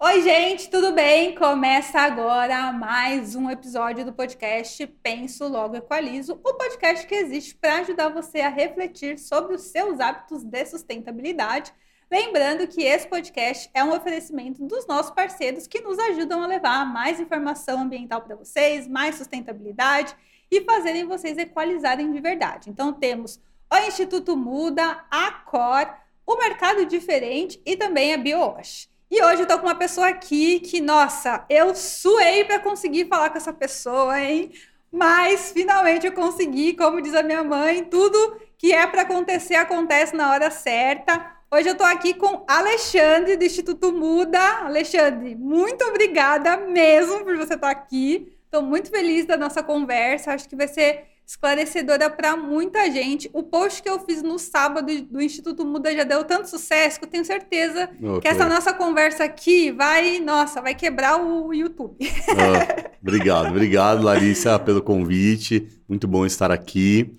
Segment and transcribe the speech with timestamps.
[0.00, 1.34] Oi, gente, tudo bem?
[1.34, 7.78] Começa agora mais um episódio do podcast Penso Logo Equalizo, o podcast que existe para
[7.78, 11.74] ajudar você a refletir sobre os seus hábitos de sustentabilidade.
[12.08, 16.86] Lembrando que esse podcast é um oferecimento dos nossos parceiros que nos ajudam a levar
[16.86, 20.14] mais informação ambiental para vocês, mais sustentabilidade
[20.48, 22.70] e fazerem vocês equalizarem de verdade.
[22.70, 25.92] Então temos o Instituto Muda, a Cor,
[26.24, 28.88] o Mercado Diferente e também a BioWash.
[29.10, 33.30] E hoje eu tô com uma pessoa aqui que, nossa, eu suei para conseguir falar
[33.30, 34.52] com essa pessoa, hein?
[34.92, 40.14] Mas finalmente eu consegui, como diz a minha mãe, tudo que é para acontecer acontece
[40.14, 41.36] na hora certa.
[41.50, 44.40] Hoje eu tô aqui com Alexandre do Instituto Muda.
[44.66, 48.36] Alexandre, muito obrigada mesmo por você estar aqui.
[48.44, 50.32] Estou muito feliz da nossa conversa.
[50.32, 53.28] Acho que vai ser esclarecedora para muita gente.
[53.34, 57.04] O post que eu fiz no sábado do Instituto Muda já deu tanto sucesso que
[57.04, 58.20] eu tenho certeza okay.
[58.22, 61.98] que essa nossa conversa aqui vai, nossa, vai quebrar o YouTube.
[62.30, 65.68] Ah, obrigado, obrigado, Larissa, pelo convite.
[65.86, 67.14] Muito bom estar aqui.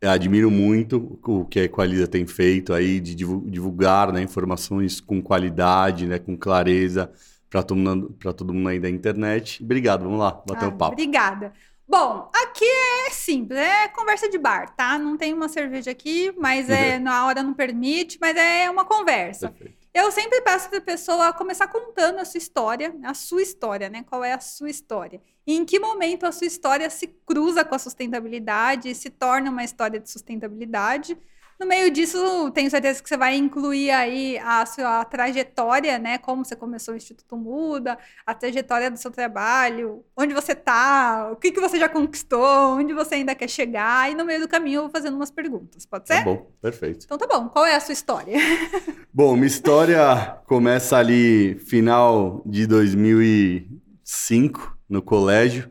[0.00, 5.22] Eu admiro muito o que a Equaliza tem feito aí de divulgar né, informações com
[5.22, 7.12] qualidade, né, com clareza
[7.48, 9.62] para todo, mundo, todo mundo aí da internet.
[9.62, 10.94] Obrigado, vamos lá, bater ah, um papo.
[10.94, 11.52] Obrigada.
[11.92, 14.98] Bom, aqui é simples, é conversa de bar, tá?
[14.98, 19.50] Não tem uma cerveja aqui, mas é na hora não permite, mas é uma conversa.
[19.50, 19.76] Perfeito.
[19.92, 24.02] Eu sempre peço para a pessoa começar contando a sua história, a sua história, né?
[24.08, 25.20] Qual é a sua história?
[25.46, 29.62] E em que momento a sua história se cruza com a sustentabilidade, se torna uma
[29.62, 31.18] história de sustentabilidade?
[31.60, 36.18] No meio disso, tenho certeza que você vai incluir aí a sua trajetória, né?
[36.18, 41.36] Como você começou o Instituto Muda, a trajetória do seu trabalho, onde você está, o
[41.36, 44.10] que, que você já conquistou, onde você ainda quer chegar.
[44.10, 45.86] E no meio do caminho eu vou fazendo umas perguntas.
[45.86, 46.18] Pode ser?
[46.18, 47.04] Tá bom, perfeito.
[47.04, 47.48] Então tá bom.
[47.48, 48.36] Qual é a sua história?
[49.14, 55.70] bom, minha história começa ali final de 2005, no colégio,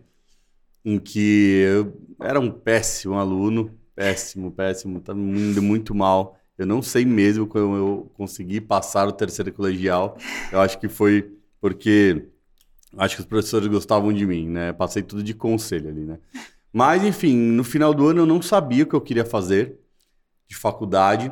[0.86, 5.00] em que eu era um péssimo aluno Péssimo, péssimo.
[5.02, 6.38] Tá indo muito mal.
[6.58, 10.18] Eu não sei mesmo como eu consegui passar o terceiro colegial.
[10.52, 12.28] Eu acho que foi porque
[12.98, 14.74] acho que os professores gostavam de mim, né?
[14.74, 16.20] Passei tudo de conselho ali, né?
[16.74, 19.80] Mas enfim, no final do ano eu não sabia o que eu queria fazer
[20.48, 21.32] de faculdade.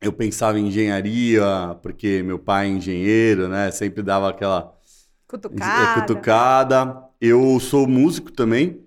[0.00, 3.70] Eu pensava em engenharia, porque meu pai é engenheiro, né?
[3.70, 4.74] Sempre dava aquela
[5.26, 6.00] cutucada.
[6.00, 7.02] cutucada.
[7.20, 8.85] Eu sou músico também,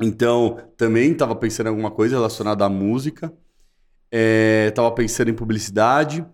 [0.00, 3.32] então, também estava pensando em alguma coisa relacionada à música.
[4.10, 6.24] Estava é, pensando em publicidade.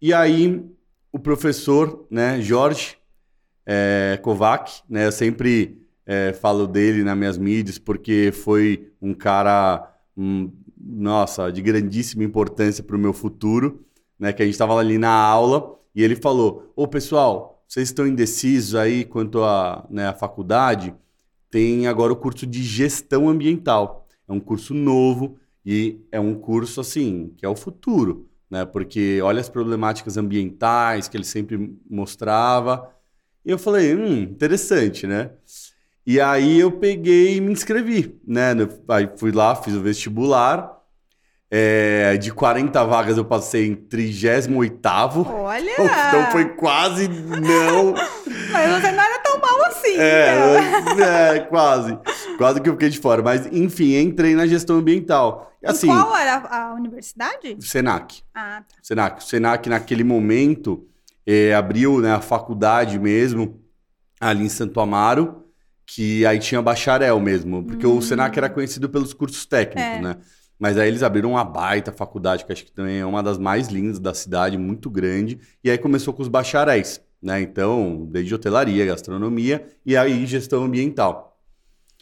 [0.00, 0.64] E aí,
[1.12, 2.96] o professor, né, Jorge
[3.64, 9.90] é, Kovac, né, eu sempre é, falo dele nas minhas mídias, porque foi um cara,
[10.16, 13.84] um, nossa, de grandíssima importância para o meu futuro,
[14.18, 18.06] né, que a gente estava ali na aula e ele falou, ô pessoal, vocês estão
[18.06, 20.94] indecisos aí quanto à né, faculdade?
[21.54, 24.08] Tem agora o curso de gestão ambiental.
[24.28, 28.64] É um curso novo e é um curso assim que é o futuro, né?
[28.64, 32.90] Porque olha as problemáticas ambientais que ele sempre mostrava.
[33.44, 35.30] E eu falei, hum, interessante, né?
[36.04, 38.50] E aí eu peguei e me inscrevi, né?
[38.88, 40.74] Aí fui lá, fiz o vestibular.
[41.48, 44.80] É, de 40 vagas eu passei em 38
[45.24, 45.70] Olha!
[45.78, 47.94] Então foi quase não.
[48.50, 49.13] Mas você não era
[49.64, 49.96] assim.
[49.96, 51.04] É, então.
[51.04, 51.98] é, quase.
[52.36, 53.22] Quase que eu fiquei de fora.
[53.22, 55.52] Mas, enfim, entrei na gestão ambiental.
[55.64, 57.56] Assim, e qual era a universidade?
[57.60, 58.22] Senac.
[58.34, 58.76] Ah, tá.
[58.82, 59.22] Senac.
[59.22, 60.86] O Senac, naquele momento,
[61.26, 63.60] é, abriu né, a faculdade mesmo,
[64.20, 65.44] ali em Santo Amaro,
[65.86, 67.62] que aí tinha bacharel mesmo.
[67.64, 67.98] Porque hum.
[67.98, 70.00] o Senac era conhecido pelos cursos técnicos, é.
[70.00, 70.16] né?
[70.58, 73.68] Mas aí eles abriram uma baita faculdade, que acho que também é uma das mais
[73.68, 75.40] lindas da cidade, muito grande.
[75.62, 77.40] E aí começou com os bacharéis né?
[77.40, 81.40] Então, desde hotelaria, gastronomia e aí gestão ambiental.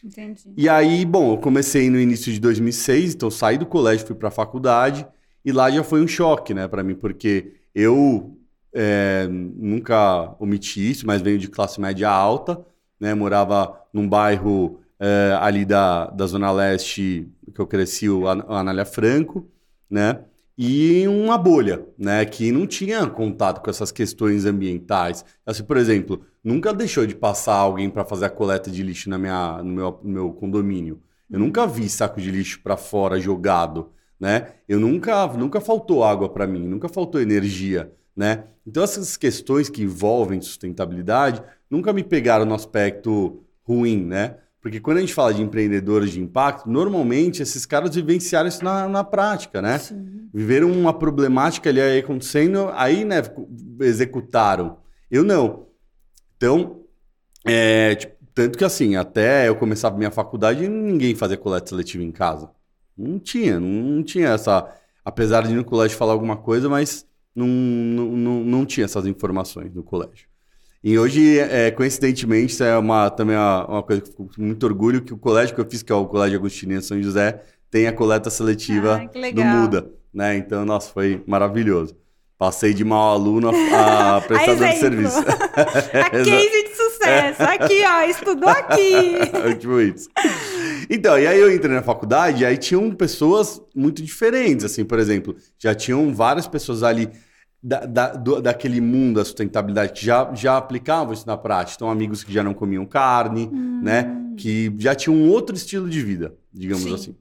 [0.05, 0.53] Entendi.
[0.57, 4.29] E aí, bom, eu comecei no início de 2006, então saí do colégio, fui para
[4.29, 5.07] a faculdade
[5.45, 8.37] e lá já foi um choque, né, para mim, porque eu
[8.73, 12.65] é, nunca omiti isso, mas venho de classe média alta,
[12.99, 13.15] né?
[13.15, 19.47] Morava num bairro é, ali da, da Zona Leste que eu cresci, o Anália Franco,
[19.91, 20.21] né?
[20.57, 25.25] E uma bolha, né, que não tinha contato com essas questões ambientais.
[25.47, 29.19] Assim, por exemplo, nunca deixou de passar alguém para fazer a coleta de lixo na
[29.19, 31.01] minha, no, meu, no meu condomínio.
[31.31, 33.91] Eu nunca vi saco de lixo para fora jogado,
[34.21, 34.49] né?
[34.69, 38.45] Eu nunca, nunca faltou água para mim, nunca faltou energia, né?
[38.67, 44.37] Então essas questões que envolvem sustentabilidade nunca me pegaram no aspecto ruim, né?
[44.63, 48.89] Porque quando a gente fala de empreendedores de impacto, normalmente esses caras vivenciaram isso na,
[48.89, 49.77] na prática, né?
[49.79, 50.29] Sim.
[50.33, 53.17] Viveram uma problemática ali aí acontecendo, aí, né,
[53.81, 54.79] executaram.
[55.11, 55.67] Eu não.
[56.37, 56.83] Então,
[57.45, 62.05] é, tipo, tanto que assim, até eu começar a minha faculdade, ninguém fazia coleta seletiva
[62.05, 62.49] em casa.
[62.97, 64.73] Não tinha, não tinha essa.
[65.05, 67.05] Apesar de no colégio falar alguma coisa, mas
[67.35, 70.29] não, não, não, não tinha essas informações no colégio.
[70.85, 74.43] E hoje, é, coincidentemente, isso é uma, também uma, uma coisa que eu fico com
[74.43, 77.41] muito orgulho, que o colégio que eu fiz, que é o Colégio Agostinho São José,
[77.71, 79.01] tem a coleta seletiva
[79.33, 79.89] do Muda.
[80.13, 80.37] Né?
[80.37, 81.97] Então, nossa, foi maravilhoso.
[82.37, 85.19] Passei de mau aluno a, a prestador de serviço.
[85.23, 87.43] a case de sucesso.
[87.45, 89.15] Aqui, ó, estudou aqui.
[89.61, 90.09] tipo isso.
[90.91, 94.99] Então, e aí eu entrei na faculdade e aí tinham pessoas muito diferentes, assim, por
[94.99, 97.09] exemplo, já tinham várias pessoas ali
[97.63, 101.77] da, da, do, daquele mundo da sustentabilidade que já, já aplicavam isso na prática.
[101.77, 103.81] Então, amigos que já não comiam carne, hum.
[103.83, 104.35] né?
[104.37, 106.95] Que já tinham um outro estilo de vida, digamos Sim.
[106.95, 107.17] assim.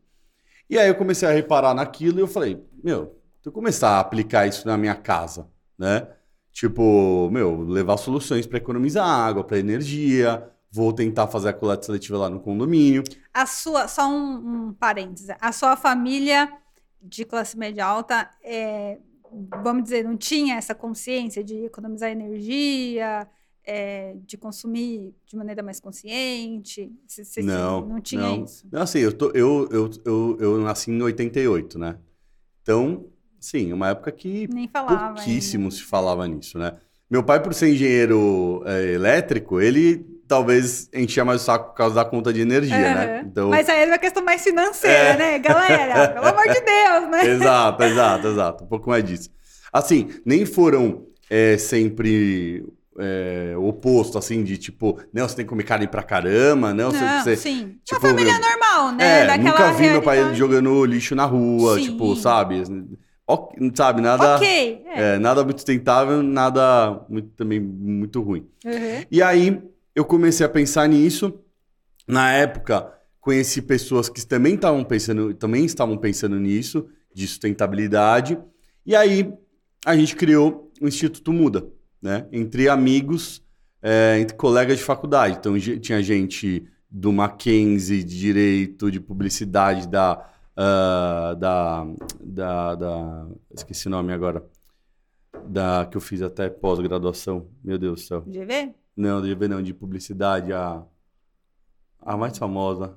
[0.70, 4.00] E aí eu comecei a reparar naquilo e eu falei, meu, se eu começar a
[4.00, 5.48] aplicar isso na minha casa,
[5.78, 6.08] né?
[6.52, 12.18] Tipo, meu, levar soluções para economizar água, para energia, vou tentar fazer a coleta seletiva
[12.18, 13.04] lá no condomínio.
[13.34, 16.52] A sua, só um, um parêntese, a sua família
[17.02, 19.00] de classe média alta, é,
[19.64, 23.28] vamos dizer, não tinha essa consciência de economizar energia,
[23.64, 26.92] é, de consumir de maneira mais consciente?
[27.08, 28.44] Cê, não, não tinha não.
[28.44, 28.68] isso?
[28.72, 31.98] Não, assim, eu, tô, eu, eu, eu, eu nasci em 88, né?
[32.62, 33.06] Então,
[33.42, 35.76] Sim, uma época que falava, pouquíssimo ainda.
[35.76, 36.78] se falava nisso, né?
[37.10, 41.94] Meu pai, por ser engenheiro é, elétrico, ele talvez enchia mais o saco por causa
[41.94, 42.82] da conta de energia, uhum.
[42.82, 43.26] né?
[43.26, 43.50] Então...
[43.50, 45.18] Mas aí é uma questão mais financeira, é...
[45.18, 45.40] né?
[45.40, 47.26] Galera, pelo amor de Deus, né?
[47.28, 48.64] exato, exato, exato.
[48.64, 49.30] Um pouco mais disso.
[49.74, 52.66] Assim, nem foram é, sempre
[52.98, 57.22] é, oposto, assim, de tipo, não, você tem que comer carne pra caramba, não, não
[57.22, 57.76] você, sim.
[57.84, 59.24] Tipo, uma família normal, né?
[59.24, 59.92] É, Daquela nunca vi realidade.
[59.92, 61.92] meu pai jogando lixo na rua, sim.
[61.92, 62.64] tipo, sabe?
[63.76, 64.38] sabe, nada.
[64.38, 64.84] Ok.
[64.86, 65.16] É.
[65.16, 68.48] É, nada muito sustentável, nada muito, também muito ruim.
[68.66, 69.06] Uhum.
[69.12, 69.62] E aí
[69.96, 71.40] eu comecei a pensar nisso.
[72.08, 78.38] Na época, conheci pessoas que também estavam pensando, também estavam pensando nisso, de sustentabilidade.
[78.86, 79.34] E aí
[79.86, 81.68] a gente criou o Instituto Muda,
[82.02, 82.28] né?
[82.32, 83.44] Entre amigos,
[83.82, 85.38] é, entre colegas de faculdade.
[85.40, 91.88] Então tinha gente do Mackenzie, de direito, de publicidade, da uh, da,
[92.20, 93.28] da, da.
[93.54, 94.44] Esqueci o nome agora.
[95.48, 97.48] Da, que eu fiz até pós-graduação.
[97.64, 98.22] Meu Deus do céu.
[98.22, 98.76] GV?
[98.96, 100.52] Não, GV não, de publicidade.
[100.54, 100.84] A,
[102.02, 102.96] a mais famosa.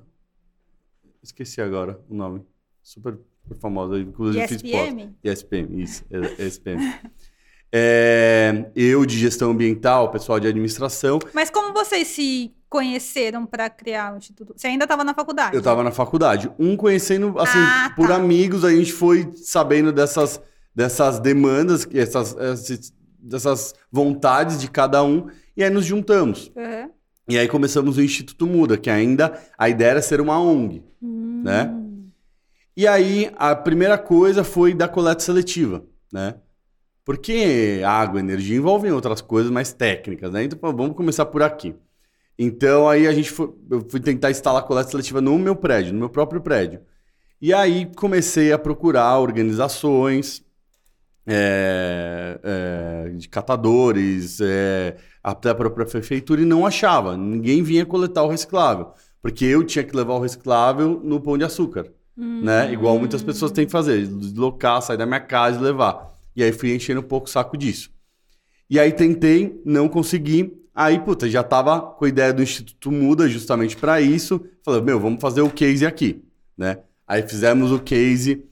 [1.21, 2.45] Esqueci agora o nome.
[2.81, 3.99] Super, super famosa.
[3.99, 5.15] Inclusive ESPM?
[5.21, 5.31] fiz.
[5.31, 6.05] ESPM, isso.
[6.39, 6.79] ESPM.
[7.77, 11.19] É, eu de gestão ambiental, pessoal de administração.
[11.33, 14.53] Mas como vocês se conheceram para criar o instituto?
[14.55, 15.53] Você ainda estava na faculdade?
[15.53, 16.49] Eu estava na faculdade.
[16.57, 18.15] Um conhecendo, assim, ah, por tá.
[18.15, 20.39] amigos, a gente foi sabendo dessas,
[20.73, 22.33] dessas demandas, essas,
[23.19, 26.51] dessas vontades de cada um, e aí nos juntamos.
[26.55, 26.89] Uhum.
[27.27, 31.41] E aí começamos o Instituto Muda, que ainda a ideia era ser uma ONG, hum.
[31.43, 31.73] né?
[32.77, 36.35] E aí a primeira coisa foi da coleta seletiva, né?
[37.03, 40.43] Porque água, energia envolvem outras coisas mais técnicas, né?
[40.43, 41.75] Então, vamos começar por aqui.
[42.37, 45.99] Então, aí a gente foi, eu fui tentar instalar coleta seletiva no meu prédio, no
[45.99, 46.81] meu próprio prédio.
[47.41, 50.43] E aí comecei a procurar organizações
[51.27, 54.95] é, é, de catadores, é,
[55.25, 57.17] até a própria prefeitura, e não achava.
[57.17, 58.91] Ninguém vinha coletar o reciclável.
[59.23, 61.91] Porque eu tinha que levar o reciclável no pão de açúcar.
[62.15, 62.43] Hum.
[62.43, 62.71] Né?
[62.71, 66.13] Igual muitas pessoas têm que fazer, deslocar, sair da minha casa e levar.
[66.35, 67.89] E aí fui enchendo um pouco o saco disso.
[68.69, 70.53] E aí tentei, não consegui.
[70.75, 74.39] Aí, puta, já tava com a ideia do Instituto Muda justamente para isso.
[74.63, 76.23] Falei, meu, vamos fazer o case aqui,
[76.55, 76.77] né?
[77.07, 78.43] Aí fizemos o case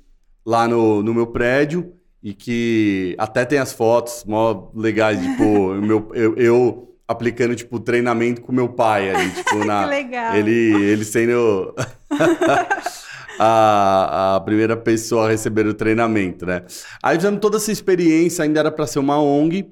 [0.43, 6.09] lá no, no meu prédio e que até tem as fotos mó legais, tipo, meu,
[6.13, 9.83] eu, eu aplicando, tipo, treinamento com meu pai ali, tipo, na...
[9.83, 10.35] que legal.
[10.35, 11.75] Ele, ele sendo...
[13.39, 16.63] a, a primeira pessoa a receber o treinamento, né?
[17.01, 19.69] Aí fizemos toda essa experiência, ainda era para ser uma ONG.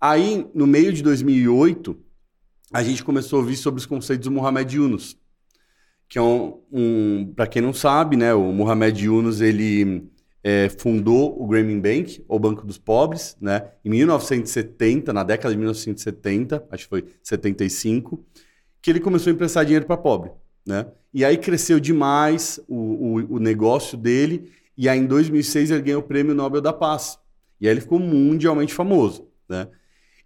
[0.00, 1.96] Aí, no meio de 2008,
[2.72, 5.16] a gente começou a ouvir sobre os conceitos do Mohamed Yunus,
[6.08, 8.34] que é um, um para quem não sabe, né?
[8.34, 10.10] O Mohamed Yunus ele
[10.44, 13.66] é, fundou o Grameen Bank, o Banco dos Pobres, né?
[13.82, 18.22] Em 1970, na década de 1970, acho que foi 75,
[18.82, 20.30] que ele começou a emprestar dinheiro para pobre.
[20.66, 20.86] Né?
[21.14, 26.00] E aí cresceu demais o, o, o, negócio dele, e aí em 2006 ele ganhou
[26.00, 27.18] o Prêmio Nobel da Paz.
[27.58, 29.26] E aí ele ficou mundialmente famoso.
[29.48, 29.66] Né?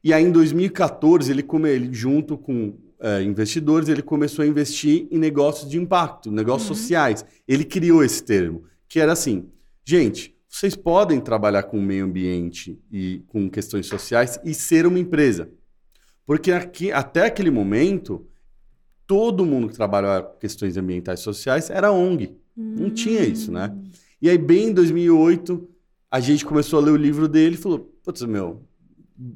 [0.03, 5.19] E aí em 2014, ele, ele junto com é, investidores, ele começou a investir em
[5.19, 6.77] negócios de impacto, negócios uhum.
[6.77, 7.25] sociais.
[7.47, 9.49] Ele criou esse termo, que era assim,
[9.89, 14.99] gente, vocês podem trabalhar com o meio ambiente e com questões sociais e ser uma
[14.99, 15.49] empresa.
[16.27, 18.27] Porque aqui, até aquele momento,
[19.07, 22.37] todo mundo que trabalhava com questões ambientais e sociais era ONG.
[22.55, 23.75] Não tinha isso, né?
[24.21, 25.67] E aí, bem em 2008,
[26.11, 28.63] a gente começou a ler o livro dele e falou: Putz, meu.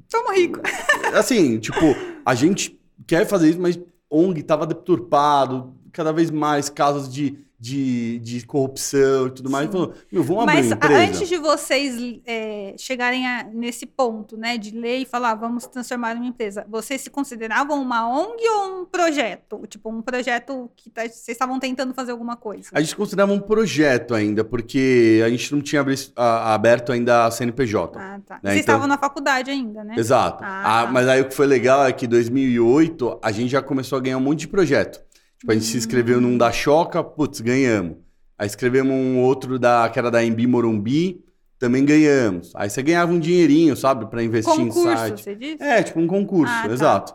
[0.06, 0.60] Somos ricos.
[1.16, 3.80] Assim, tipo, a gente quer fazer isso, mas
[4.10, 9.70] ONG tava deturpado, cada vez mais casos de de, de corrupção e tudo mais.
[9.70, 10.98] Falou, meu, vamos abrir Mas empresa.
[10.98, 16.16] antes de vocês é, chegarem a- nesse ponto, né, de ler e falar, vamos transformar
[16.16, 19.62] em uma empresa, vocês se consideravam uma ONG ou um projeto?
[19.68, 22.68] Tipo, um projeto que tá- vocês estavam tentando fazer alguma coisa?
[22.72, 25.84] A gente considerava um projeto ainda, porque a gente não tinha
[26.16, 27.96] aberto ainda a CNPJ.
[27.96, 28.34] Ah, tá.
[28.42, 29.94] Né, Vocês então- estavam na faculdade ainda, né?
[29.96, 30.42] Exato.
[30.42, 30.90] Ah, Ah, tá.
[30.92, 34.00] mas aí o que foi legal é que em 2008 a gente já começou a
[34.00, 35.00] ganhar um monte de projeto.
[35.42, 37.96] Tipo, a gente se inscreveu num da Choca, putz, ganhamos.
[38.38, 41.20] Aí escrevemos um outro da, que era da Embi Morumbi,
[41.58, 42.52] também ganhamos.
[42.54, 45.22] Aí você ganhava um dinheirinho, sabe, para investir em Concurso, site.
[45.24, 45.60] você disse?
[45.60, 46.72] É, tipo um concurso, Ah, tá.
[46.72, 47.14] exato.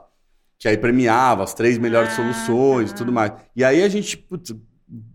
[0.59, 2.97] Que aí premiava as três melhores Ah, soluções e tá.
[2.97, 3.31] tudo mais.
[3.55, 4.53] E aí a gente putz,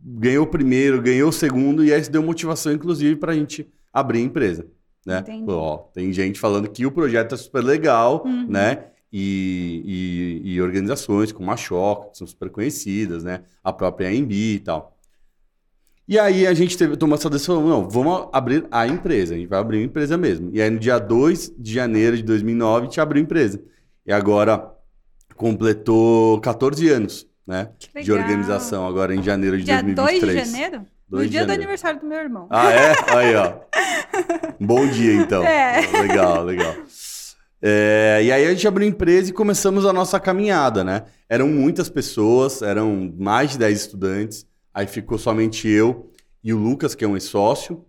[0.02, 4.20] ganhou o primeiro, ganhou o segundo, e aí isso deu motivação, inclusive, pra gente abrir
[4.20, 4.66] a empresa.
[5.04, 5.18] Né?
[5.18, 5.44] Entendi.
[5.50, 8.46] Ó, tem gente falando que o projeto é super legal, Uhum.
[8.48, 8.84] né?
[9.12, 13.42] E, e- e organizações como a Choca, que são super conhecidas, né?
[13.62, 14.96] A própria AMB e tal.
[16.08, 19.46] E aí a gente teve, tomou essa decisão, não, vamos abrir a empresa, a gente
[19.48, 20.50] vai abrir uma empresa mesmo.
[20.52, 23.62] E aí no dia 2 de janeiro de 2009 a gente abriu a empresa.
[24.06, 24.68] E agora
[25.36, 27.70] completou 14 anos, né?
[28.02, 30.42] De organização, agora em janeiro de Dia 2 2023.
[30.44, 30.86] de janeiro?
[31.08, 32.46] 2 no de dia do aniversário do meu irmão.
[32.50, 32.92] Ah, é?
[33.14, 33.52] Aí, ó.
[34.58, 35.44] Bom dia, então.
[35.44, 35.80] É.
[36.00, 36.74] Legal, legal.
[37.62, 41.04] É, e aí a gente abriu a empresa e começamos a nossa caminhada, né?
[41.28, 44.46] Eram muitas pessoas, eram mais de 10 estudantes.
[44.74, 46.10] Aí ficou somente eu
[46.42, 47.84] e o Lucas, que é um ex-sócio.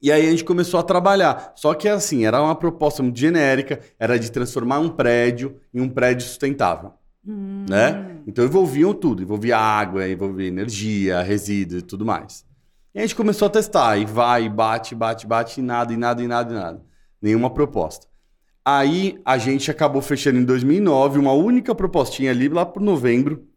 [0.00, 1.52] E aí a gente começou a trabalhar.
[1.54, 5.88] Só que assim, era uma proposta muito genérica, era de transformar um prédio em um
[5.88, 6.92] prédio sustentável
[7.28, 7.66] Hum.
[7.68, 8.16] né?
[8.26, 12.44] Então envolviam tudo, envolvia água, envolvia energia, resíduos e tudo mais.
[12.94, 15.96] E a gente começou a testar, e vai, e bate, bate, bate, e nada, e
[15.96, 16.82] nada, e nada, e nada.
[17.20, 18.06] Nenhuma proposta.
[18.70, 23.48] Aí a gente acabou fechando em 2009 uma única propostinha ali lá por novembro,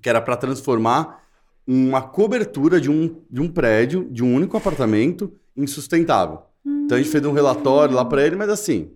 [0.00, 1.22] que era para transformar
[1.66, 6.44] uma cobertura de um, de um prédio, de um único apartamento, em sustentável.
[6.64, 8.90] Então a gente fez um relatório lá para ele, mas assim,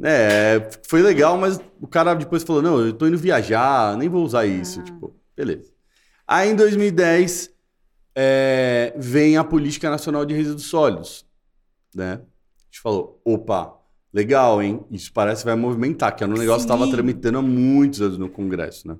[0.00, 4.22] é, foi legal, mas o cara depois falou: não, eu tô indo viajar, nem vou
[4.22, 4.80] usar isso.
[4.84, 5.72] Tipo, beleza.
[6.28, 7.50] Aí em 2010
[8.14, 11.26] é, vem a Política Nacional de Resíduos Sólidos.
[11.92, 12.12] Né?
[12.12, 13.82] A gente falou: opa,
[14.14, 14.80] legal, hein?
[14.90, 16.92] Isso parece que vai movimentar, que era um negócio que estava Sim.
[16.92, 18.86] tramitando há muitos anos no Congresso.
[18.88, 18.96] Né?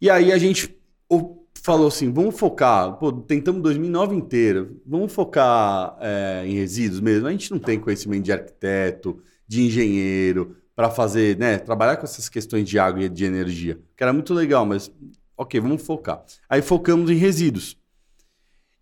[0.00, 0.76] E aí a gente
[1.08, 7.28] o- falou assim: vamos focar, pô, tentamos 2009 inteiro, vamos focar é, em resíduos mesmo.
[7.28, 12.28] A gente não tem conhecimento de arquiteto, de engenheiro, para fazer, né, trabalhar com essas
[12.28, 14.90] questões de água e de energia, que era muito legal, mas
[15.36, 16.22] ok, vamos focar.
[16.48, 17.76] Aí focamos em resíduos.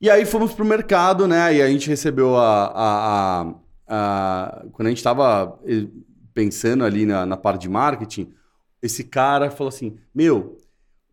[0.01, 1.57] E aí fomos pro mercado, né?
[1.57, 2.67] E a gente recebeu a.
[2.67, 3.55] a- a-
[3.89, 5.59] a- quando a gente estava
[6.35, 8.31] pensando ali na, na parte de marketing,
[8.83, 10.57] esse cara falou assim: Meu,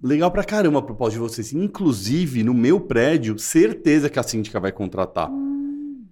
[0.01, 1.53] legal pra caramba a proposta de vocês.
[1.53, 5.29] Inclusive, no meu prédio, certeza que a síndica vai contratar.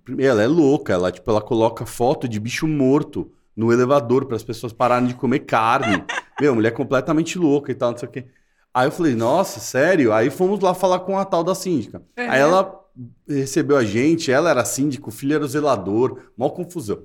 [0.03, 4.35] Primeiro, Ela é louca, ela, tipo, ela coloca foto de bicho morto no elevador para
[4.35, 6.03] as pessoas pararem de comer carne.
[6.41, 8.25] Meu, mulher completamente louca e tal, não sei o quê.
[8.73, 10.11] Aí eu falei, nossa, sério?
[10.11, 11.99] Aí fomos lá falar com a tal da síndica.
[12.17, 12.29] Uhum.
[12.29, 12.82] Aí ela
[13.27, 17.03] recebeu a gente, ela era síndica, o filho era o zelador, mó confusão.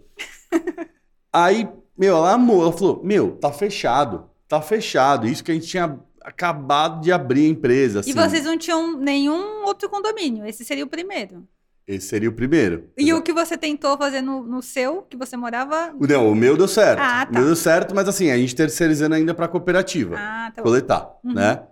[1.32, 5.26] Aí, meu, ela amou, ela falou, meu, tá fechado, tá fechado.
[5.26, 7.98] Isso que a gente tinha acabado de abrir a empresa.
[7.98, 8.14] E assim.
[8.14, 10.46] vocês não tinham nenhum outro condomínio.
[10.46, 11.46] Esse seria o primeiro.
[11.86, 12.90] Esse seria o primeiro.
[12.98, 15.94] E o que você tentou fazer no, no seu, que você morava.
[15.98, 17.00] O- Não, o meu deu certo.
[17.00, 17.38] Ah, O tá.
[17.38, 20.16] meu deu certo, mas assim, a gente terceirizando ainda pra cooperativa.
[20.18, 20.68] Ah, tá bom.
[20.68, 21.32] coletar, Uhum.
[21.32, 21.62] né?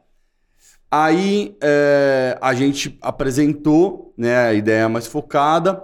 [0.90, 5.83] Aí é, a gente apresentou né, a ideia mais focada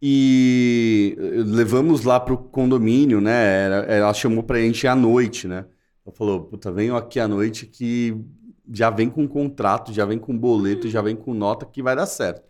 [0.00, 3.64] e eh, levamos lá pro condomínio, né?
[3.64, 5.64] Era- Ela chamou pra gente ir à noite, né?
[6.06, 8.16] Ela falou, puta, venham aqui à noite que
[8.72, 12.06] já vem com contrato, já vem com boleto, já vem com nota que vai dar
[12.06, 12.42] certo.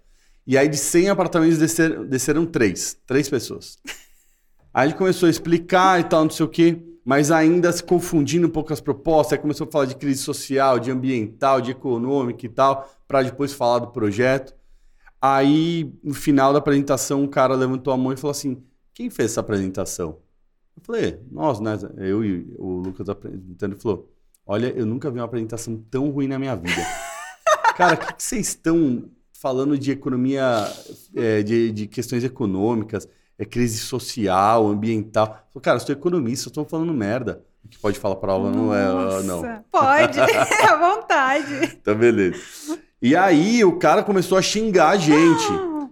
[0.47, 3.79] E aí de 100 apartamentos desceram, desceram três, três pessoas.
[4.75, 7.85] Aí a gente começou a explicar e tal, não sei o quê, mas ainda se
[7.85, 9.35] confundindo um pouco as propostas.
[9.35, 13.53] Aí começou a falar de crise social, de ambiental, de econômica e tal, para depois
[13.53, 14.53] falar do projeto.
[15.23, 18.61] Aí, no final da apresentação, um cara levantou a mão e falou assim:
[18.93, 20.19] Quem fez essa apresentação?
[20.77, 21.79] Eu falei: Nós, né?
[21.97, 23.75] Eu e o Lucas apresentando.
[23.75, 24.13] Ele falou:
[24.45, 26.83] Olha, eu nunca vi uma apresentação tão ruim na minha vida.
[27.79, 30.45] cara, o que, que vocês estão falando de economia,
[31.15, 33.09] é, de, de questões econômicas?
[33.39, 35.27] É crise social, ambiental.
[35.27, 37.43] Eu falei, cara, eu sou economista, eu tô falando merda.
[37.65, 39.43] O que pode falar palavra não é, ah, não.
[39.43, 40.21] Nossa, Pode,
[40.71, 41.77] à vontade.
[41.81, 42.39] Então, beleza.
[43.03, 45.45] E aí o cara começou a xingar a gente.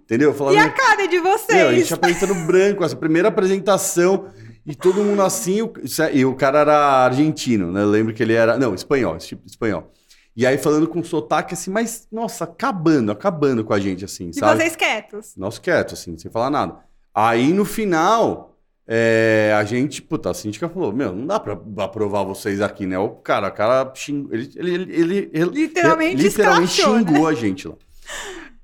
[0.05, 0.33] Entendeu?
[0.35, 1.77] Falando, E a cara de Meu, a vocês?
[1.79, 4.27] gente apresentando branco, essa primeira apresentação,
[4.67, 5.61] e todo mundo assim,
[6.01, 7.83] é- e o cara era argentino, né?
[7.83, 8.57] Eu lembro que ele era.
[8.59, 9.91] Não, espanhol, esse tipo espanhol.
[10.37, 14.35] E aí falando com sotaque assim, mas, nossa, acabando, acabando com a gente, assim, E
[14.39, 14.59] sabe?
[14.61, 15.33] vocês quietos.
[15.37, 16.77] Nós quietos, assim, sem falar nada.
[17.15, 18.57] Aí no final,
[18.87, 22.99] é, a gente, puta, a síndica falou: Meu, não dá pra aprovar vocês aqui, né?
[22.99, 26.99] O cara, o cara xingou, ele, ele, ele, ele- ele- Literalmente literalmente né?
[26.99, 27.75] xingou a gente lá.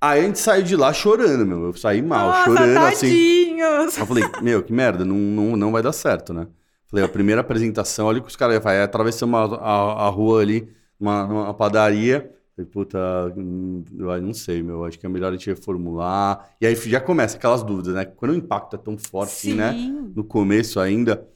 [0.00, 1.64] Aí a gente saiu de lá chorando, meu.
[1.66, 3.08] Eu saí mal, Nossa, chorando assim.
[3.08, 3.98] tadinhos.
[3.98, 6.46] Eu falei, meu, que merda, não, não, não vai dar certo, né?
[6.88, 8.78] Falei, a primeira apresentação, olha o que os caras fazem.
[8.78, 12.30] Aí atravessamos a, a, a rua ali, uma, uma padaria.
[12.60, 12.98] Falei, puta,
[13.36, 16.50] hum, eu não sei, meu, acho que é melhor a gente reformular.
[16.60, 18.04] E aí já começa aquelas dúvidas, né?
[18.04, 19.72] Quando o impacto é tão forte, assim, né?
[19.72, 20.12] Sim.
[20.14, 21.26] No começo ainda.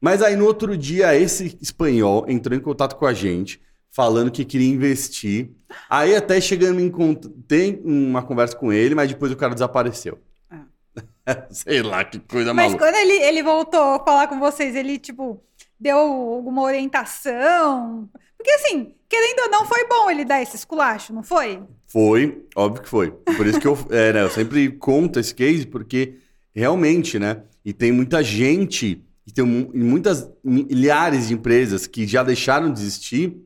[0.00, 3.60] Mas aí no outro dia, esse espanhol entrou em contato com a gente,
[3.90, 5.50] falando que queria investir.
[5.88, 6.90] Aí até chegando em
[7.46, 10.18] tem uma conversa com ele, mas depois o cara desapareceu.
[11.50, 12.86] Sei lá, que coisa Mas maluca.
[12.86, 15.42] quando ele, ele voltou a falar com vocês, ele, tipo,
[15.78, 18.08] deu alguma orientação?
[18.42, 21.62] Porque, assim, querendo ou não, foi bom ele dar esse esculacho, não foi?
[21.86, 23.10] Foi, óbvio que foi.
[23.10, 26.14] Por isso que eu, é, né, eu sempre conto esse case, porque
[26.54, 27.42] realmente, né?
[27.62, 32.80] E tem muita gente, e tem mu- muitas milhares de empresas que já deixaram de
[32.80, 33.36] existir,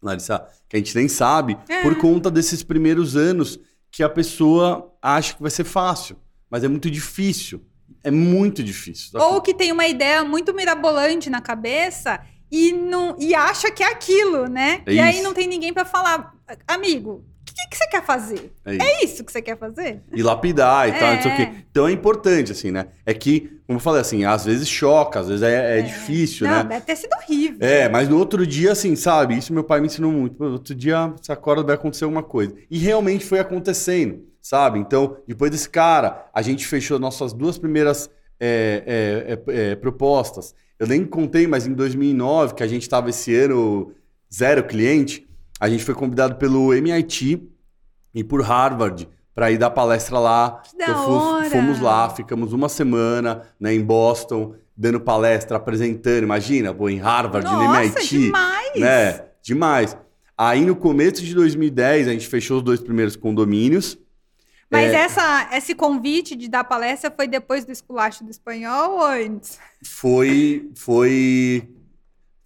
[0.00, 1.82] Larissa, que a gente nem sabe, É.
[1.82, 3.58] por conta desses primeiros anos
[3.90, 6.16] que a pessoa acha que vai ser fácil.
[6.48, 7.60] Mas é muito difícil.
[8.04, 9.18] É muito difícil.
[9.20, 13.90] Ou que tem uma ideia muito mirabolante na cabeça e, não, e acha que é
[13.90, 14.82] aquilo, né?
[14.86, 16.32] É e aí não tem ninguém pra falar,
[16.66, 18.52] amigo, o que, que você quer fazer?
[18.64, 18.82] É isso.
[18.82, 20.00] É isso que você quer fazer?
[20.14, 21.36] e lapidar e tal, não sei o É.
[21.36, 21.52] quê.
[21.70, 22.86] Então é importante, assim, né?
[23.04, 26.58] É que, como eu falei, assim, às vezes choca, às vezes é, é difícil, não,
[26.58, 26.64] né?
[26.64, 27.58] deve ter sido horrível.
[27.60, 29.36] É, mas no outro dia, assim, sabe?
[29.36, 30.42] Isso meu pai me ensinou muito.
[30.42, 32.54] No outro dia, você acorda, vai acontecer alguma coisa.
[32.70, 34.78] E realmente foi acontecendo, sabe?
[34.78, 38.08] Então, depois desse cara, a gente fechou nossas duas primeiras
[38.40, 40.54] é, é, é, é, propostas.
[40.78, 43.92] Eu nem contei, mas em 2009, que a gente estava esse ano
[44.32, 45.26] zero cliente,
[45.60, 47.42] a gente foi convidado pelo MIT
[48.14, 50.62] e por Harvard para ir dar palestra lá.
[50.62, 51.50] Que da Então, hora!
[51.50, 56.22] fomos lá, ficamos uma semana né, em Boston, dando palestra, apresentando.
[56.22, 58.18] Imagina, pô, em Harvard, no Nossa, MIT.
[58.18, 58.80] demais!
[58.80, 59.20] Né?
[59.42, 59.96] Demais.
[60.36, 63.98] Aí no começo de 2010, a gente fechou os dois primeiros condomínios.
[64.70, 64.96] Mas É.
[64.96, 69.58] essa, esse convite de dar palestra foi depois do esculacho do espanhol ou antes?
[69.84, 70.70] Foi.
[70.76, 71.68] Foi.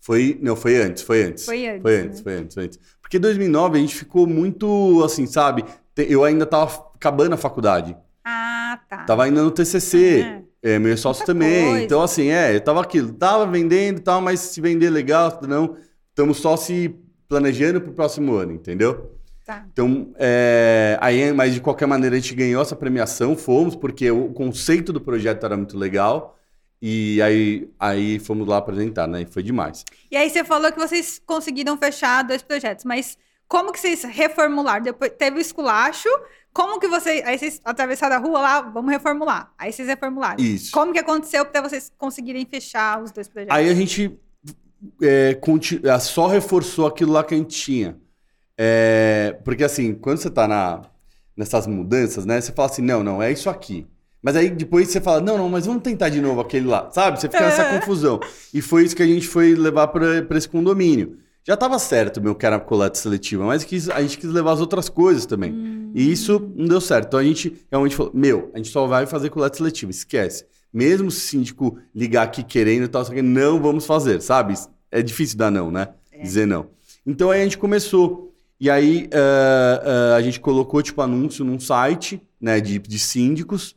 [0.01, 0.39] Foi.
[0.41, 1.45] Não, foi antes, foi antes.
[1.45, 2.23] Foi antes, Foi antes, né?
[2.23, 2.79] foi antes, foi antes.
[3.01, 5.65] Porque 2009 a gente ficou muito, assim, sabe?
[5.97, 7.97] Eu ainda tava acabando a faculdade.
[8.25, 8.99] Ah, tá.
[9.05, 10.21] Tava ainda no TCC.
[10.23, 10.43] É.
[10.65, 11.65] É, meu sócio Muita também.
[11.71, 11.85] coisa.
[11.85, 13.13] Então, assim, é, eu tava aquilo.
[13.13, 15.77] Tava vendendo e tal, mas se vender legal, não,
[16.09, 16.95] estamos só se
[17.29, 19.11] planejando pro próximo ano, entendeu?
[19.53, 19.67] Tá.
[19.71, 24.33] Então, é, aí, mas de qualquer maneira a gente ganhou essa premiação, fomos, porque o
[24.33, 26.39] conceito do projeto era muito legal.
[26.81, 29.23] E aí, aí fomos lá apresentar, né?
[29.23, 29.85] E foi demais.
[30.11, 34.83] E aí você falou que vocês conseguiram fechar dois projetos, mas como que vocês reformularam?
[34.83, 36.09] Depois teve o esculacho,
[36.53, 37.25] como que vocês.
[37.25, 39.53] Aí vocês atravessaram a rua lá, vamos reformular.
[39.57, 40.43] Aí vocês reformularam.
[40.43, 40.73] Isso.
[40.73, 43.57] Como que aconteceu para vocês conseguirem fechar os dois projetos?
[43.57, 44.19] Aí a gente
[45.01, 45.39] é,
[46.01, 48.02] só reforçou aquilo lá que a gente tinha.
[48.59, 50.83] É, porque assim, quando você tá na,
[51.37, 52.41] nessas mudanças, né?
[52.41, 53.87] Você fala assim, não, não, é isso aqui.
[54.23, 57.21] Mas aí depois você fala, não, não, mas vamos tentar de novo aquele lá, sabe?
[57.21, 57.79] Você fica nessa É.
[57.81, 58.21] confusão.
[58.55, 61.19] E foi isso que a gente foi levar pra esse condomínio.
[61.45, 64.61] Já tava certo, meu, que era coleta seletiva, mas quis- a gente quis levar as
[64.61, 65.91] outras coisas também.
[65.93, 67.09] E isso não deu certo.
[67.09, 70.45] Então a gente realmente falou, meu, a gente só vai fazer coleta seletiva, esquece.
[70.73, 74.55] Mesmo se o síndico ligar aqui querendo e tal, só que não vamos fazer, sabe?
[74.91, 75.89] É difícil dar não, né?
[76.23, 76.69] Dizer não.
[77.05, 78.32] Então aí a gente começou.
[78.63, 83.75] E aí ah, ah, a gente colocou, tipo, anúncio num site, né, de, de síndicos.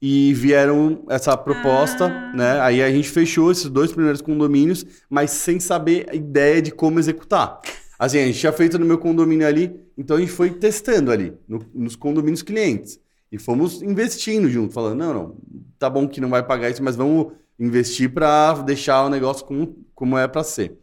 [0.00, 2.32] E vieram essa proposta, Ah.
[2.34, 2.60] né?
[2.60, 6.98] Aí a gente fechou esses dois primeiros condomínios, mas sem saber a ideia de como
[6.98, 7.60] executar.
[7.98, 11.34] Assim, a gente tinha feito no meu condomínio ali, então a gente foi testando ali,
[11.46, 12.98] no- nos condomínios clientes.
[13.30, 15.36] E fomos investindo junto, falando, não, não,
[15.78, 19.76] tá bom que não vai pagar isso, mas vamos investir para deixar o negócio como,
[19.94, 20.78] como é para ser.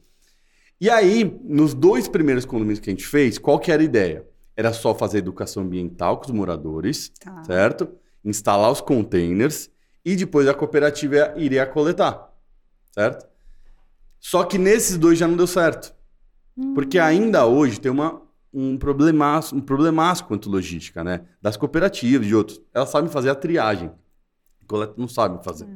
[0.81, 4.25] E aí, nos dois primeiros condomínios que a gente fez, qual que era a ideia?
[4.55, 7.43] Era só fazer educação ambiental com os moradores, Tá.
[7.43, 7.89] certo?
[8.23, 9.69] Instalar os containers
[10.05, 12.33] e depois a cooperativa iria coletar,
[12.93, 13.27] certo?
[14.19, 15.93] Só que nesses dois já não deu certo.
[16.75, 18.21] Porque ainda hoje tem uma,
[18.53, 21.21] um, problemaço, um problemaço quanto logística, né?
[21.41, 22.61] Das cooperativas e outros.
[22.73, 23.91] Elas sabem fazer a triagem.
[24.67, 25.67] coleta não sabem fazer.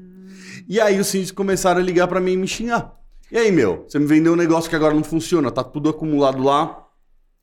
[0.68, 2.94] E aí os síndicos começaram a ligar pra mim e me xingar.
[3.32, 6.44] E aí, meu, você me vendeu um negócio que agora não funciona, tá tudo acumulado
[6.44, 6.86] lá,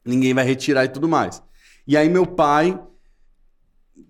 [0.04, 1.42] ninguém vai retirar e tudo mais.
[1.86, 2.80] E aí meu pai,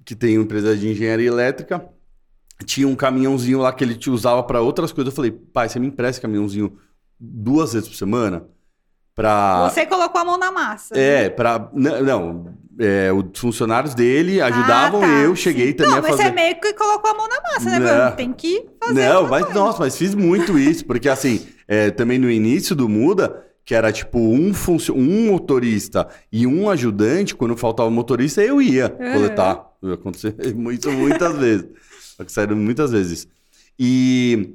[0.05, 1.89] que tem uma empresa de engenharia elétrica,
[2.65, 5.13] tinha um caminhãozinho lá que ele te usava pra outras coisas.
[5.13, 6.77] Eu falei, pai, você me empresta esse caminhãozinho
[7.19, 8.45] duas vezes por semana?
[9.15, 9.69] Pra...
[9.69, 10.99] Você colocou a mão na massa.
[10.99, 11.69] É, pra.
[11.73, 15.73] Não, não, é, os funcionários dele ajudavam Ah, tá, eu, cheguei sim.
[15.75, 16.23] também Não, a mas fazer.
[16.25, 17.79] você meio que colocou a mão na massa, né?
[17.79, 17.87] Não.
[17.87, 18.17] Bruno?
[18.17, 19.59] Tem que fazer Não, mas coisa.
[19.59, 23.93] nossa, mas fiz muito isso, porque assim, é, também no início do Muda, que era
[23.93, 29.13] tipo um, funcio- um motorista e um ajudante, quando faltava motorista, eu ia Uhum.
[29.13, 29.71] coletar.
[29.93, 30.35] Aconteceu
[30.73, 31.67] isso muitas vezes.
[32.19, 33.29] Aconteceu muitas vezes.
[33.79, 34.55] E,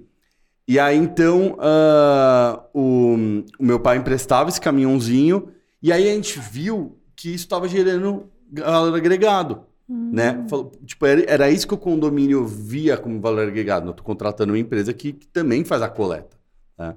[0.67, 3.15] e aí então ah, o,
[3.59, 5.49] o meu pai emprestava esse caminhãozinho,
[5.81, 10.45] e aí a gente viu que isso estava gerando valor agregado né?
[10.49, 13.89] Falou- tipo, era, era isso que o condomínio via como valor agregado.
[13.89, 16.37] Eu tô contratando uma empresa que, que também faz a coleta,
[16.77, 16.95] né?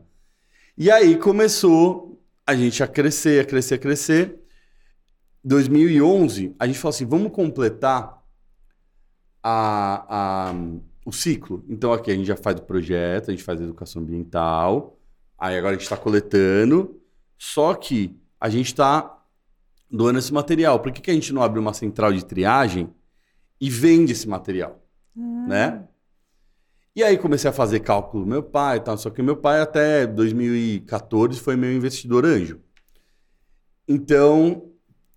[0.76, 4.38] E aí começou a gente a crescer, a crescer, a crescer.
[5.44, 8.22] 2011, a gente falou assim, vamos completar
[9.42, 10.54] a, a-
[11.04, 11.64] o ciclo.
[11.68, 14.98] Então aqui a gente já faz o projeto, a gente faz a educação ambiental,
[15.38, 17.00] aí agora a gente está coletando,
[17.38, 19.17] só que a gente está
[19.90, 20.80] doando esse material.
[20.80, 22.90] Por que, que a gente não abre uma central de triagem
[23.60, 24.82] e vende esse material,
[25.48, 25.84] né?
[26.94, 29.60] E aí comecei a fazer cálculo do meu pai e tal, só que meu pai
[29.60, 32.60] até 2014 foi meu investidor anjo.
[33.86, 34.70] Então,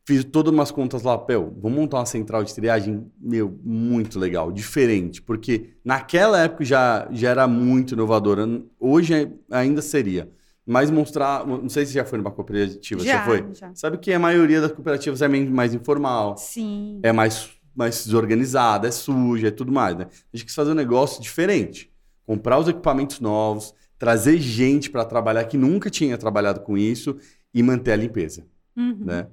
[0.05, 4.51] fiz todas umas contas lá, Pel, vamos montar uma central de triagem, meu, muito legal,
[4.51, 8.47] diferente, porque naquela época já, já era muito inovadora,
[8.79, 10.31] hoje é- ainda seria.
[10.65, 13.45] Mas mostrar, não sei se já foi numa cooperativa, Já, já foi?
[13.53, 13.71] já.
[13.73, 16.99] Sabe que a maioria das cooperativas é mais informal, Sim.
[17.01, 20.05] é mais, mais desorganizada, é suja, é tudo mais, né?
[20.31, 21.91] A gente quis fazer um negócio diferente.
[22.25, 27.17] Comprar os equipamentos novos, trazer gente para trabalhar que nunca tinha trabalhado com isso
[27.53, 28.45] e manter a limpeza,
[28.77, 28.97] Uhum.
[29.05, 29.27] né?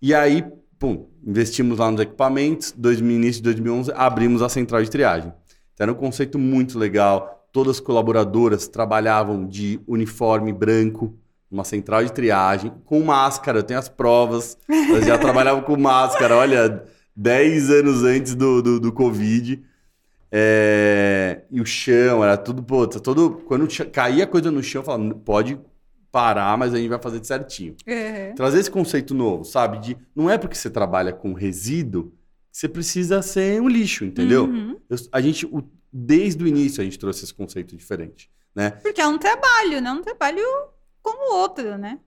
[0.00, 0.44] E aí,
[0.78, 5.32] pum, investimos lá nos equipamentos, dois, no início de 2011, abrimos a central de triagem.
[5.74, 7.43] Então, era um conceito muito legal.
[7.54, 11.14] Todas as colaboradoras trabalhavam de uniforme branco,
[11.48, 13.60] uma central de triagem, com máscara.
[13.60, 14.58] Eu tenho as provas.
[14.68, 16.82] Elas já trabalhavam com máscara, olha,
[17.14, 19.62] 10 anos antes do, do, do Covid.
[20.32, 23.42] É, e o chão, era tudo, pô, todo.
[23.46, 25.56] Quando caía coisa no chão, eu falava, pode
[26.10, 27.76] parar, mas a gente vai fazer de certinho.
[27.86, 28.34] Uhum.
[28.34, 29.78] Trazer esse conceito novo, sabe?
[29.78, 32.12] De não é porque você trabalha com resíduo
[32.50, 34.46] que você precisa ser um lixo, entendeu?
[34.46, 34.76] Uhum.
[34.90, 35.62] Eu- a gente, o-
[35.96, 38.70] desde o início, a gente trouxe esse conceito diferente, né?
[38.70, 39.92] Porque é um trabalho, né?
[39.92, 40.42] Um trabalho
[41.00, 42.00] como outro, né?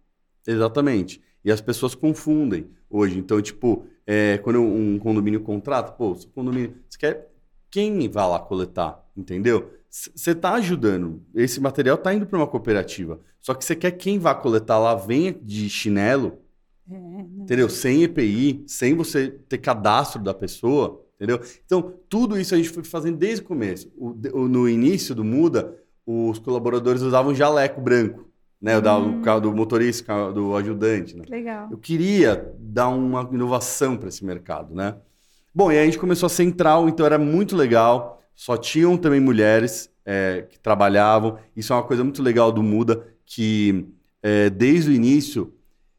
[0.45, 1.21] Exatamente.
[1.43, 3.17] E as pessoas confundem hoje.
[3.17, 7.31] Então, tipo, é, quando um condomínio contrata, pô, seu condomínio, você quer
[7.71, 9.71] quem vai lá coletar, entendeu?
[9.89, 11.23] Você tá ajudando.
[11.33, 13.19] Esse material tá indo para uma cooperativa.
[13.39, 16.39] Só que você quer quem vá coletar lá venha de chinelo,
[16.89, 17.25] É, né?
[17.39, 17.69] entendeu?
[17.69, 21.41] Sem EPI, sem você ter cadastro da pessoa, entendeu?
[21.65, 23.91] Então, tudo isso a gente foi fazendo desde o começo.
[23.97, 25.75] O- o- no início do Muda,
[26.05, 28.25] os colaboradores usavam jaleco branco,
[28.61, 28.77] né?
[28.77, 29.17] O Hum.
[29.17, 31.23] do, carro do motorista, do ajudante, né?
[31.29, 31.67] Legal.
[31.71, 34.95] Eu queria dar uma inovação para esse mercado, né?
[35.53, 38.21] Bom, e aí a gente começou a central, então era muito legal.
[38.35, 41.37] Só tinham também mulheres é, que trabalhavam.
[41.55, 43.85] Isso é uma coisa muito legal do Muda, que
[44.23, 45.51] é, desde o início,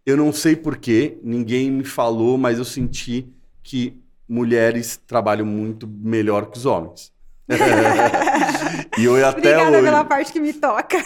[0.07, 3.27] eu não sei porquê, ninguém me falou, mas eu senti
[3.63, 7.13] que mulheres trabalham muito melhor que os homens.
[8.99, 10.99] e eu até Obrigada hoje, pela parte que me toca.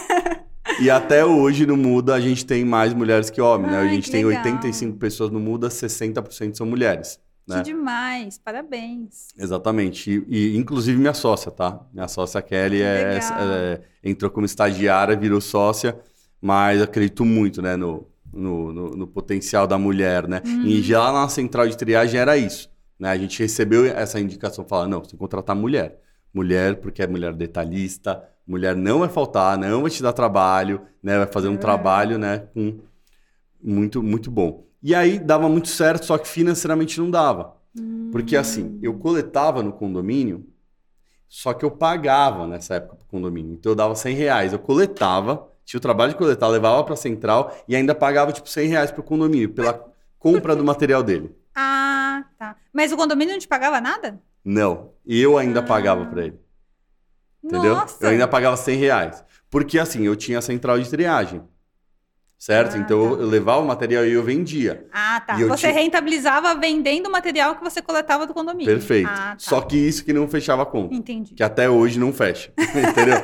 [0.80, 3.78] e até hoje no Muda a gente tem mais mulheres que homens, né?
[3.78, 4.42] A Ai, gente que tem legal.
[4.44, 7.62] 85 pessoas no Muda, 60% são mulheres, Que né?
[7.62, 8.38] demais.
[8.38, 9.28] Parabéns.
[9.38, 10.10] Exatamente.
[10.28, 11.80] E, e, inclusive minha sócia, tá?
[11.92, 15.96] Minha sócia Kelly é, é- entrou como estagiária, virou sócia,
[16.40, 20.42] mas acredito muito, né, no, no, no- no potencial da mulher, né?
[20.44, 20.62] Uhum.
[20.64, 23.10] E já na central de triagem era isso, né?
[23.10, 26.00] A gente recebeu essa indicação, falando, não, você tem que contratar mulher.
[26.32, 31.18] Mulher, porque é mulher detalhista, mulher não vai faltar, não vai te dar trabalho, né?
[31.18, 31.58] Vai fazer um É.
[31.58, 32.78] trabalho, né, com
[33.62, 34.64] muito, muito bom.
[34.82, 37.56] E aí dava muito certo, só que financeiramente não dava.
[38.10, 40.46] Porque assim, eu coletava no condomínio,
[41.28, 43.52] só que eu pagava nessa época pro condomínio.
[43.54, 44.52] Então eu dava 100 reais.
[44.52, 48.68] Eu coletava, tinha o trabalho de coletar, levava pra central e ainda pagava tipo 100
[48.68, 49.72] reais pro condomínio, pela
[50.18, 51.34] compra do material dele.
[51.54, 52.56] Ah, tá.
[52.72, 54.20] Mas o condomínio não te pagava nada?
[54.44, 55.62] Não, eu ainda Ah.
[55.62, 56.40] pagava pra ele,
[57.42, 57.74] entendeu?
[57.74, 58.04] Nossa.
[58.04, 59.24] Eu ainda pagava 100 reais.
[59.50, 61.42] Porque assim, eu tinha a central de triagem.
[62.38, 62.74] certo?
[62.74, 63.22] Ah, então tá.
[63.22, 64.84] eu, levava o material e eu vendia.
[64.92, 65.38] Ah, tá.
[65.40, 68.66] E Você tinha- rentabilizava vendendo o material que você coletava do condomínio.
[68.74, 69.08] Perfeito.
[69.08, 69.34] Ah, tá.
[69.38, 70.92] Só que isso que não fechava a conta.
[70.92, 71.34] Entendi.
[71.36, 73.14] que até hoje não fecha, entendeu?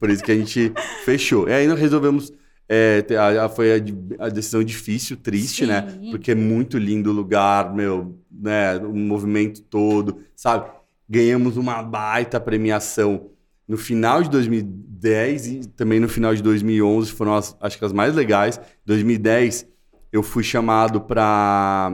[0.00, 0.72] Por isso que a gente
[1.04, 1.46] fechou.
[1.46, 2.32] E aí nós resolvemos.
[2.68, 3.72] É, a- a- foi
[4.18, 5.86] a, a decisão difícil, triste, né?
[5.90, 6.10] Sim.
[6.10, 8.76] Porque é muito lindo o lugar, meu, né?
[8.78, 10.70] O movimento todo, sabe?
[11.08, 13.30] Ganhamos uma baita premiação
[13.68, 17.92] no final de 2010 e também no final de 2011, foram as, acho que as
[17.92, 18.60] mais legais.
[18.86, 19.66] 2010,
[20.14, 21.90] eu fui chamado para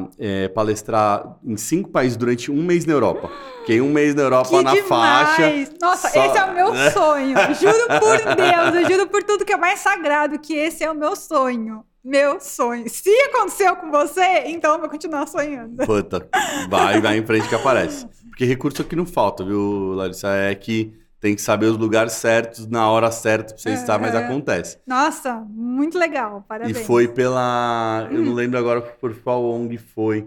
[0.55, 3.31] palestrar em cinco países durante um mês na Europa.
[3.61, 4.89] Fiquei um mês na Europa Que na demais!
[4.89, 5.53] faixa.
[5.81, 6.91] Nossa, Só- esse é o meu né?
[6.93, 7.37] sonho.
[7.55, 10.95] Juro por Deus, eu juro por tudo que é mais sagrado que esse é o
[10.95, 11.83] meu sonho.
[12.05, 12.89] Meu sonho.
[12.89, 15.85] Se aconteceu com você, então eu vou continuar sonhando.
[15.85, 16.29] Puta,
[16.69, 18.07] vai, vai em frente que aparece.
[18.29, 20.29] Porque recurso aqui não falta, viu, Larissa?
[20.29, 24.15] É que tem que saber os lugares certos, na hora certa, pra você estar, mas
[24.15, 24.19] é.
[24.25, 24.79] acontece.
[24.87, 26.45] Nossa, muito legal.
[26.49, 26.79] Parabéns.
[26.79, 28.09] E foi pela.
[28.11, 30.27] Eu não lembro agora por qual ONG foi.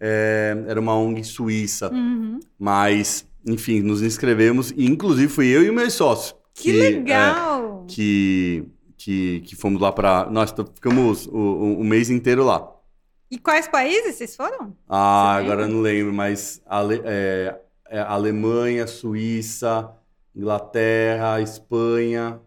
[0.00, 1.90] É, era uma ONG suíça.
[1.92, 2.40] Uhum.
[2.58, 4.72] Mas, enfim, nos inscrevemos.
[4.76, 6.34] E inclusive fui eu e o meu sócio.
[6.54, 7.84] Que, legal!
[7.88, 8.64] é, que,
[8.96, 10.26] que, que fomos lá pra.
[10.30, 12.68] Nós ficamos o, o- o mês inteiro lá.
[13.30, 14.72] E quais países vocês foram?
[14.88, 17.56] Ah, Você agora eu não lembro, mas Ale- é,
[17.90, 19.90] é Alemanha, Suíça,
[20.36, 22.38] Inglaterra, Espanha.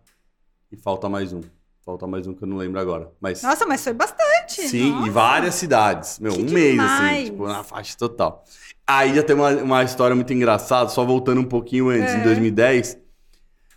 [0.71, 1.41] E falta mais um.
[1.83, 3.11] Falta mais um que eu não lembro agora.
[3.19, 4.67] Mas Nossa, mas foi bastante.
[4.67, 5.07] sim, Nossa.
[5.07, 6.19] e várias cidades.
[6.19, 7.13] Meu, Que um mês, demais.
[7.17, 8.43] assim, tipo, na faixa total.
[8.85, 12.19] Aí já tem uma, uma história muito engraçada, só voltando um pouquinho antes, É.
[12.19, 12.97] em 2010,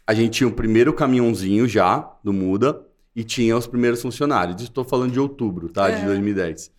[0.07, 4.61] a gente tinha o primeiro caminhãozinho já, do Muda, e tinha os primeiros funcionários.
[4.63, 5.89] Estou falando de outubro, tá?
[5.89, 6.01] É.
[6.01, 6.71] De 2010.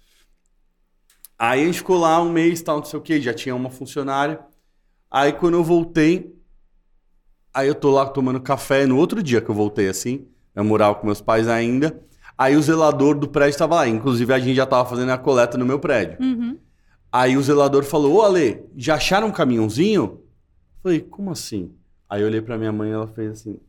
[1.39, 3.71] Aí a gente ficou lá um mês, tal, não sei o quê, já tinha uma
[3.71, 4.39] funcionária.
[5.09, 6.32] Aí quando eu voltei,
[7.53, 10.95] aí eu tô lá tomando café, no outro dia que eu voltei assim, eu morava
[10.95, 12.01] com meus pais ainda.
[12.37, 15.57] Aí o zelador do prédio estava lá, inclusive a gente já tava fazendo a coleta
[15.57, 16.17] no meu prédio.
[16.19, 16.57] Uhum.
[17.11, 20.21] Aí o zelador falou: Ô Ale, já acharam um caminhãozinho?
[20.81, 21.71] Falei, como assim?
[22.09, 23.59] Aí eu olhei pra minha mãe e ela fez assim: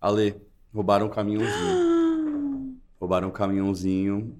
[0.00, 0.34] Ale,
[0.74, 1.90] roubaram um caminhãozinho.
[3.00, 4.36] Roubaram um caminhãozinho.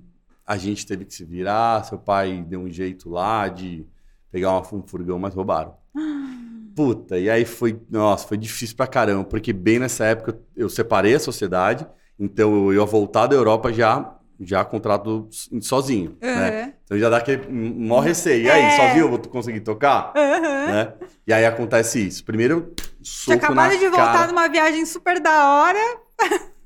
[0.46, 1.82] A gente teve que se virar.
[1.84, 3.86] Seu pai deu um jeito lá de
[4.30, 5.74] pegar um furgão, mas roubaram.
[6.74, 11.14] Puta, e aí foi, nossa, foi difícil pra caramba, porque bem nessa época eu, separei
[11.14, 11.86] a sociedade,
[12.18, 15.28] então eu ia voltar da Europa já, já contrato
[15.60, 16.64] sozinho, né?
[16.66, 16.72] Uhum.
[16.84, 18.44] Então já dá aquele mó receio.
[18.44, 18.70] E aí, É.
[18.76, 20.12] sozinho eu vou conseguir tocar?
[20.16, 20.40] Uhum.
[20.72, 20.92] Né?
[21.26, 22.24] E aí acontece isso.
[22.24, 24.26] Primeiro, Tinha soco na acabado de voltar cara.
[24.28, 25.78] numa viagem super da hora.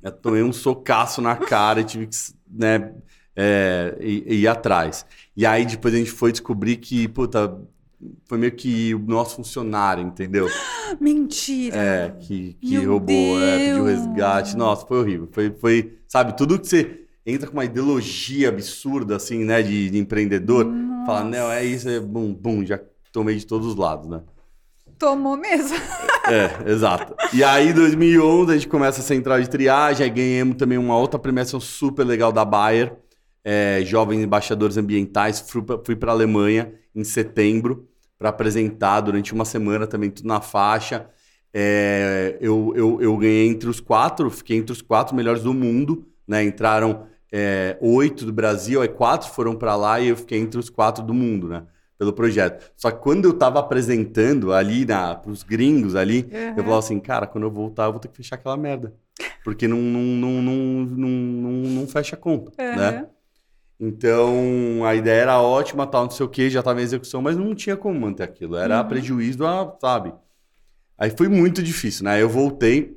[0.03, 2.17] Eu tomei um socaço na cara e tive que,
[2.51, 2.93] né,
[3.35, 5.05] é, ir, ir atrás.
[5.37, 7.59] E aí depois a gente foi descobrir que, puta,
[8.27, 10.49] foi meio que o nosso funcionário, entendeu?
[11.01, 11.77] Mentira.
[11.77, 14.57] É, que, que Meu roubou, é, pediu resgate.
[14.57, 15.29] Nossa, foi horrível.
[15.33, 19.99] Foi, foi, sabe, tudo que você entra com uma ideologia absurda, assim, né, de, de
[19.99, 20.71] empreendedor,
[21.07, 22.79] fala, não, é isso, é bum, bum, já
[23.13, 24.21] tomei de todos os lados, né?
[24.99, 25.77] Tomou mesmo.
[26.27, 27.15] É, exato.
[27.35, 30.97] E aí, em 2011, a gente começa a central de triagem, aí ganhamos também uma
[30.97, 32.97] outra premiação super legal da Bayer,
[33.45, 35.45] é, Jovens Embaixadores Ambientais.
[35.85, 37.87] Fui para a Alemanha em setembro
[38.19, 41.07] para apresentar durante uma semana também, tudo na faixa.
[41.53, 46.07] É, eu, eu, eu ganhei entre os quatro, fiquei entre os quatro melhores do mundo,
[46.27, 46.43] né?
[46.43, 50.69] Entraram é, oito do Brasil, aí quatro foram para lá e eu fiquei entre os
[50.71, 51.65] quatro do mundo, né?
[51.97, 52.73] Pelo projeto.
[52.77, 56.49] Só que quando eu tava apresentando ali na, pros gringos ali, Uhum.
[56.57, 58.93] eu falava assim, cara, quando eu voltar eu vou ter que fechar aquela merda.
[59.45, 60.55] Porque não, não, não, não,
[60.87, 63.07] não, não, não fecha a conta, né?
[63.87, 67.37] Então, a ideia era ótima, tal, não sei o que, já estava em execução, mas
[67.37, 68.57] não tinha como manter aquilo.
[68.57, 68.89] Era Uhum.
[68.89, 70.15] prejuízo, a, sabe?
[70.99, 72.23] Aí foi muito difícil, né?
[72.23, 72.97] Eu voltei,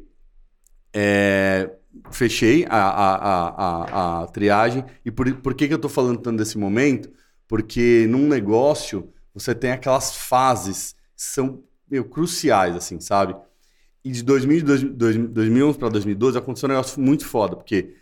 [0.94, 1.72] é,
[2.12, 4.86] fechei a, a, a, a, triagem.
[5.06, 7.12] E por, por que, que eu tô falando tanto desse momento?
[7.48, 13.36] Porque num negócio, você tem aquelas fases que são meu, cruciais, assim, sabe?
[14.04, 17.96] E de 2000, 2000, 2011 para 2012 aconteceu um negócio muito foda, porque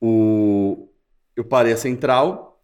[0.00, 0.87] o,
[1.38, 2.60] eu parei a central,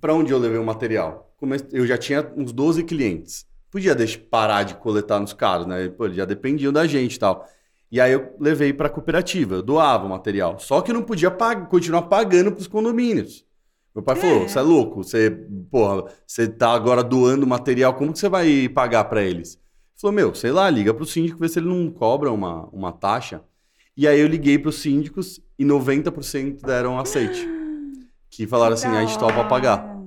[0.00, 1.32] para onde eu levei o material?
[1.72, 3.46] Eu já tinha uns 12 clientes.
[3.70, 5.88] Podia deixar parar de coletar nos caras, né?
[5.88, 7.46] Pô, já dependiam da gente e tal.
[7.90, 10.58] E aí eu levei para a cooperativa, eu doava o material.
[10.58, 11.30] Só que eu não podia
[11.70, 13.46] continuar pagando para os condomínios.
[13.94, 14.20] Meu pai É.
[14.20, 15.02] falou: você é louco?
[15.02, 15.30] Você,
[15.70, 19.54] porra, você tá agora doando material, como que você vai pagar para eles?
[19.54, 22.92] Ele falou: meu, sei lá, liga pro síndico, vê se ele não cobra uma, uma
[22.92, 23.42] taxa.
[23.96, 27.57] E aí eu liguei pros síndicos e 90% deram aceite.
[28.38, 29.98] Que falaram assim: a gente topa pagar.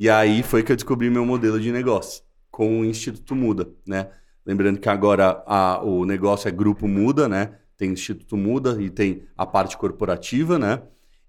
[0.00, 4.08] E aí foi que eu descobri meu modelo de negócio com o Instituto Muda, né?
[4.46, 7.52] Lembrando que agora a- o negócio é Grupo Muda, né?
[7.76, 10.80] Tem Instituto Muda e tem a parte corporativa, né?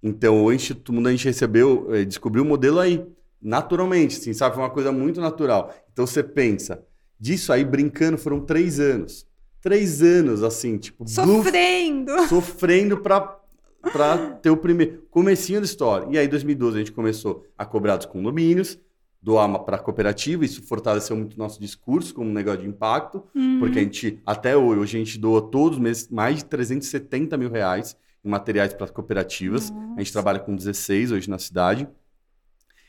[0.02, 3.06] Então, o Instituto Mundo a gente recebeu, eh, descobriu o modelo aí,
[3.41, 4.56] naturalmente, assim, sabe?
[4.56, 5.73] Foi uma coisa muito natural.
[5.91, 6.82] Então, você pensa,
[7.19, 9.28] disso aí, brincando, foram três anos.
[9.62, 11.06] Três anos, assim, tipo...
[11.06, 12.13] Sofrendo!
[12.15, 13.38] Bluf, sofrendo pra,
[13.82, 15.04] pra ter o primeiro...
[15.10, 16.08] Comecinho da história.
[16.10, 18.80] E aí, em 2012, a gente começou a cobrar dos condomínios,
[19.22, 23.24] doar para a cooperativa, isso fortaleceu muito o nosso discurso como um negócio de impacto,
[23.36, 23.60] uhum.
[23.60, 27.50] porque a gente, até hoje, a gente doa todos os meses mais de 370 mil
[27.50, 29.70] reais em materiais para as cooperativas.
[29.70, 29.96] Nossa.
[29.96, 31.88] A gente trabalha com 16 hoje na cidade.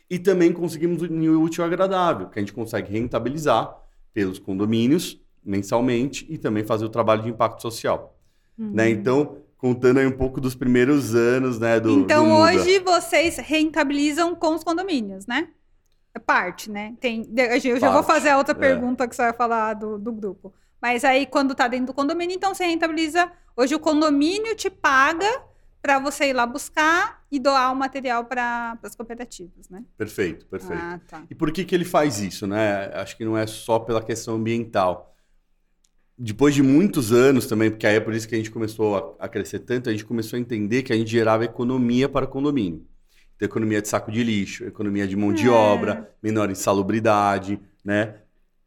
[0.08, 3.76] E também conseguimos o útil agradável, que a gente consegue rentabilizar
[4.12, 8.18] pelos condomínios mensalmente e também fazer o trabalho de impacto social.
[8.58, 8.72] Uhum.
[8.72, 8.90] Né?
[8.90, 14.34] Então, contando aí um pouco dos primeiros anos né, do Então, do hoje vocês rentabilizam
[14.34, 15.48] com os condomínios, né?
[16.14, 16.94] É parte, né?
[16.98, 18.58] Tem, eu já vou fazer a outra é.
[18.58, 20.52] pergunta que você vai falar do, do grupo.
[20.80, 23.30] Mas aí, quando tá dentro do condomínio, então você rentabiliza.
[23.54, 25.42] Hoje o condomínio te paga
[25.82, 29.84] para você ir lá buscar e doar o material para as cooperativas, né?
[29.96, 30.82] Perfeito, perfeito.
[30.82, 31.22] Ah, tá.
[31.30, 32.90] E por que, que ele faz isso, né?
[32.94, 35.14] Acho que não é só pela questão ambiental.
[36.22, 39.24] Depois de muitos anos também, porque aí é por isso que a gente começou a,
[39.24, 42.28] a crescer tanto, a gente começou a entender que a gente gerava economia para o
[42.28, 42.84] condomínio.
[43.34, 45.50] Então, economia de saco de lixo, economia de mão de é.
[45.50, 48.16] obra, menor insalubridade, né?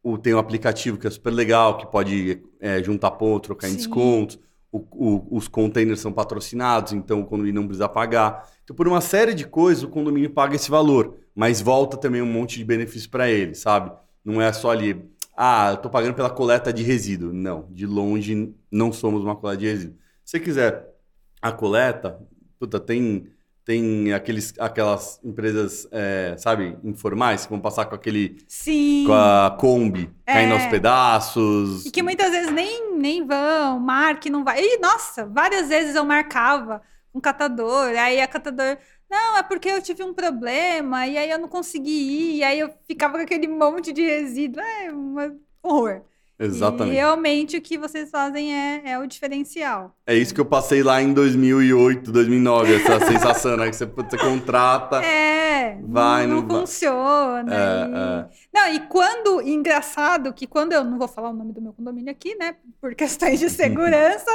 [0.01, 3.73] O, tem um aplicativo que é super legal, que pode é, juntar ponto, trocar Sim.
[3.73, 4.39] em descontos.
[4.71, 8.49] O, o, os containers são patrocinados, então o condomínio não precisa pagar.
[8.63, 12.25] Então, por uma série de coisas, o condomínio paga esse valor, mas volta também um
[12.25, 13.91] monte de benefício para ele, sabe?
[14.25, 17.33] Não é só ali, ah, eu tô pagando pela coleta de resíduo.
[17.33, 19.97] Não, de longe não somos uma coleta de resíduo.
[20.23, 20.93] Se você quiser
[21.41, 22.19] a coleta,
[22.59, 23.27] puta, tem
[23.65, 28.43] tem aqueles, aquelas empresas, é, sabe, informais que vão passar com aquele.
[28.47, 29.05] Sim.
[29.07, 30.33] Com a Kombi, é.
[30.33, 31.85] caindo aos pedaços.
[31.85, 34.59] E que muitas vezes nem, nem vão, marque, não vai.
[34.59, 36.81] E, nossa, várias vezes eu marcava
[37.13, 38.77] um catador, aí a catador.
[39.13, 42.59] Não, é porque eu tive um problema, e aí eu não consegui ir, e aí
[42.59, 44.59] eu ficava com aquele monte de resíduo.
[44.59, 45.15] É um
[45.61, 46.01] horror.
[46.39, 46.95] Exatamente.
[46.95, 49.95] E realmente o que vocês fazem é, é o diferencial.
[50.07, 53.69] É isso que eu passei lá em 2008, 2009, essa sensação, né?
[53.69, 55.03] Que você, você contrata.
[55.03, 55.42] É,
[55.83, 57.53] vai, não, não, funciona.
[57.53, 57.93] É, e...
[57.93, 58.29] É.
[58.53, 62.11] Não, e quando, engraçado que quando eu, não vou falar o nome do meu condomínio
[62.11, 62.55] aqui, né?
[62.79, 64.31] Por questões de segurança,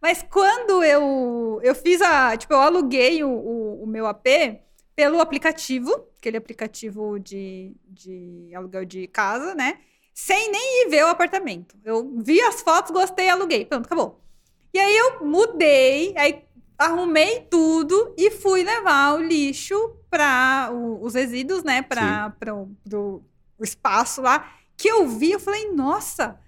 [0.00, 4.26] mas quando eu, eu fiz a, tipo, eu aluguei o, o, o meu AP
[4.96, 9.78] pelo aplicativo, aquele aplicativo de, de aluguel de casa, né?
[10.18, 11.76] sem nem ir ver o apartamento.
[11.84, 13.64] Eu vi as fotos, gostei, aluguei.
[13.64, 14.20] Pronto, acabou.
[14.74, 16.42] E aí eu mudei, aí
[16.78, 23.22] arrumei tudo e fui levar o lixo para os resíduos, né, para o
[23.60, 26.38] espaço lá, que eu vi, eu falei, nossa,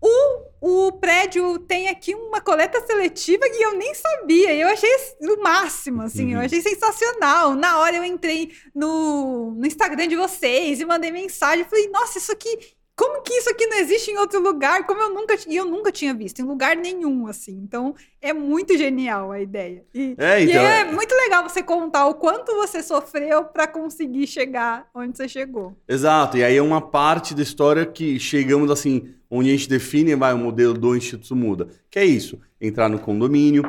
[0.00, 4.54] o, o prédio tem aqui uma coleta seletiva que eu nem sabia.
[4.54, 6.40] Eu achei o máximo, assim, uhum.
[6.40, 7.54] eu achei sensacional.
[7.54, 12.32] Na hora eu entrei no, no Instagram de vocês e mandei mensagem, falei, nossa, isso
[12.32, 14.86] aqui como que isso aqui não existe em outro lugar?
[14.86, 17.52] Como eu nunca, eu nunca tinha visto em lugar nenhum, assim.
[17.52, 19.84] Então, é muito genial a ideia.
[19.92, 23.66] E é, então, e é, é muito legal você contar o quanto você sofreu para
[23.66, 25.76] conseguir chegar onde você chegou.
[25.88, 26.36] Exato.
[26.36, 30.32] E aí é uma parte da história que chegamos, assim, onde a gente define vai,
[30.32, 31.68] o modelo do Instituto Muda.
[31.90, 33.68] Que é isso, entrar no condomínio,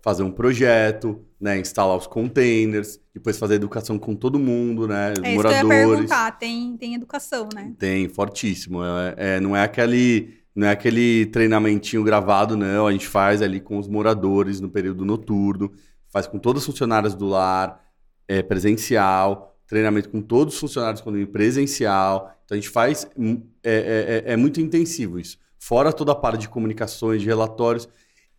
[0.00, 5.22] fazer um projeto, né, instalar os containers, depois fazer educação com todo mundo, né, os
[5.22, 5.58] é moradores.
[5.58, 7.72] Isso que eu ia perguntar, tem, tem educação, né?
[7.78, 8.82] Tem, fortíssimo.
[8.84, 12.86] É, é, não é aquele não é aquele treinamentinho gravado, não.
[12.86, 15.72] A gente faz ali com os moradores no período noturno,
[16.08, 17.84] faz com todos os funcionários do lar,
[18.28, 22.36] é presencial, treinamento com todos os funcionários quando presencial.
[22.44, 25.38] Então a gente faz hum, é, é, é, é muito intensivo isso.
[25.58, 27.88] Fora toda a parte de comunicações, de relatórios,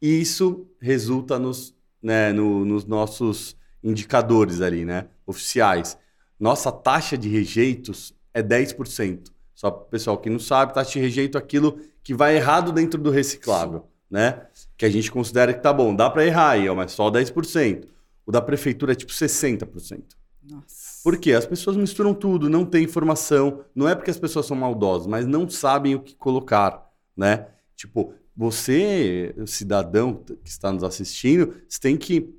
[0.01, 5.97] isso resulta nos né, no, nos nossos indicadores ali, né, oficiais.
[6.39, 9.31] Nossa taxa de rejeitos é 10%.
[9.53, 12.73] Só para o pessoal que não sabe, taxa de rejeito é aquilo que vai errado
[12.73, 14.47] dentro do reciclável, né?
[14.77, 17.87] Que a gente considera que tá bom, dá para errar aí, mas só 10%.
[18.25, 20.03] O da prefeitura é tipo 60%.
[20.43, 21.01] Nossa.
[21.03, 21.33] Por quê?
[21.33, 23.61] As pessoas misturam tudo, não tem informação.
[23.73, 27.47] Não é porque as pessoas são maldosas, mas não sabem o que colocar, né?
[27.75, 32.35] Tipo, você, cidadão que está nos assistindo, você tem que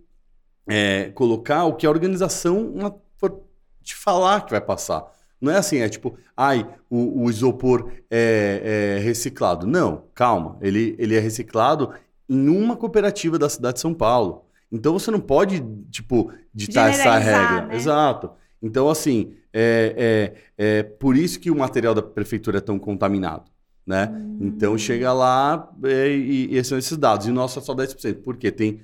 [0.69, 3.41] é, colocar o que a organização for
[3.83, 5.05] te falar que vai passar.
[5.41, 9.67] Não é assim, é tipo, ai, o, o isopor é, é, reciclado.
[9.67, 10.57] Não, calma.
[10.61, 11.93] Ele, ele é reciclado
[12.29, 14.45] em uma cooperativa da cidade de São Paulo.
[14.73, 17.67] Então você não pode, tipo, ditar essa regra.
[17.67, 17.77] Né?
[17.77, 18.31] Exato.
[18.61, 23.51] Então, assim, é, é, é por isso que o material da prefeitura é tão contaminado
[23.87, 24.11] né?
[24.13, 24.39] Hum.
[24.41, 27.27] Então chega lá e, e, e são esses dados.
[27.27, 28.23] E o nosso é só 10%.
[28.23, 28.51] Por quê?
[28.51, 28.83] Tem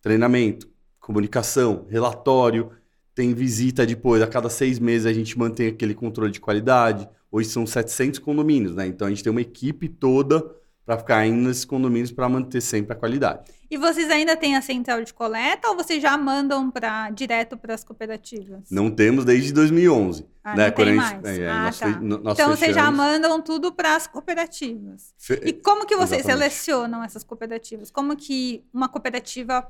[0.00, 0.68] treinamento,
[1.12, 2.70] comunicação, relatório,
[3.14, 4.20] tem visita depois.
[4.22, 7.08] A cada seis meses a gente mantém aquele controle de qualidade.
[7.32, 8.86] Hoje são 700 condomínios, né?
[8.86, 10.54] Então a gente tem uma equipe toda
[10.84, 13.50] para ficar indo nesses condomínios para manter sempre a qualidade.
[13.70, 17.74] E vocês ainda têm a central de coleta ou vocês já mandam para direto para
[17.74, 18.70] as cooperativas?
[18.70, 20.26] Não temos desde 2011.
[20.44, 20.66] Ah, né?
[20.68, 21.10] não tem a mais.
[21.10, 21.86] gente- é, ah, nós tá.
[21.92, 25.12] fe- nós então vocês já fechamos- mandam tudo para as cooperativas.
[25.18, 26.52] Fe- E como que vocês Exatamente.
[26.54, 27.90] selecionam essas cooperativas?
[27.90, 29.66] Como que uma cooperativa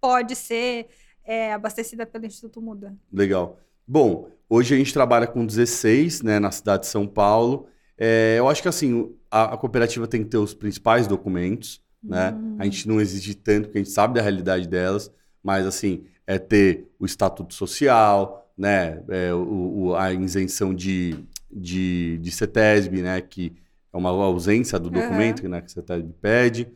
[0.00, 0.88] pode ser
[1.24, 2.94] é, abastecida pelo Instituto Muda?
[3.12, 3.58] Legal.
[3.86, 7.66] Bom, hoje a gente trabalha com 16, né, na cidade de São Paulo.
[7.98, 12.32] É, eu acho que assim, a, a cooperativa tem que ter os principais documentos, né?
[12.32, 12.56] Hum.
[12.58, 16.38] A gente não exige tanto, porque a gente sabe da realidade delas, mas assim, é
[16.38, 19.02] ter o estatuto social, né?
[19.08, 21.14] É, o, o- a isenção de,
[21.50, 23.20] de, de CETESB, né?
[23.20, 23.52] Que
[23.92, 26.68] é uma ausência do documento né, que a CETESB pede.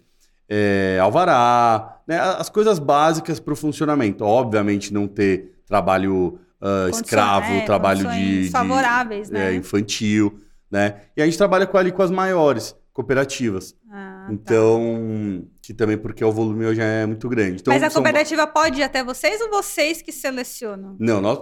[0.49, 2.19] É, alvará, né?
[2.19, 4.25] As coisas básicas para o funcionamento.
[4.25, 9.53] Obviamente, não ter trabalho Condições- escravo, é, trabalho de, favoráveis, né?
[9.53, 10.41] é, infantil,
[10.71, 10.97] né?
[11.17, 13.75] E a gente trabalha com, ali com as maiores cooperativas.
[13.91, 14.33] Ah, tá.
[14.33, 17.61] Então, que também porque o volume hoje é muito grande.
[17.61, 20.97] Então, Mas a são- cooperativa pode ir até vocês ou vocês que selecionam?
[20.99, 21.39] Não, nós...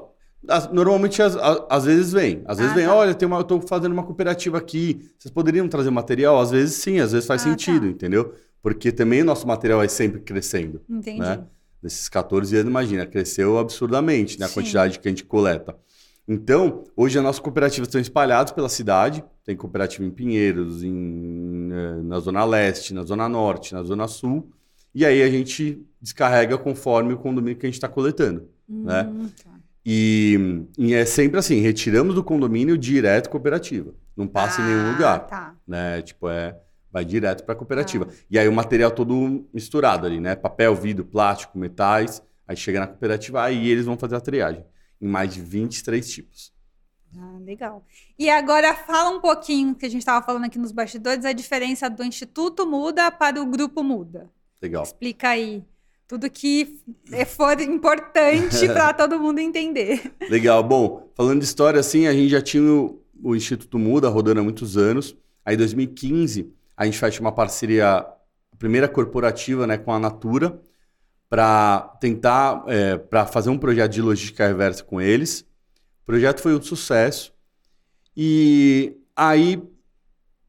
[0.49, 2.43] as- Normalmente, às, vezes vem.
[2.47, 2.95] Às vezes Ah, vem, tá.
[2.95, 6.41] olha, tem uma, eu tô fazendo uma cooperativa aqui, vocês poderiam trazer material?
[6.41, 7.87] Às vezes sim, às vezes faz Ah, sentido, tá.
[7.93, 8.35] entendeu?
[8.63, 10.81] Porque também o nosso material vai sempre crescendo.
[10.89, 11.21] Entendi.
[11.21, 11.45] né?
[11.83, 14.55] Nesses 14 anos, imagina, cresceu absurdamente né, a Sim.
[14.55, 15.77] quantidade que a gente coleta.
[16.29, 19.25] Então, hoje as nossas cooperativas estão espalhadas pela cidade.
[19.45, 24.49] Tem cooperativa em Pinheiros, em, eh, na Zona Leste, na Zona Norte, na Zona Sul.
[24.95, 28.49] E aí a gente descarrega conforme o condomínio que a gente está coletando.
[28.69, 29.03] né?
[29.03, 29.51] Hum, tá.
[29.85, 33.93] E, e é sempre assim, retiramos do condomínio direto cooperativa.
[34.17, 35.55] Não passa em nenhum Ah, lugar Tá.
[35.67, 36.01] né?
[36.03, 36.57] Tipo, é.
[36.93, 38.07] Vai direto para a cooperativa.
[38.31, 40.37] E aí o material todo misturado ali, né?
[40.37, 42.23] Papel, vidro, plástico, metais.
[42.47, 44.65] Aí chega na cooperativa, aí eles vão fazer a triagem.
[45.01, 46.53] Em mais de 23 tipos.
[47.17, 47.85] Ah, legal.
[48.19, 51.89] E agora fala um pouquinho que a gente estava falando aqui nos bastidores, a diferença
[51.89, 54.31] do Instituto Muda para o Grupo Muda.
[54.61, 54.83] Legal.
[54.83, 55.65] Explica aí
[56.07, 56.79] tudo que
[57.11, 60.13] é- for importante para todo mundo entender.
[60.29, 60.63] Legal.
[60.63, 64.43] Bom, falando de história, assim, a gente já tinha o, o Instituto Muda rodando há
[64.43, 65.17] muitos anos.
[65.45, 66.53] Aí, em 2015,
[66.83, 68.17] a gente fecha uma parceria, a
[68.59, 70.61] primeira corporativa, né, com a Natura,
[71.29, 72.65] para tentar,
[73.09, 75.41] para fazer um projeto de logística reversa com eles.
[76.03, 77.33] O projeto foi um sucesso.
[78.17, 79.63] E aí,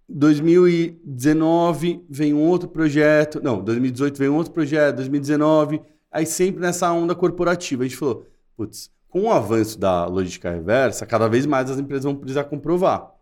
[0.09, 3.39] 2019 vem um outro projeto.
[3.41, 5.81] Não, 2018 vem um outro projeto, 2019.
[6.11, 7.83] Aí sempre nessa onda corporativa.
[7.83, 8.27] A gente falou,
[8.57, 13.13] putz, com o avanço da logística reversa, cada vez mais as empresas vão precisar comprovar.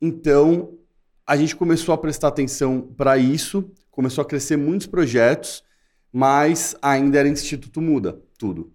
[0.00, 0.78] Então,
[1.26, 5.62] a gente começou a prestar atenção para isso, começou a crescer muitos projetos,
[6.12, 8.72] mas ainda era Instituto Muda, tudo.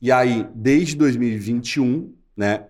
[0.00, 2.66] E aí, desde 2021, né,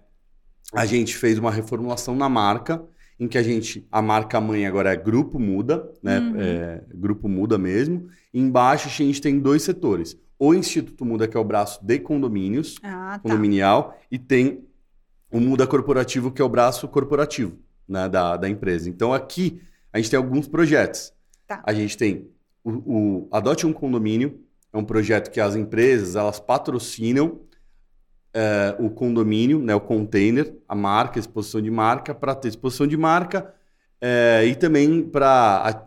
[0.72, 2.82] a gente fez uma reformulação na marca,
[3.18, 6.34] em que a gente, a marca mãe agora é Grupo Muda, né, Uhum.
[6.40, 8.08] é, Grupo Muda mesmo.
[8.32, 10.16] E embaixo a gente tem dois setores.
[10.38, 13.18] O Instituto Muda, que é o braço de condomínios, Ah, tá.
[13.18, 14.64] condominial, e tem
[15.32, 17.58] o Muda Corporativo, que é o braço corporativo
[17.88, 18.88] né, da, da empresa.
[18.88, 19.60] Então aqui
[19.92, 21.12] a gente tem alguns projetos.
[21.46, 21.62] Tá.
[21.64, 22.28] A gente tem
[22.62, 24.40] o, o Adote um Condomínio,
[24.72, 27.40] é um projeto que as empresas elas patrocinam
[28.34, 32.86] eh, o condomínio, né, o container, a marca, a exposição de marca, para ter exposição
[32.86, 33.54] de marca
[34.00, 35.86] eh, e também para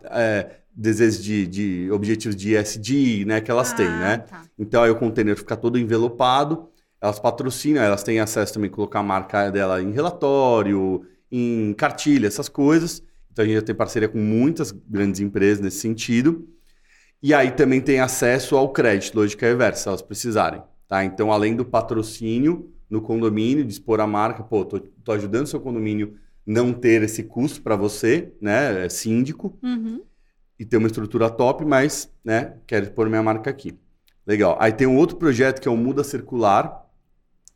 [0.76, 4.18] desejos de, de objetivos de ESG né, que elas têm, Ah, né?
[4.20, 4.44] tá.
[4.58, 9.00] Então aí o container fica todo envelopado, elas patrocinam, elas têm acesso também a colocar
[9.00, 13.04] a marca dela em relatório, em cartilha, essas coisas.
[13.32, 16.48] Então a gente já tem parceria com muitas grandes empresas nesse sentido.
[17.24, 20.62] E aí também tem acesso ao crédito, lógica reversa, se elas precisarem.
[20.88, 21.06] Tá?
[21.06, 25.48] Então, além do patrocínio no condomínio, de expor a marca, pô, tô, tô ajudando o
[25.48, 26.16] seu condomínio
[26.46, 28.86] não ter esse custo para você, né?
[28.86, 30.02] É síndico Uhum.
[30.60, 33.78] e ter uma estrutura top, mas, né, quero pôr minha marca aqui.
[34.28, 34.58] Legal.
[34.60, 36.86] Aí tem um outro projeto que é o Muda Circular,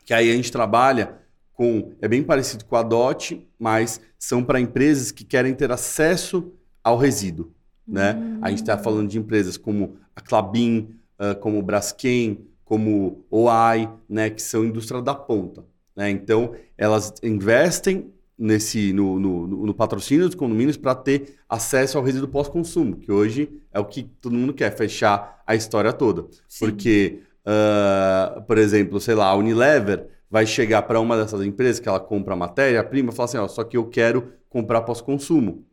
[0.06, 1.18] que aí a gente trabalha
[1.56, 6.52] com, é bem parecido com a DOT, mas são para empresas que querem ter acesso
[6.84, 7.52] ao resíduo,
[7.88, 8.40] né?
[8.42, 13.90] A gente está falando de empresas como a Clabin, ah, como o Braskem, como OAI,
[14.10, 15.64] né, que são indústria da ponta,
[15.96, 16.10] né?
[16.10, 22.28] Então, elas investem nesse no, no, no patrocínio dos condomínios para ter acesso ao resíduo
[22.28, 26.26] pós-consumo, que hoje é o que todo mundo quer, fechar a história toda.
[26.50, 26.66] Sim.
[26.66, 31.88] Porque, ah, por exemplo, sei lá, a Unilever vai chegar para uma dessas empresas que
[31.88, 35.66] ela compra a matéria-prima e fala assim, ó, só que eu quero comprar pós-consumo.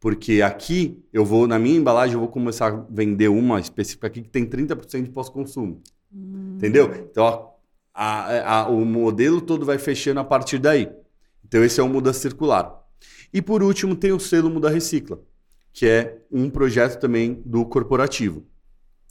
[0.00, 4.22] Porque aqui eu vou, na minha embalagem, eu vou começar a vender uma específica aqui
[4.22, 5.82] que tem 30% de pós-consumo.
[6.14, 6.54] Hum.
[6.56, 6.94] Entendeu?
[7.10, 7.50] Então,
[7.92, 10.88] a, a, o modelo todo vai fechando a partir daí.
[11.44, 12.78] Então, esse é o Muda Circular.
[13.32, 15.20] E por último, tem o selo Muda Recicla,
[15.72, 18.46] que é um projeto também do corporativo,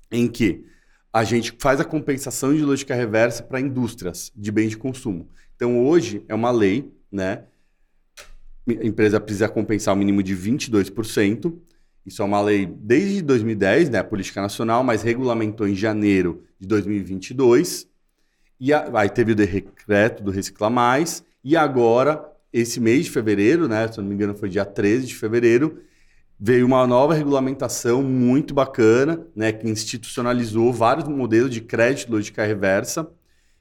[0.09, 0.65] em que
[1.12, 5.28] a gente faz a compensação de lógica reversa para indústrias de bens de consumo.
[5.55, 7.43] Então, hoje é uma lei, né?
[8.68, 11.58] A empresa precisa compensar o mínimo de 22%.
[12.05, 14.03] Isso é uma lei desde 2010, né?
[14.03, 17.88] Política Nacional, mas regulamentou em janeiro de 2022.
[18.60, 21.24] E a, aí teve o decreto do Recicla Mais.
[21.43, 23.88] E agora, esse mês de fevereiro, né?
[23.91, 25.82] Se eu não me engano, foi dia 13 de fevereiro,
[26.39, 29.51] veio uma nova regulamentação muito bacana, né?
[29.51, 33.07] Que institucionalizou vários modelos de crédito lógica reversa,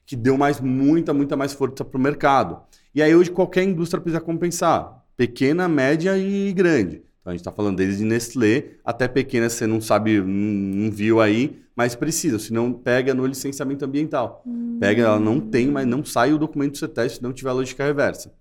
[0.04, 2.60] que deu mais muita, muita mais força para o mercado.
[2.94, 7.02] E aí hoje qualquer indústria precisa compensar, pequena, média e grande.
[7.20, 11.60] Então a gente está falando desde Nestlé até pequena, você não sabe, não, viu aí,
[11.74, 14.42] mas precisa, senão pega no licenciamento ambiental.
[14.46, 14.76] Hum.
[14.78, 17.84] Pega, ela não tem, mas não sai o documento do CETES se não tiver lógica
[17.84, 18.32] reversa.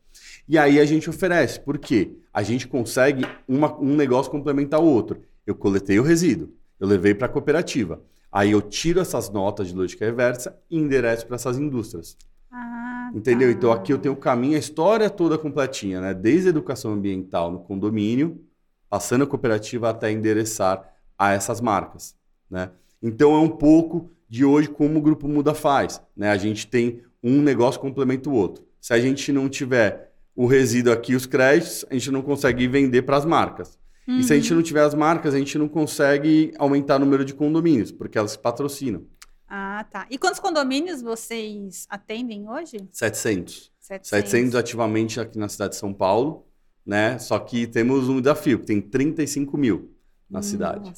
[0.47, 2.11] E aí a gente oferece, por quê?
[2.36, 5.21] A gente consegue uma, um negócio complementar o outro.
[5.47, 8.01] Eu coletei o resíduo, eu levei para a cooperativa.
[8.29, 12.17] Aí eu tiro essas notas de lógica reversa e endereço para essas indústrias.
[12.51, 13.47] Ah, Entendeu?
[13.47, 13.57] Tá.
[13.57, 16.13] Então aqui eu tenho o caminho, a história toda completinha, né?
[16.13, 18.43] Desde a educação ambiental no condomínio,
[18.89, 22.17] passando a cooperativa até endereçar a essas marcas,
[22.51, 22.69] né?
[23.01, 26.31] Então é um pouco de hoje como o grupo Muda faz, né?
[26.31, 28.65] A gente tem um negócio complementa o outro.
[28.81, 33.03] Se a gente não tiver o resíduo aqui, os créditos, a gente não consegue vender
[33.03, 33.79] para as marcas.
[34.07, 34.19] Uhum.
[34.19, 34.57] E se a gente uhum.
[34.57, 38.31] não tiver as marcas, a gente não consegue aumentar o número de condomínios, porque elas
[38.31, 39.05] se patrocinam.
[39.47, 40.05] Ah, tá.
[40.09, 42.77] E quantos condomínios vocês atendem hoje?
[42.91, 43.71] 700.
[43.79, 44.09] 700.
[44.09, 46.45] 700 ativamente aqui na cidade de São Paulo,
[46.86, 47.17] né?
[47.19, 49.95] Só que temos um desafio, que tem 35 mil
[50.29, 50.49] na Nossa.
[50.49, 50.93] cidade.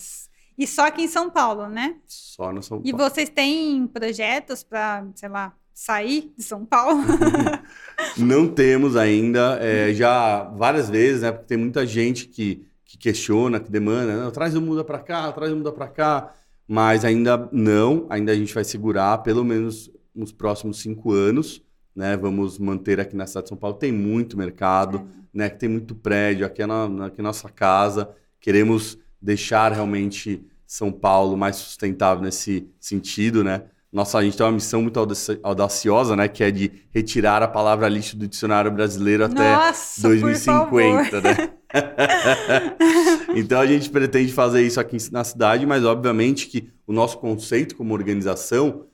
[0.57, 1.97] E só aqui em São Paulo, né?
[2.07, 2.89] Só no São Paulo.
[2.89, 7.03] E vocês têm projetos para, sei lá, sair de São Paulo?
[8.19, 11.31] Não temos ainda, é, já várias vezes, né?
[11.31, 15.51] Porque tem muita gente que, que questiona, que demanda, traz o muda para cá, traz
[15.51, 16.33] o muda para cá,
[16.67, 21.61] mas ainda não, ainda a gente vai segurar pelo menos nos próximos cinco anos,
[21.95, 22.17] né?
[22.17, 25.01] Vamos manter aqui na cidade de São Paulo, tem muito mercado, é.
[25.33, 25.49] né?
[25.49, 28.09] Tem muito prédio, aqui é na, aqui é nossa casa,
[28.39, 33.63] queremos deixar realmente São Paulo mais sustentável nesse sentido, né?
[33.97, 34.99] Nossa, a gente tem uma missão muito
[35.41, 36.27] audaciosa, né?
[36.27, 41.35] Que é de retirar a palavra lixo do dicionário brasileiro até Nossa, 2050, né?
[43.35, 47.75] então a gente pretende fazer isso aqui na cidade, mas obviamente que o nosso conceito
[47.75, 48.85] como organização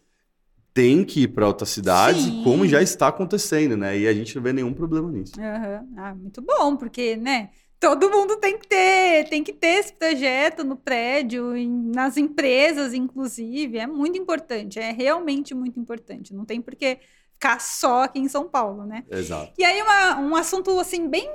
[0.73, 2.41] tem que ir para outras cidades, Sim.
[2.41, 3.99] como já está acontecendo, né?
[3.99, 5.33] E a gente não vê nenhum problema nisso.
[5.37, 5.93] Uhum.
[5.97, 7.49] Ah, muito bom, porque, né?
[7.83, 12.93] Todo mundo tem que ter, tem que ter esse projeto no prédio, em, nas empresas,
[12.93, 13.77] inclusive.
[13.77, 16.33] É muito importante, é realmente muito importante.
[16.33, 16.97] Não tem por que
[17.33, 19.03] ficar só aqui em São Paulo, né?
[19.11, 19.51] Exato.
[19.57, 21.29] E aí, uma, um assunto assim, bem,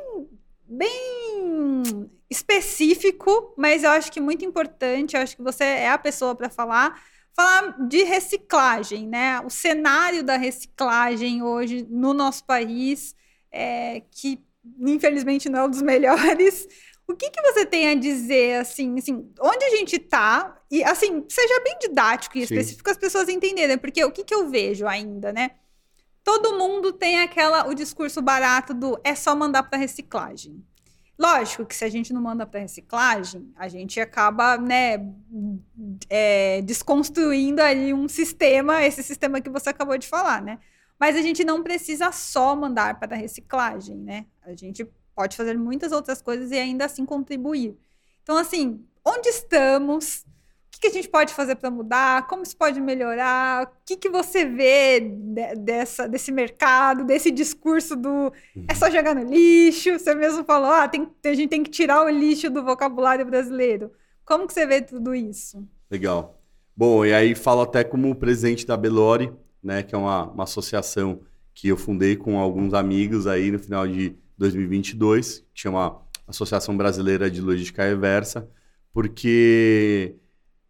[0.67, 6.35] bem específico, mas eu acho que muito importante, eu acho que você é a pessoa
[6.35, 6.99] para falar.
[7.35, 9.39] Falar de reciclagem, né?
[9.43, 13.15] O cenário da reciclagem hoje no nosso país,
[13.53, 14.43] é, que
[14.81, 16.67] infelizmente não é um dos melhores.
[17.07, 20.61] O que, que você tem a dizer, assim, assim, onde a gente está?
[20.71, 24.51] E, assim, seja bem didático e específico as pessoas entenderem, porque o que, que eu
[24.51, 25.53] vejo ainda, né?
[26.23, 30.63] Todo mundo tem aquela, o discurso barato do é só mandar para reciclagem.
[31.19, 34.99] Lógico que se a gente não manda para reciclagem, a gente acaba, né,
[36.09, 40.59] é, desconstruindo ali um sistema, esse sistema que você acabou de falar, né?
[40.99, 44.27] Mas a gente não precisa só mandar para a reciclagem, né?
[44.43, 47.77] A gente pode fazer muitas outras coisas e ainda assim contribuir.
[48.23, 50.27] Então, assim, onde estamos?
[50.77, 52.29] O que, a gente pode fazer para mudar?
[52.29, 53.65] Como isso pode melhorar?
[53.65, 58.33] O que, que você vê de, dessa, desse mercado, desse discurso do
[58.69, 59.99] é só jogar no lixo?
[59.99, 63.91] Você mesmo falou, ah, tem, a gente tem que tirar o lixo do vocabulário brasileiro.
[64.25, 65.67] Como que você vê tudo isso?
[65.91, 66.41] Legal.
[66.77, 69.33] Bom, e aí falo até como presidente da Belori,
[69.63, 71.21] né, que é uma, uma associação
[71.55, 77.31] que eu fundei com alguns amigos aí no final de 2022, que chama Associação Brasileira
[77.31, 78.49] de Logística Reversa,
[78.93, 80.15] porque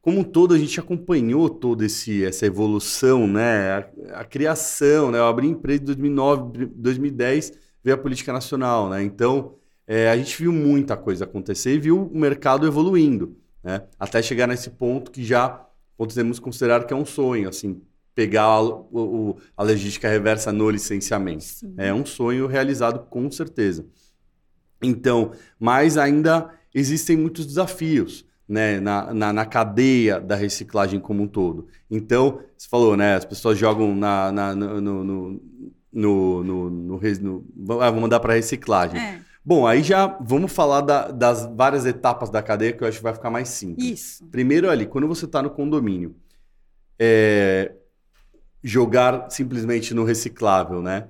[0.01, 5.19] como um todo a gente acompanhou toda esse, essa evolução, né, a, a criação, né,
[5.19, 7.53] eu abri empresa em 2009, 2010
[7.85, 12.03] veio a política nacional, né, então é, a gente viu muita coisa acontecer e viu
[12.07, 15.67] o mercado evoluindo, né, até chegar nesse ponto que já
[15.97, 17.83] podemos considerar que é um sonho, assim,
[18.19, 21.45] pegar a, o, a logística reversa no licenciamento.
[21.45, 21.73] Sim.
[21.77, 23.87] É um sonho realizado com certeza.
[24.83, 28.27] Então, mas ainda existem muitos desafios.
[28.49, 31.69] né, na, na, na, cadeia da reciclagem como um todo.
[31.89, 33.15] Então, você falou, né?
[33.15, 35.41] As pessoas jogam na, na no, no, no,
[35.93, 38.99] no, no, no, ah, vou mandar para reciclagem.
[38.99, 39.21] É.
[39.45, 43.05] Bom, aí já vamos falar da, das várias etapas da cadeia que eu acho que
[43.05, 43.87] vai ficar mais simples.
[43.87, 44.27] Isso.
[44.27, 46.17] Primeiro ali, quando você está no condomínio,
[46.99, 47.73] é,
[48.63, 51.09] jogar simplesmente no reciclável, né?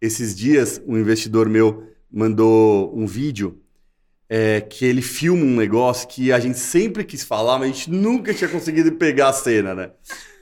[0.00, 3.60] Esses dias, um investidor meu mandou um vídeo
[4.28, 7.90] é, que ele filma um negócio que a gente sempre quis falar, mas a gente
[7.90, 9.90] nunca tinha conseguido pegar a cena, né?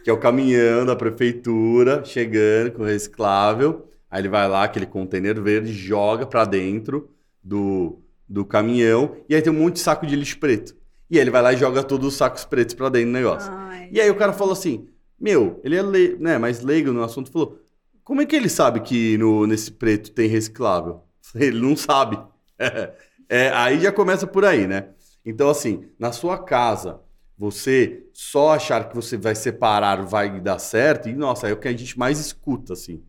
[0.03, 3.89] Que é o caminhão da prefeitura chegando com o reciclável.
[4.11, 7.11] Aí ele vai lá, aquele container verde, joga para dentro
[7.43, 7.99] do,
[8.29, 10.75] do caminhão e aí tem um monte de saco de lixo preto.
[11.11, 13.53] E aí ele vai lá e joga todos os sacos pretos para dentro do negócio.
[13.53, 13.89] Ai.
[13.93, 14.89] E aí o cara falou assim:
[15.25, 17.59] Meu, ele é le né, mais leigo no assunto, falou:
[18.05, 21.01] Como é que ele sabe que no, nesse preto tem reciclável?
[21.35, 22.18] Ele não sabe.
[23.27, 24.91] É, aí já começa por aí, né?
[25.25, 27.01] Então, assim, na sua casa,
[27.39, 31.66] você só achar que você vai separar vai dar certo, e nossa, é o que
[31.66, 33.03] a gente mais escuta, assim,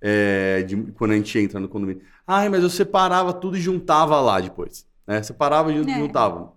[0.00, 2.02] é, de, quando a gente entra no condomínio.
[2.26, 4.84] Ai, mas eu separava tudo e juntava lá depois.
[5.06, 5.22] Né?
[5.22, 5.98] Separava e é.
[5.98, 6.52] juntava.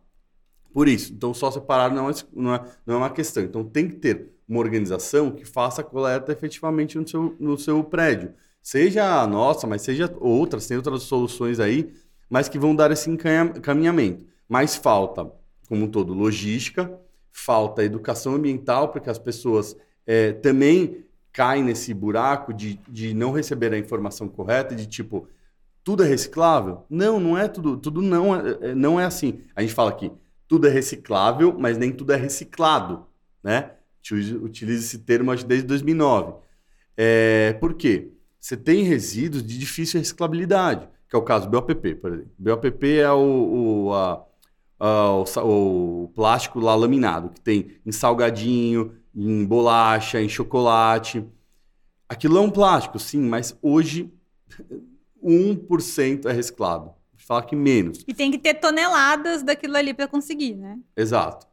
[0.73, 3.43] Por isso, então só separar não é, não, é, não é uma questão.
[3.43, 7.83] Então tem que ter uma organização que faça a coleta efetivamente no seu, no seu
[7.83, 8.33] prédio.
[8.61, 11.93] Seja a nossa, mas seja outras, tem outras soluções aí
[12.33, 14.25] mas que vão dar esse encaminhamento.
[14.49, 15.31] Mas falta,
[15.69, 16.91] como um todo, logística,
[17.31, 23.71] falta educação ambiental, porque as pessoas é, também caem nesse buraco de, de não receber
[23.71, 25.27] a informação correta, de tipo,
[25.83, 26.83] tudo é reciclável?
[26.89, 27.77] Não, não é tudo.
[27.77, 29.41] Tudo não é, é não é assim.
[29.55, 30.11] A gente fala aqui,
[30.47, 33.05] tudo é reciclável, mas nem tudo é reciclado,
[33.43, 33.73] né?
[34.11, 36.33] Utiliza esse termo acho, desde 2009.
[36.97, 38.11] É, por quê?
[38.39, 42.31] Você tem resíduos de difícil reciclabilidade que é o caso do BOPP, por exemplo.
[42.39, 44.25] BOPP é o, o, a,
[44.79, 45.11] a,
[45.43, 51.23] o, o plástico lá laminado, que tem em salgadinho, em bolacha, em chocolate.
[52.09, 54.11] Aquilo é um plástico, sim, mas hoje
[55.23, 56.91] 1% é reciclado.
[57.15, 58.03] Fala que menos.
[58.07, 60.79] E tem que ter toneladas daquilo ali para conseguir, né?
[60.97, 61.45] Exato.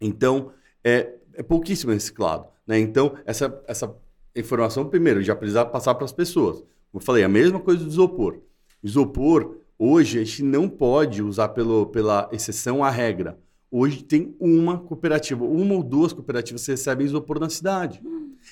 [0.00, 2.46] Então, é, é pouquíssimo reciclado.
[2.66, 2.78] Né?
[2.78, 3.94] Então, essa, essa
[4.36, 6.58] informação, primeiro, já precisa passar para as pessoas.
[6.58, 8.40] Como eu falei, a mesma coisa do isopor.
[8.82, 13.38] Isopor, hoje, a gente não pode usar pelo, pela exceção à regra.
[13.70, 18.02] Hoje tem uma cooperativa, uma ou duas cooperativas que recebem isopor na cidade.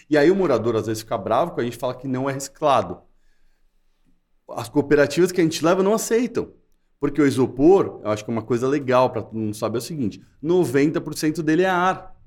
[0.08, 2.32] E aí o morador às vezes fica bravo com a gente fala que não é
[2.32, 3.00] reciclado.
[4.50, 6.52] As cooperativas que a gente leva não aceitam.
[7.00, 9.80] Porque o isopor, eu acho que é uma coisa legal para todo mundo saber é
[9.80, 12.17] o seguinte: 90% dele é ar.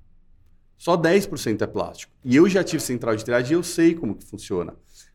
[0.82, 2.12] Só 10% é plástico.
[2.26, 4.74] E eu já tive central de triagem e eu sei como que funciona.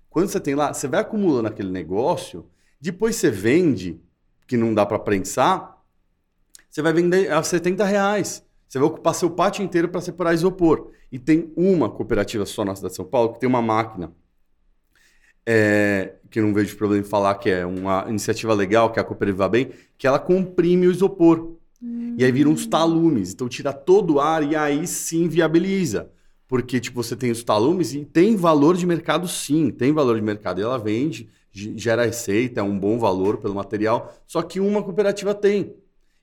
[0.08, 2.46] Quando você tem lá, você vai acumulando aquele negócio,
[2.80, 4.00] depois você vende,
[4.46, 5.82] que não dá para prensar,
[6.70, 8.46] você vai vender a 70 reais.
[8.68, 10.92] Você vai ocupar seu pátio inteiro para separar isopor.
[11.10, 14.12] E tem uma cooperativa só na cidade de São Paulo que tem uma máquina
[15.44, 19.04] é, que não vejo problema em falar que é uma iniciativa legal, que é a
[19.04, 21.55] Cooperativa Bem, que ela comprime o isopor.
[22.16, 22.18] Hum.
[22.18, 23.32] E aí vira uns talumes.
[23.32, 26.10] Então tira todo o ar e aí sim viabiliza.
[26.48, 30.22] Porque, tipo, você tem os talumes e tem valor de mercado sim, tem valor de
[30.22, 30.60] mercado.
[30.60, 35.34] E ela vende, gera receita, é um bom valor pelo material, só que uma cooperativa
[35.34, 35.74] tem.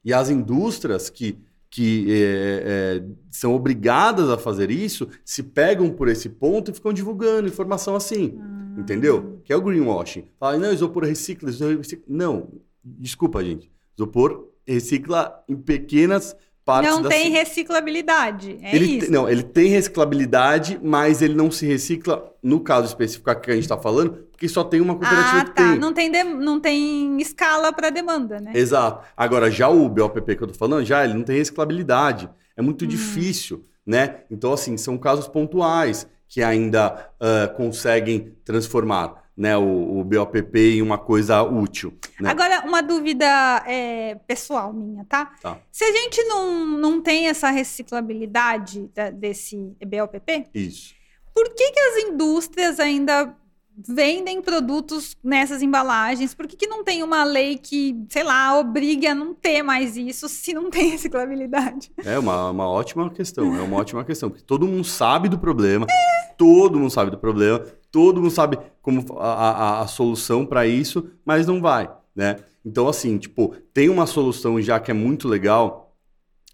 [0.03, 1.37] E as indústrias que,
[1.69, 6.93] que é, é, são obrigadas a fazer isso se pegam por esse ponto e ficam
[6.93, 8.37] divulgando informação assim.
[8.39, 8.79] Ah.
[8.79, 9.41] Entendeu?
[9.43, 10.25] Que é o greenwashing.
[10.39, 12.05] Fala, não, isopor recicla, isopor recicla.
[12.07, 12.49] Não,
[12.83, 13.69] desculpa, gente.
[13.97, 16.35] Isopor recicla em pequenas
[16.65, 18.57] partes Não tem reciclabilidade.
[18.61, 19.11] É ele isso.
[19.11, 23.63] não, ele tem reciclabilidade, mas ele não se recicla, no caso específico que a gente
[23.63, 25.71] está falando, porque só tem uma cooperativa ah, que tá.
[25.71, 25.79] tem.
[25.79, 28.51] Não tem, de, não tem escala para demanda, né?
[28.55, 29.05] Exato.
[29.15, 32.29] Agora, já o BOPP que eu tô falando, já ele não tem reciclabilidade.
[32.55, 32.87] É muito hum.
[32.87, 34.21] difícil, né?
[34.31, 40.81] Então, assim, são casos pontuais que ainda uh, conseguem transformar né, o, o, BOPP em
[40.81, 41.97] uma coisa útil.
[42.19, 42.29] Né?
[42.29, 43.25] Agora, uma dúvida
[43.65, 45.25] é, pessoal minha, tá?
[45.41, 45.59] tá?
[45.71, 50.93] Se a gente não, não tem essa reciclabilidade da, desse BOPP, Isso.
[51.33, 53.35] por que, que as indústrias ainda
[53.75, 56.33] vendem produtos nessas embalagens?
[56.33, 59.97] Por que, que não tem uma lei que, sei lá, obrigue a não ter mais
[59.97, 61.91] isso se não tem reciclabilidade?
[62.05, 65.87] É uma, uma ótima questão, é uma ótima questão, porque todo mundo sabe do problema,
[65.89, 66.33] é.
[66.37, 71.11] todo mundo sabe do problema, todo mundo sabe como a, a, a solução para isso,
[71.23, 72.37] mas não vai, né?
[72.65, 75.95] Então, assim, tipo, tem uma solução já que é muito legal,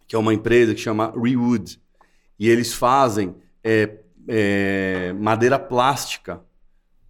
[0.06, 1.82] que é uma empresa que chama Rewood,
[2.38, 3.34] e eles fazem
[3.64, 6.42] é, é, madeira plástica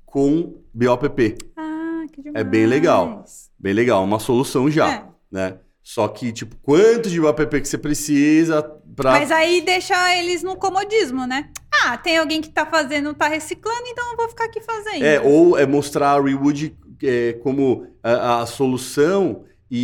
[0.05, 1.37] com BOPP.
[1.57, 2.39] Ah, que demais.
[2.39, 3.25] É bem legal.
[3.57, 5.05] Bem legal, uma solução já, é.
[5.31, 5.57] né?
[5.81, 8.61] Só que, tipo, quanto de BOPP que você precisa
[8.95, 9.11] pra.
[9.13, 11.49] Mas aí deixa eles no comodismo, né?
[11.85, 15.03] Ah, tem alguém que tá fazendo, tá reciclando, então eu vou ficar aqui fazendo.
[15.03, 19.77] É, ou é mostrar a Rewood é, como a, a solução e,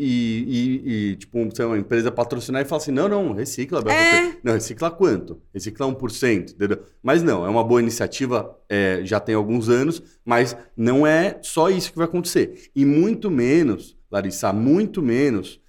[0.00, 3.80] e, e, e, tipo, sei uma empresa patrocinar e falar assim, não, não, recicla.
[3.92, 4.36] É.
[4.42, 5.42] Não, recicla quanto?
[5.52, 6.82] Recicla 1%, entendeu?
[7.02, 11.68] Mas não, é uma boa iniciativa, é, já tem alguns anos, mas não é só
[11.68, 12.70] isso que vai acontecer.
[12.74, 15.60] E muito menos, Larissa, muito menos,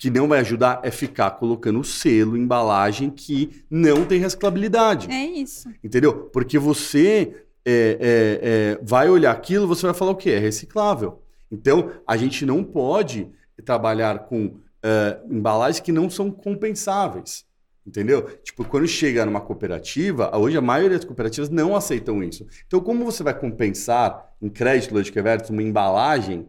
[0.00, 5.10] que não vai ajudar é ficar colocando selo, embalagem que não tem reciclabilidade.
[5.10, 5.68] É isso.
[5.84, 6.30] Entendeu?
[6.32, 10.30] Porque você é, é, é, vai olhar aquilo, você vai falar o quê?
[10.30, 11.20] É reciclável.
[11.52, 13.28] Então, a gente não pode
[13.62, 17.44] trabalhar com é, embalagens que não são compensáveis.
[17.86, 18.22] Entendeu?
[18.42, 22.46] Tipo, quando chega numa cooperativa, hoje a maioria das cooperativas não aceitam isso.
[22.66, 26.48] Então, como você vai compensar em crédito Logic Vertus uma embalagem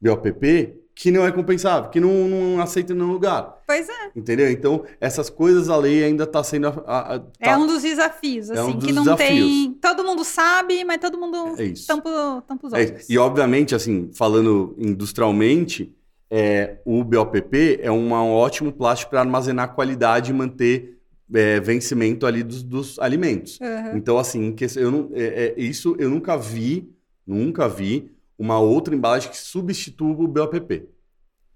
[0.00, 3.62] BOPP que não é compensável, que não, não aceita em nenhum lugar?
[3.64, 4.10] Pois é.
[4.16, 4.50] Entendeu?
[4.50, 6.66] Então, essas coisas a lei ainda está sendo.
[6.66, 9.46] a- a- a- É tá- um dos desafios, É um assim, dos que não desafios.
[9.48, 9.72] tem.
[9.80, 11.86] Todo mundo sabe, mas todo mundo É isso.
[11.86, 13.00] tampa, tampa os É olhos.
[13.02, 13.12] isso.
[13.12, 15.94] e, obviamente, assim, falando industrialmente,
[16.30, 20.96] é, o BOPP é um ótimo plástico para armazenar qualidade e manter
[21.32, 23.58] é, vencimento ali dos, dos alimentos.
[23.60, 23.92] Aham.
[23.98, 26.90] Então, assim, que eu não, é- é- isso eu nunca vi,
[27.26, 30.88] nunca vi uma outra embalagem que substitua o BOPP.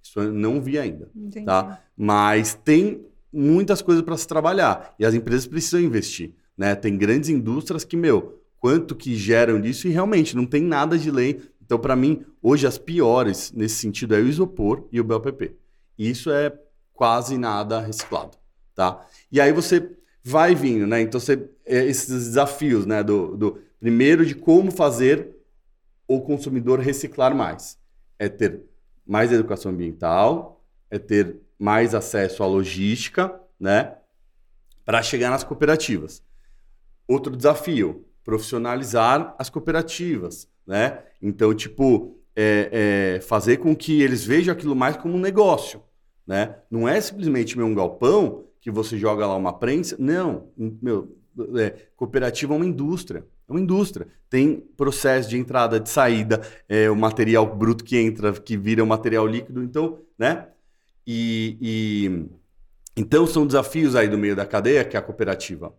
[0.02, 1.08] Isso eu não vi ainda.
[1.14, 1.46] Entendi.
[1.46, 1.80] tá?
[1.96, 6.74] Mas tem muitas coisas para se trabalhar e as empresas precisam investir, né?
[6.74, 11.10] Tem grandes indústrias que, meu, quanto que geram disso e realmente não tem nada de
[11.10, 11.40] lei.
[11.64, 15.56] Então, para mim, hoje as piores nesse sentido é o isopor e o BOPP.
[15.96, 16.52] E isso é
[16.92, 18.36] quase nada reciclado,
[18.74, 19.06] tá?
[19.30, 19.90] E aí você
[20.22, 21.00] vai vindo, né?
[21.00, 23.02] Então, você, é, esses desafios, né?
[23.02, 25.41] Do, do primeiro de como fazer
[26.06, 27.78] o consumidor reciclar mais.
[28.18, 28.62] É ter
[29.06, 33.96] mais educação ambiental, é ter mais acesso à logística, né?
[34.84, 36.22] Para chegar nas cooperativas.
[37.06, 41.02] Outro desafio, profissionalizar as cooperativas, né?
[41.20, 45.82] Então, tipo, é, é, fazer com que eles vejam aquilo mais como um negócio,
[46.26, 46.56] né?
[46.70, 49.96] Não é simplesmente meu um galpão que você joga lá uma prensa.
[49.98, 51.16] Não, meu,
[51.58, 53.24] é, cooperativa é uma indústria.
[53.48, 54.06] É uma indústria.
[54.30, 58.86] Tem processo de entrada, de saída, é, o material bruto que entra, que vira o
[58.86, 59.62] material líquido.
[59.62, 60.48] Então, né?
[61.06, 62.26] E, e-
[62.96, 65.74] então são desafios aí do meio da cadeia que é a cooperativa.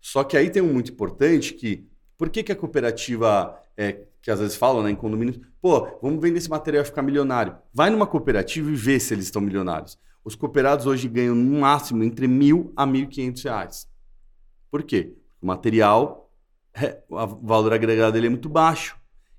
[0.00, 1.86] Só que aí tem um muito importante que
[2.18, 6.20] por que, que a cooperativa é, que às vezes falam né, em condomínios, pô, vamos
[6.20, 7.56] vender esse material e ficar milionário.
[7.72, 9.98] Vai numa cooperativa e vê se eles estão milionários.
[10.22, 13.88] Os cooperados hoje ganham no máximo entre mil a mil e quinhentos reais.
[14.70, 15.14] Por quê?
[15.40, 16.30] O material,
[16.74, 18.96] é, o valor agregado dele é muito baixo.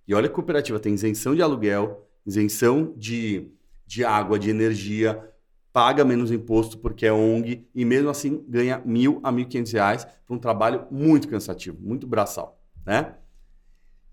[0.08, 3.48] E olha, a cooperativa tem isenção de aluguel, isenção de,
[3.86, 5.32] de água, de energia,
[5.72, 10.06] paga menos imposto porque é ONG e mesmo assim ganha mil a mil quinhentos reais
[10.06, 13.16] para um trabalho muito cansativo, muito braçal, né?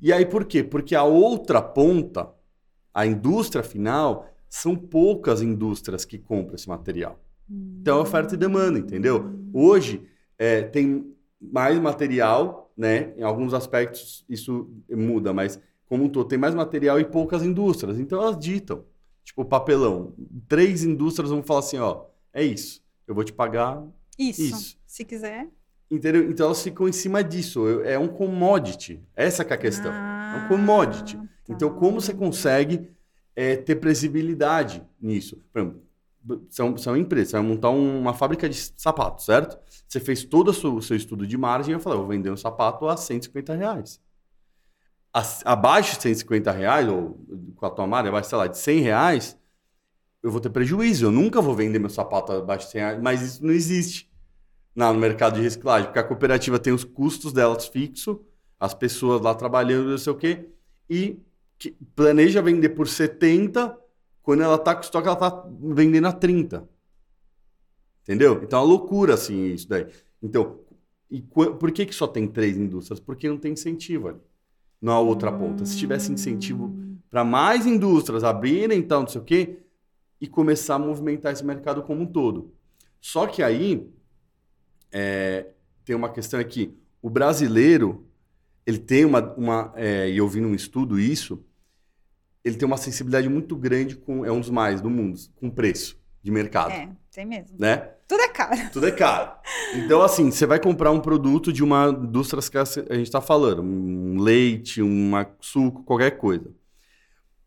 [0.00, 0.62] E aí por quê?
[0.62, 2.30] Porque a outra ponta,
[2.94, 7.18] a indústria final, são poucas indústrias que compram esse material.
[7.50, 9.34] Então é oferta e demanda, entendeu?
[9.52, 10.06] Hoje
[10.38, 13.12] é, tem mais material, né?
[13.16, 17.98] Em alguns aspectos isso muda, mas como um todo tem mais material e poucas indústrias.
[17.98, 18.84] Então elas ditam,
[19.24, 20.14] tipo papelão.
[20.46, 22.82] Três indústrias vão falar assim, ó, é isso.
[23.06, 23.82] Eu vou te pagar
[24.18, 24.42] Isso.
[24.42, 24.78] Isso.
[24.86, 25.48] Se quiser.
[25.90, 26.30] Entendeu?
[26.30, 27.80] Então elas ficam em cima disso.
[27.80, 29.02] É um commodity.
[29.16, 29.90] Essa é a questão.
[29.92, 31.16] Ah, é um commodity.
[31.16, 31.24] tá.
[31.48, 32.90] Então, como você consegue
[33.34, 35.42] é, ter previsibilidade nisso?
[35.50, 35.82] Por exemplo,
[36.50, 39.58] são, empresas, você vai montar um- uma fábrica de sapatos, certo?
[39.86, 42.86] Você fez todo o seu, estudo de margem e eu falei, vou vender um sapato
[42.88, 44.00] a 150 reais.
[45.12, 47.18] As- abaixo de 150 reais, ou
[47.56, 49.38] com a tua margem, abaixo, sei lá, de 100 reais,
[50.22, 51.06] eu vou ter prejuízo.
[51.06, 54.10] Eu nunca vou vender meu sapato abaixo de 100 reais, mas isso não existe
[54.74, 58.16] na- no mercado de reciclagem, porque a cooperativa tem os custos delas fixos,
[58.60, 60.48] as pessoas lá trabalhando, não sei o quê,
[60.88, 61.18] e
[61.96, 63.76] planeja vender por 70,
[64.28, 66.68] quando ela tá com estoque, ela tá vendendo a 30.
[68.02, 68.42] Entendeu?
[68.42, 69.86] Então é uma loucura, assim, isso daí.
[70.22, 70.60] Então,
[71.10, 73.00] e por que, que só tem três indústrias?
[73.00, 74.20] Porque não tem incentivo ali.
[74.84, 75.64] Há outra ponta.
[75.64, 76.76] Se tivesse incentivo
[77.08, 79.60] para mais indústrias abrirem, então, não sei o quê,
[80.20, 82.52] e começar a movimentar esse mercado como um todo.
[83.00, 83.90] Só que aí
[84.92, 85.46] é,
[85.86, 86.76] tem uma questão aqui.
[87.00, 88.06] O brasileiro,
[88.66, 89.22] ele tem uma.
[89.38, 91.42] uma é, e eu vi num estudo isso,
[92.44, 94.24] ele tem uma sensibilidade muito grande com.
[94.24, 96.70] É um dos mais do mundo, com preço de mercado.
[96.72, 97.56] É, tem mesmo.
[97.58, 97.76] Né?
[98.06, 98.56] Tudo é caro.
[98.72, 99.32] Tudo é caro.
[99.74, 103.62] Então, assim, você vai comprar um produto de uma indústria que a gente está falando,
[103.62, 105.10] um leite, um
[105.40, 106.50] suco, qualquer coisa.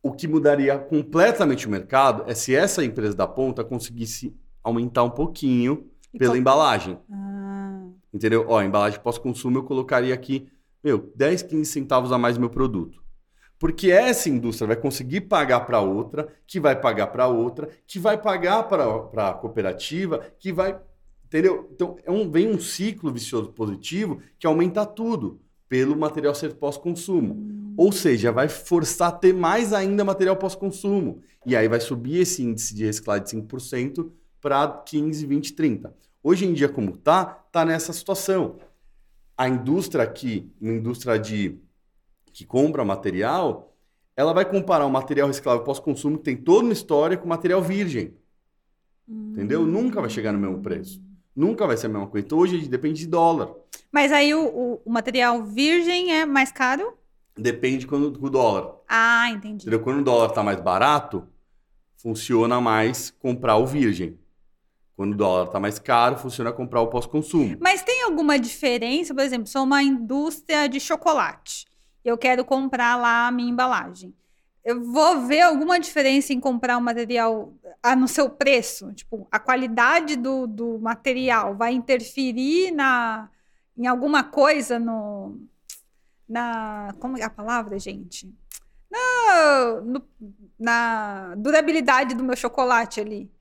[0.04, 5.10] O que mudaria completamente o mercado é se essa empresa da ponta conseguisse aumentar um
[5.10, 7.00] pouquinho E pela qual- embalagem.
[7.12, 7.82] Ah,
[8.14, 8.46] Entendeu?
[8.48, 10.48] Ó, embalagem pós-consumo eu colocaria aqui,
[10.84, 13.01] meu, 10, 15 centavos a mais no meu produto.
[13.62, 18.20] Porque essa indústria vai conseguir pagar para outra, que vai pagar para outra, que vai
[18.20, 20.82] pagar para a cooperativa, que vai.
[21.26, 21.70] Entendeu?
[21.72, 25.40] Então, é um, vem um ciclo vicioso positivo que aumenta tudo
[25.70, 27.76] pelo material ser pós-consumo.
[27.78, 31.22] Ou seja, vai forçar a ter mais ainda material pós-consumo.
[31.46, 34.10] E aí vai subir esse índice de reciclagem de 5%
[34.42, 35.94] para 15, 20, 30.
[36.24, 38.58] Hoje em dia, como tá, tá nessa situação.
[39.38, 41.62] A indústria aqui, uma indústria de
[42.34, 43.74] que compra material,
[44.16, 48.14] ela vai comparar o material reciclável pós-consumo que tem toda uma história com material virgem.
[49.08, 49.66] Entendeu?
[49.66, 51.02] Nunca vai chegar no mesmo preço.
[51.36, 52.26] Nunca vai ser a mesma coisa.
[52.26, 53.54] Então hoje depende de dólar.
[53.92, 56.98] Mas aí o, o- o material virgem é mais caro?
[57.38, 58.76] Depende quando, do dólar.
[58.88, 59.64] Ah, entendi.
[59.64, 59.80] Entendeu?
[59.82, 61.28] Quando o dólar tá mais barato,
[61.98, 64.18] funciona mais comprar o virgem.
[64.96, 67.58] Quando o dólar tá mais caro, funciona comprar o pós-consumo.
[67.60, 69.14] Mas tem alguma diferença?
[69.16, 71.66] Por exemplo, sou uma indústria de chocolate.
[72.04, 74.14] Eu quero comprar lá a minha embalagem.
[74.64, 78.94] Eu vou ver alguma diferença em comprar o material ah, no seu preço?
[78.94, 83.30] Tipo, a qualidade do, do material vai interferir na,
[83.78, 85.40] em alguma coisa no.
[86.30, 86.94] Na.
[87.00, 88.32] Como é a palavra, gente?
[88.90, 90.08] Na, no-
[90.60, 93.32] na durabilidade do meu chocolate ali.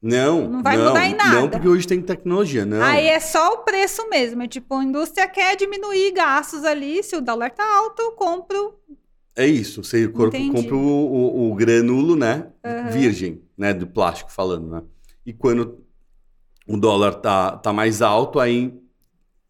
[0.00, 1.40] Não, Não vai mudar em nada.
[1.40, 2.80] Não, porque hoje tem tecnologia, não.
[2.82, 4.42] Aí é só o preço mesmo.
[4.42, 7.02] É tipo, a indústria quer diminuir gastos ali.
[7.02, 8.74] Se o dólar tá alto, eu compro.
[9.34, 10.50] É isso, você Entendi.
[10.52, 12.48] compra o, o- o granulo, né?
[12.64, 12.90] Aham.
[12.90, 13.72] Virgem, né?
[13.74, 14.82] Do plástico falando, né?
[15.26, 15.84] E quando
[16.66, 18.72] o dólar tá, tá mais alto, aí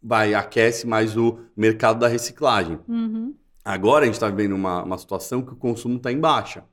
[0.03, 2.79] vai, aquece mais o mercado da reciclagem.
[2.89, 3.35] Uhum.
[3.65, 6.65] Agora a gente está vivendo uma, uma situação que o consumo está em baixa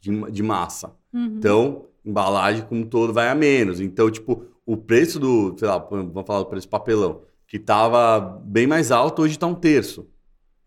[0.00, 0.92] de, de massa.
[1.12, 1.36] Uhum.
[1.38, 3.80] Então, embalagem como um todo vai a menos.
[3.80, 8.20] Então, tipo, o preço do, sei lá, vamos falar do preço do papelão, que tava
[8.44, 10.06] bem mais alto, hoje tá um terço.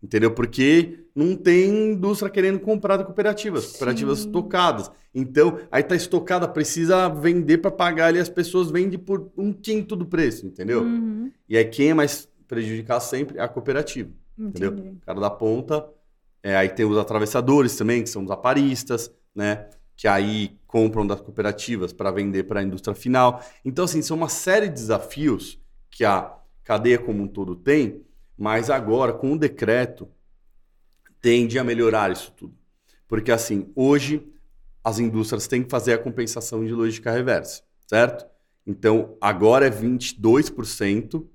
[0.02, 0.30] Entendeu?
[0.30, 4.26] Porque não tem indústria querendo comprar da cooperativas, cooperativas Sim.
[4.26, 4.90] estocadas.
[5.12, 9.96] Então, aí tá estocada, precisa vender para pagar ali, as pessoas vendem por um quinto
[9.96, 10.82] do preço, entendeu?
[10.82, 11.32] Uhum.
[11.48, 14.10] E aí quem é mais prejudicado sempre é a cooperativa.
[14.38, 14.72] Entendeu?
[14.72, 14.88] Entendi.
[14.90, 15.84] O cara da ponta.
[16.40, 19.66] É, aí tem os atravessadores também, que são os aparistas, né?
[19.96, 23.42] Que aí compram das cooperativas para vender para a indústria final.
[23.64, 25.58] Então, assim, são uma série de desafios
[25.90, 28.04] que a cadeia como um todo tem,
[28.36, 30.06] mas agora, com o decreto,
[31.20, 32.54] tende a melhorar isso tudo.
[33.08, 34.24] Porque, assim, hoje
[34.84, 38.26] as indústrias têm que fazer a compensação de logística reversa, certo?
[38.66, 41.26] Então, agora é 22%,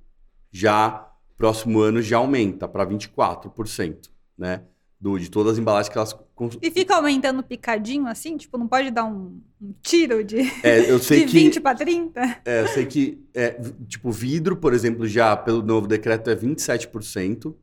[0.52, 4.64] já próximo ano já aumenta para 24%, né?
[5.04, 6.16] Do, de todas as embalagens que elas.
[6.62, 8.38] E fica aumentando picadinho assim?
[8.38, 11.40] Tipo, não pode dar um, um tiro de, É, eu sei de que.
[11.40, 12.22] 20 para 30?
[12.46, 17.54] É, eu sei que, é, tipo, vidro, por exemplo, já pelo novo decreto é 27%.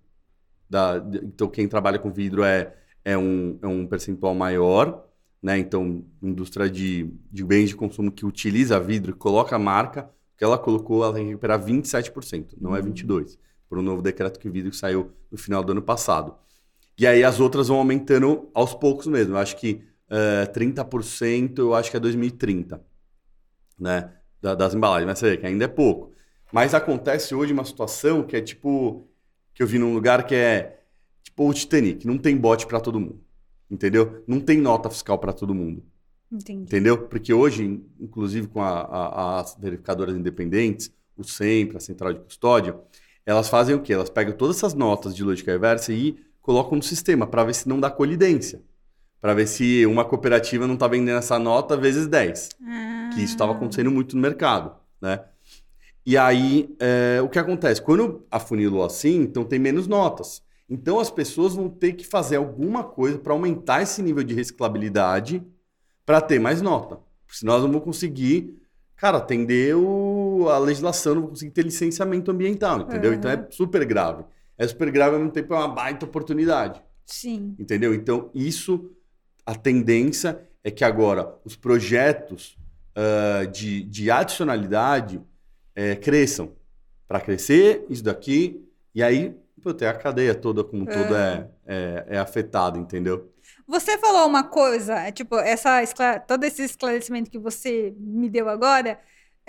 [0.69, 5.07] Da, então, quem trabalha com vidro é, é, um, é um percentual maior,
[5.43, 5.59] né?
[5.59, 10.59] Então, indústria de, de bens de consumo que utiliza vidro, coloca a marca, que ela
[10.59, 12.93] colocou, ela tem que recuperar 27%, não é Uhum.
[12.93, 16.35] 22%, por um novo decreto que vidro que saiu no final do ano passado.
[17.01, 19.33] E aí as outras vão aumentando aos poucos mesmo.
[19.35, 22.85] Eu acho que eh, 30% eu acho que é 2030,
[23.79, 24.13] né?
[24.43, 26.13] da- das embalagens, mas você vê que ainda é pouco.
[26.53, 29.09] Mas acontece hoje uma situação que é tipo.
[29.55, 30.81] que eu vi num lugar que é
[31.23, 33.21] tipo o Titanic, não tem bote para todo mundo.
[33.71, 34.23] Entendeu?
[34.27, 35.83] Não tem nota fiscal para todo mundo.
[36.31, 36.63] Entendi.
[36.63, 37.07] Entendeu?
[37.09, 42.79] Porque hoje, inclusive com a- a- as verificadoras independentes, o SEMPRA, a Central de Custódia,
[43.25, 43.93] elas fazem o quê?
[43.93, 47.69] Elas pegam todas essas notas de lógica reversa e colocam no sistema para ver se
[47.69, 48.63] não dá colidência.
[49.21, 53.11] Para ver se uma cooperativa não está vendendo essa nota vezes 10 Ah.
[53.13, 55.21] que isso estava acontecendo muito no mercado, né?
[56.07, 57.83] E aí, é, o que acontece?
[57.83, 60.43] Quando afunilou assim, então tem menos notas.
[60.69, 65.43] Então as pessoas vão ter que fazer alguma coisa para aumentar esse nível de reciclabilidade
[66.07, 66.97] para ter mais nota.
[67.27, 68.57] Porque senão nós não vamos conseguir,
[68.97, 73.11] cara, atender o- a legislação, não vamos conseguir ter licenciamento ambiental, entendeu?
[73.11, 73.17] Uhum.
[73.19, 74.25] Então é super grave.
[74.61, 76.83] É super grave ao mesmo tempo é uma baita oportunidade.
[77.07, 77.57] Sim.
[77.59, 77.95] Entendeu?
[77.95, 78.91] Então, isso,
[79.47, 82.61] a tendência é que agora os projetos
[82.95, 85.21] ah, de, de adicionalidade
[85.75, 86.53] eh, cresçam.
[87.09, 92.19] Para crescer, isso daqui, e aí, puta, a cadeia toda como todo é, é, é
[92.19, 93.33] afetada, entendeu?
[93.67, 95.83] Você falou uma coisa, é, tipo, essa,
[96.21, 99.01] todo esse esclarecimento que você me deu agora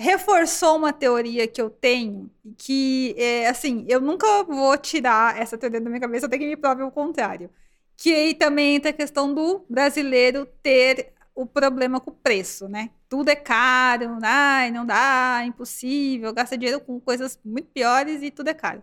[0.01, 5.79] reforçou uma teoria que eu tenho, que, é, assim, eu nunca vou tirar essa teoria
[5.79, 7.49] da minha cabeça até que me prove o contrário.
[7.95, 12.89] Que aí também entra a questão do brasileiro ter o problema com o preço, né?
[13.07, 18.31] Tudo é caro, ai, não dá, é impossível, gasta dinheiro com coisas muito piores e
[18.31, 18.81] tudo é caro.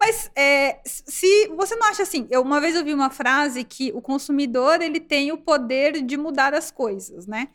[0.00, 4.02] Mas é, se você não acha assim, eu uma vez ouvi uma frase que o
[4.02, 7.48] consumidor ele tem o poder de mudar as coisas, né?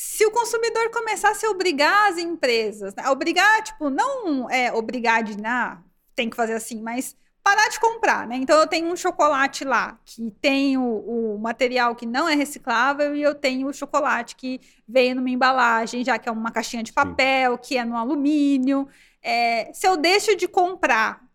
[0.00, 3.08] Se o consumidor começasse a obrigar as empresas, né?
[3.08, 5.82] obrigar, tipo, não é obrigar de, ah,
[6.14, 8.36] tem que fazer assim, mas parar de comprar, né?
[8.36, 10.84] Então eu tenho um chocolate lá que tem o,
[11.34, 16.04] o, material que não é reciclável e eu tenho o chocolate que veio numa embalagem,
[16.04, 17.60] já que é uma caixinha de papel, Sim.
[17.60, 18.86] que é no alumínio.
[19.20, 21.28] É, se eu deixo de comprar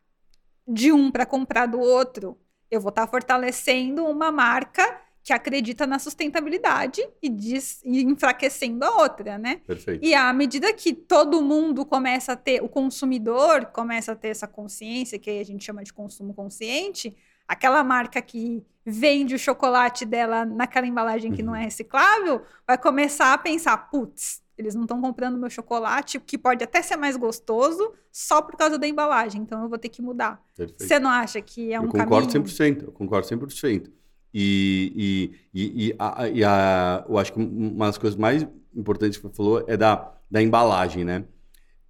[0.65, 2.39] de um para comprar do outro,
[2.71, 8.83] eu vou estar tá fortalecendo uma marca que acredita na sustentabilidade e, diz, e enfraquecendo
[8.83, 9.61] a outra, né?
[9.65, 10.05] Perfeito.
[10.05, 14.47] E à medida que todo mundo começa a ter, o consumidor começa a ter essa
[14.47, 17.15] consciência, que a gente chama de consumo consciente,
[17.47, 21.47] aquela marca que vende o chocolate dela naquela embalagem que uhum.
[21.47, 26.37] não é reciclável, vai começar a pensar, putz, eles não estão comprando meu chocolate, que
[26.37, 29.41] pode até ser mais gostoso, só por causa da embalagem.
[29.41, 30.43] Então eu vou ter que mudar.
[30.55, 30.83] Perfeito.
[30.83, 32.45] Você não acha que é um eu concordo caminho?
[32.45, 33.89] 100%, eu concordo 100%.
[34.33, 39.23] E, e, e, a, e a, eu acho que uma das coisas mais importantes que
[39.23, 41.23] você falou é da, da embalagem, né?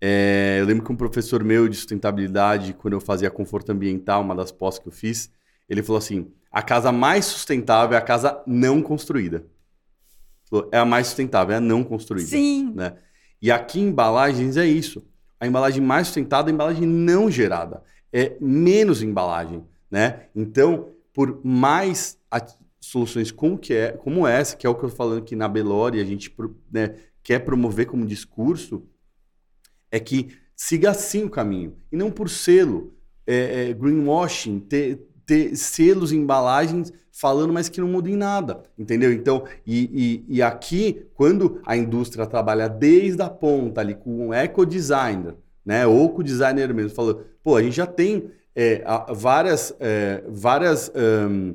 [0.02, 4.36] É, eu lembro que um professor meu de sustentabilidade, quando eu fazia conforto ambiental, uma
[4.36, 5.32] das pós que eu fiz,
[5.70, 9.46] ele falou assim: a casa mais sustentável é a casa não construída
[10.72, 12.28] é a mais sustentável, é a não construída.
[12.28, 12.74] Sim.
[12.76, 12.94] Né?
[13.42, 15.04] E aqui em embalagens é isso.
[15.40, 17.84] A embalagem mais sustentável é a embalagem não gerada.
[18.12, 20.28] É menos embalagem, né?
[20.36, 22.18] Então, por mais
[22.80, 26.00] soluções como, que é, como essa, que é o que eu falando aqui na Belori,
[26.00, 26.34] a gente
[26.72, 28.84] né, quer promover como discurso,
[29.90, 31.76] é que siga assim o caminho.
[31.92, 32.94] E não por selo,
[33.26, 39.14] é, é, greenwashing, ter, ter selos embalagens falando, mas que não muda em nada, entendeu?
[39.14, 44.34] Então, e, e, e, aqui, quando a indústria trabalha desde a ponta ali com um
[44.34, 48.84] eco-designer, né, ou com o designer mesmo, falando, pô, a gente já tem é,
[49.16, 51.54] várias, é, várias um,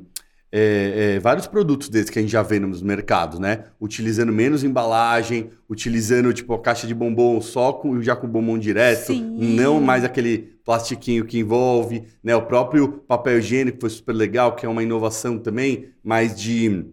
[0.51, 3.65] é, é, vários produtos desses que a gente já vê nos mercados, né?
[3.79, 9.07] Utilizando menos embalagem, utilizando tipo a caixa de bombom só com, já com bombom direto,
[9.07, 9.55] Sim.
[9.55, 12.35] não mais aquele plastiquinho que envolve, né?
[12.35, 16.85] O próprio papel higiênico foi super legal, que é uma inovação também, mas de,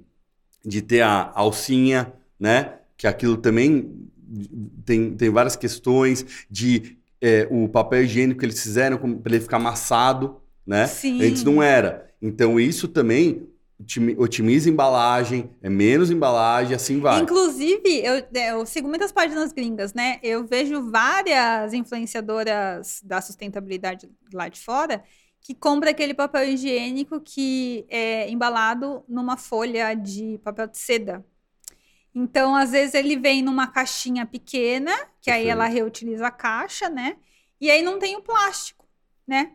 [0.64, 2.74] de ter a alcinha, né?
[2.96, 4.06] Que aquilo também
[4.84, 9.56] tem, tem várias questões de é, o papel higiênico que eles fizeram para ele ficar
[9.56, 10.36] amassado,
[10.66, 10.86] né?
[10.86, 11.22] Sim.
[11.22, 12.05] Antes não era.
[12.20, 13.48] Então, isso também
[14.16, 17.20] otimiza embalagem, é menos embalagem, assim vai.
[17.20, 20.18] Inclusive, eu, é, eu, sigo muitas páginas gringas, né?
[20.22, 25.04] Eu vejo várias influenciadoras da sustentabilidade lá de fora
[25.40, 31.24] que compra aquele papel higiênico que é embalado numa folha de papel de seda.
[32.12, 37.16] Então, às vezes, ele vem numa caixinha pequena, que aí ela reutiliza a caixa, né?
[37.60, 38.88] E aí não tem o plástico,
[39.26, 39.52] né?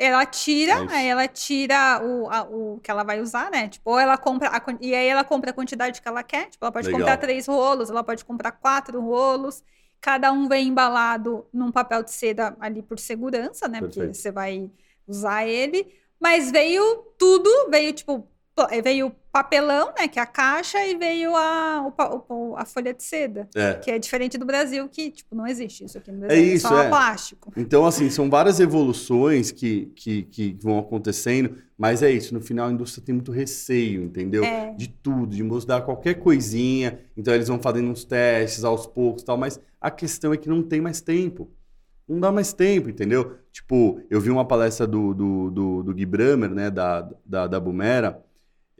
[0.00, 3.68] Ela tira, é aí ela tira o, a, o que ela vai usar, né?
[3.68, 6.48] Tipo, ou ela compra, a, e aí ela compra a quantidade que ela quer.
[6.48, 7.00] Tipo, ela pode Legal.
[7.00, 9.62] comprar três rolos, ela pode comprar quatro rolos.
[10.00, 13.80] Cada um vem embalado num papel de seda ali por segurança, né?
[13.80, 14.06] Perfeito.
[14.06, 14.70] Porque você vai
[15.06, 15.86] usar ele.
[16.18, 16.82] Mas veio
[17.18, 18.26] tudo, veio tipo
[18.82, 21.92] veio papelão, né, que é a caixa, e veio a,
[22.28, 23.74] o, a folha de seda, é.
[23.74, 26.66] que é diferente do Brasil, que tipo, não existe isso aqui no Brasil, é, isso,
[26.66, 26.88] é só é.
[26.88, 27.52] plástico.
[27.56, 32.68] Então, assim, são várias evoluções que, que, que vão acontecendo, mas é isso, no final
[32.68, 34.44] a indústria tem muito receio, entendeu?
[34.44, 34.74] É.
[34.74, 39.36] De tudo, de mudar qualquer coisinha, então eles vão fazendo uns testes aos poucos tal,
[39.36, 41.50] mas a questão é que não tem mais tempo.
[42.06, 43.36] Não dá mais tempo, entendeu?
[43.52, 47.60] Tipo, eu vi uma palestra do, do, do, do Gui Bramer, né, da, da, da
[47.60, 48.20] Bumera,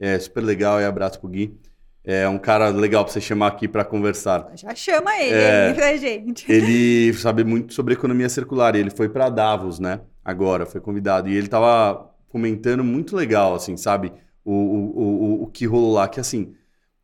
[0.01, 1.55] é super legal e abraço pro Gui.
[2.03, 4.51] É um cara legal para você chamar aqui para conversar.
[4.55, 6.51] Já chama ele é, aí pra gente.
[6.51, 8.75] Ele sabe muito sobre economia circular.
[8.75, 10.01] E ele foi para Davos, né?
[10.25, 11.29] Agora, foi convidado.
[11.29, 14.11] E ele tava comentando muito legal, assim, sabe?
[14.43, 16.07] O, o, o, o que rolou lá.
[16.07, 16.55] Que assim,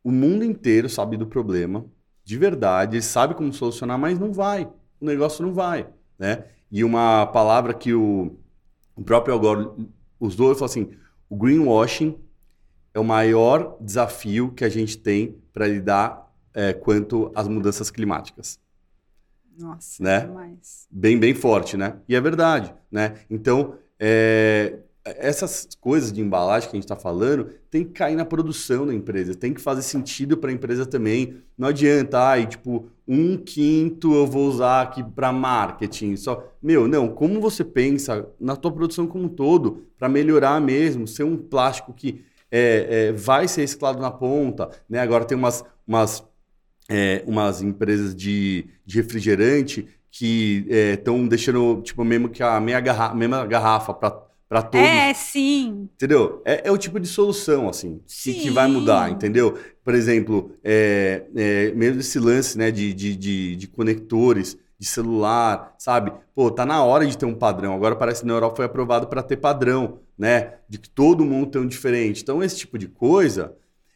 [0.02, 1.84] o mundo inteiro sabe do problema,
[2.24, 2.96] de verdade.
[2.96, 4.68] Ele sabe como solucionar, mas não vai.
[5.00, 5.86] O negócio não vai,
[6.18, 6.42] né?
[6.72, 8.36] E uma palavra que o,
[8.96, 9.70] o próprio Agora
[10.18, 10.90] usou, ele falou assim:
[11.30, 12.18] o greenwashing
[12.92, 18.58] é o maior desafio que a gente tem para lidar é, quanto às mudanças climáticas.
[19.58, 20.20] Nossa, né?
[20.20, 20.86] demais.
[20.90, 21.96] Bem, bem forte, né?
[22.08, 23.14] E é verdade, né?
[23.28, 28.24] Então, é, essas coisas de embalagem que a gente está falando tem que cair na
[28.24, 31.36] produção da empresa, tem que fazer sentido para a empresa também.
[31.56, 36.16] Não adianta, ai, tipo, um quinto eu vou usar aqui para marketing.
[36.16, 37.08] Só, meu, não.
[37.08, 41.92] Como você pensa na tua produção como um todo para melhorar mesmo, ser um plástico
[41.92, 45.00] que é, é, vai ser reciclado na ponta, né?
[45.00, 46.24] Agora tem umas, umas,
[46.88, 52.80] é, umas empresas de, de refrigerante que estão é, deixando, tipo, mesmo que a meia
[52.80, 54.86] garrafa, mesma garrafa para para todos.
[54.86, 55.88] É, sim.
[55.94, 56.40] Entendeu?
[56.44, 59.58] É, é, o tipo de solução, assim, que, que vai mudar, entendeu?
[59.84, 65.74] Por exemplo, é, é, mesmo esse lance né, de, de, de, de, conectores de celular,
[65.78, 66.12] sabe?
[66.34, 67.74] Pô, tá na hora de ter um padrão.
[67.74, 70.54] Agora parece que na Europa foi aprovado para ter padrão, né?
[70.68, 72.22] De que todo mundo tem um diferente.
[72.22, 73.54] Então, esse tipo de coisa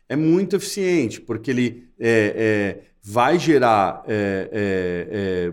[0.08, 5.52] é muito eficiente, porque ele é, é, vai gerar é,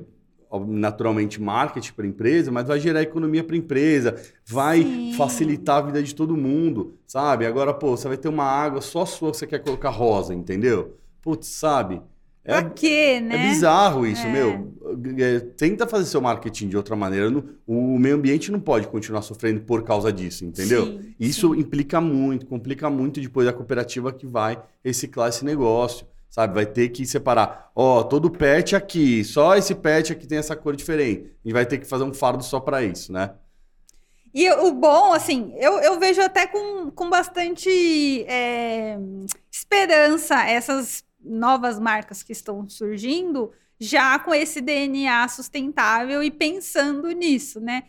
[0.68, 4.16] naturalmente marketing para a empresa, mas vai gerar economia para a empresa,
[4.46, 5.14] vai Sim.
[5.16, 7.46] facilitar a vida de todo mundo, sabe?
[7.46, 10.98] Agora, pô, você vai ter uma água só sua que você quer colocar rosa, entendeu?
[11.22, 12.02] Putz, sabe?
[12.50, 13.36] É, pra quê, né?
[13.36, 14.32] É bizarro isso, é.
[14.32, 14.74] meu.
[15.20, 17.32] É, tenta fazer seu marketing de outra maneira.
[17.68, 20.86] O meio ambiente não pode continuar sofrendo por causa disso, entendeu?
[20.86, 21.60] Sim, isso sim.
[21.60, 26.54] implica muito, complica muito depois a cooperativa que vai reciclar esse negócio sabe?
[26.54, 27.72] Vai ter que separar.
[27.76, 31.32] Ó, oh, todo pet aqui, só esse pet aqui tem essa cor diferente.
[31.44, 33.32] E vai ter que fazer um fardo só para isso, né?
[34.34, 38.96] E o bom, assim, eu, eu vejo até com, com bastante é,
[39.52, 47.60] esperança essas novas marcas que estão surgindo, já com esse DNA sustentável e pensando nisso,
[47.60, 47.84] né?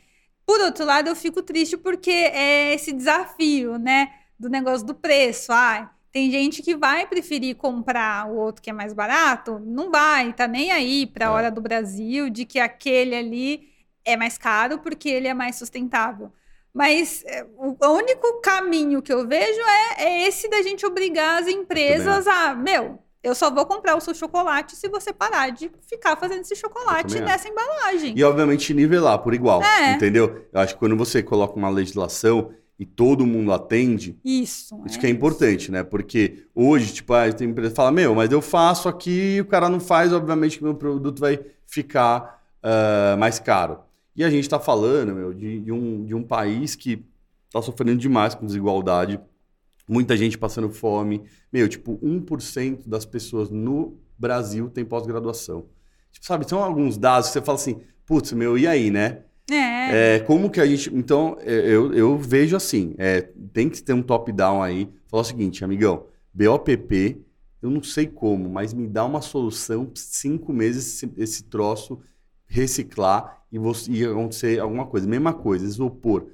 [0.46, 4.12] Por outro lado, eu fico triste porque é esse desafio, né?
[4.38, 5.52] Do negócio do preço.
[5.52, 10.32] Ah, tem gente que vai preferir comprar o outro que é mais barato, não vai,
[10.32, 11.32] tá nem aí para a é.
[11.32, 13.68] hora do Brasil de que aquele ali
[14.04, 16.32] é mais caro porque ele é mais sustentável.
[16.72, 21.48] Mas é, o único caminho que eu vejo é, é esse da gente obrigar as
[21.48, 26.16] empresas a, meu, eu só vou comprar o seu chocolate se você parar de ficar
[26.16, 28.14] fazendo esse chocolate nessa embalagem.
[28.16, 29.92] E, obviamente, nivelar por igual, é.
[29.92, 30.46] entendeu?
[30.52, 34.18] Eu acho que quando você coloca uma legislação e todo mundo atende.
[34.24, 34.80] Isso.
[34.86, 35.82] Isso é que é importante, né?
[35.82, 39.44] Porque hoje, tipo, a tem empresa que fala, meu, mas eu faço aqui e o
[39.44, 43.80] cara não faz, obviamente que meu produto vai ficar uh, mais caro.
[44.16, 47.04] E a gente está falando, meu, de, de, um, de um país que
[47.48, 49.20] está sofrendo demais com desigualdade,
[49.90, 51.22] muita gente passando fome.
[51.52, 55.66] Meu, tipo, 1% das pessoas no Brasil tem pós-graduação.
[56.12, 59.24] Tipo, sabe, são alguns dados que você fala assim, putz, meu, e aí, né?
[59.50, 60.16] É.
[60.16, 60.18] é.
[60.20, 60.94] como que a gente.
[60.94, 63.22] Então, é, eu, eu vejo assim: é,
[63.52, 64.88] tem que ter um top-down aí.
[65.08, 67.20] Falar o seguinte, amigão, BOPP,
[67.60, 72.00] eu não sei como, mas me dá uma solução, cinco meses esse, esse troço
[72.46, 75.08] reciclar e, você, e acontecer alguma coisa.
[75.08, 76.28] Mesma coisa, isopor.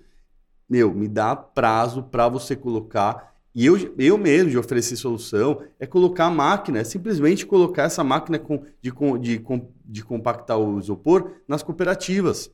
[0.68, 3.35] Meu, me dá prazo para você colocar.
[3.56, 8.04] E eu, eu mesmo de oferecer solução é colocar a máquina, é simplesmente colocar essa
[8.04, 8.38] máquina
[8.82, 9.42] de, de,
[9.82, 12.50] de, compactar o isopor nas cooperativas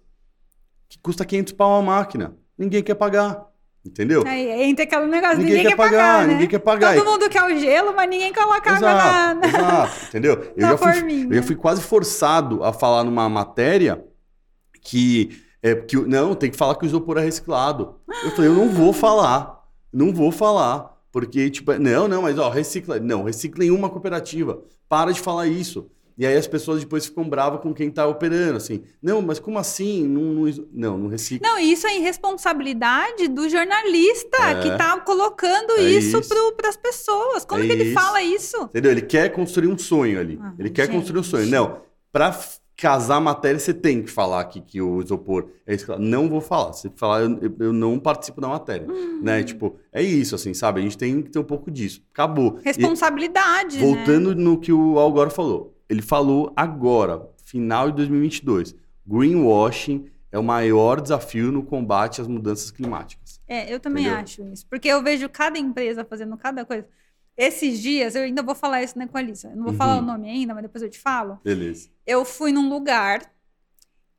[0.89, 2.37] que custa 500 pau a máquina.
[2.57, 3.49] Ninguém quer pagar.
[3.85, 4.25] Entendeu?
[4.25, 6.33] Entra aquele negócio, ninguém, ninguém quer, quer pagar, pagar né?
[6.35, 6.95] ninguém quer pagar.
[6.95, 9.49] Todo mundo quer o gelo, mas ninguém coloca exato, água na...
[9.49, 10.53] Exato, entendeu?
[10.57, 14.05] Eu já, fui, eu já fui quase forçado a falar numa matéria
[14.81, 17.97] que, é, que não, tem que falar que o isopor é reciclado.
[18.23, 22.49] Eu falei, eu não vou falar, não vou falar, porque, tipo, não, não, mas ó,
[22.49, 25.91] recicla, não, recicla em uma cooperativa, para de falar isso.
[26.17, 28.83] E aí as pessoas depois ficam bravas com quem está operando, assim.
[29.03, 30.07] Não, mas como assim?
[30.07, 31.47] Não, não, não, não recicla.
[31.47, 34.61] Não, isso é irresponsabilidade do jornalista é.
[34.61, 36.55] que está colocando é isso, isso.
[36.57, 37.45] para as pessoas.
[37.45, 37.95] Como é que ele isso.
[37.95, 38.57] fala isso?
[38.65, 38.93] Entendeu?
[38.93, 40.39] Ele quer construir um sonho ali.
[40.41, 41.47] Ah, ele quer construir um sonho.
[41.47, 41.81] Não,
[42.13, 42.39] para
[42.83, 45.87] casar a matéria, você tem que falar aqui que o isopor é isso.
[45.99, 46.73] Não vou falar.
[46.73, 48.87] Se falar, eu, eu não participo da matéria.
[48.89, 49.21] Uhum.
[49.23, 49.45] Né?
[49.45, 50.81] Tipo, é isso, assim, sabe?
[50.81, 52.03] A gente tem que ter um pouco disso.
[52.13, 52.59] Acabou.
[52.63, 53.79] Responsabilidade.
[53.79, 54.43] E, voltando né?
[54.43, 58.75] no que o Algora falou ele falou agora, final de 2022,
[59.07, 63.39] greenwashing é o maior desafio no combate às mudanças climáticas.
[63.47, 64.23] É, eu também Entendeu?
[64.23, 64.67] acho isso.
[64.71, 66.87] Porque eu vejo cada empresa fazendo cada coisa.
[67.37, 69.49] Esses dias, eu ainda vou falar isso né, com a Alissa.
[69.49, 69.79] Eu não vou uhum.
[69.79, 71.41] falar o nome ainda, mas depois eu te falo.
[71.43, 71.89] Beleza.
[72.07, 73.33] Eu fui num lugar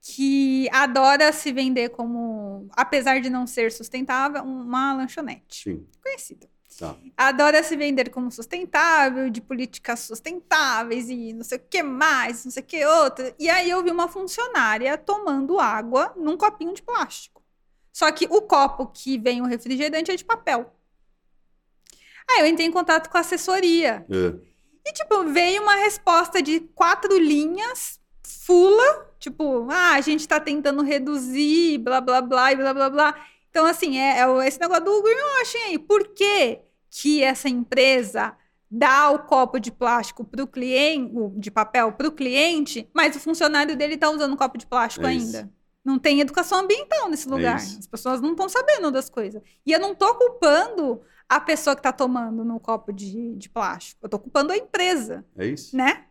[0.02, 5.64] que adora se vender como, apesar de não ser sustentável, uma lanchonete.
[5.64, 5.88] Sim.
[6.02, 6.50] Conhecida.
[6.78, 6.96] Tá.
[7.16, 12.52] Adora se vender como sustentável, de políticas sustentáveis e não sei o que mais, não
[12.52, 13.34] sei o que outro.
[13.38, 17.44] E aí eu vi uma funcionária tomando água num copinho de plástico.
[17.92, 20.74] Só que o copo que vem o refrigerante é de papel.
[22.30, 24.06] Aí eu entrei em contato com a assessoria.
[24.10, 24.34] É.
[24.86, 30.84] E, tipo, veio uma resposta de quatro linhas, fula, tipo, ah, a gente tá tentando
[30.84, 33.16] reduzir, blá, blá, blá, e blá, blá, blá.
[33.50, 35.80] Então, assim, é, é esse negócio do greenwashing aí.
[35.80, 36.60] Por que,
[36.90, 38.36] que essa empresa
[38.70, 43.20] dá o copo de plástico para o cliente, de papel para o cliente, mas o
[43.20, 45.50] funcionário dele está usando copo de plástico é ainda?
[45.86, 47.58] Não tem educação ambiental nesse lugar.
[47.58, 47.80] isso.
[47.80, 49.42] As pessoas não estão sabendo das coisas.
[49.66, 54.00] E eu não tô culpando a pessoa que tá tomando no copo de, de plástico.
[54.06, 55.76] Eu tô culpando a empresa, É isso?
[55.76, 56.06] né?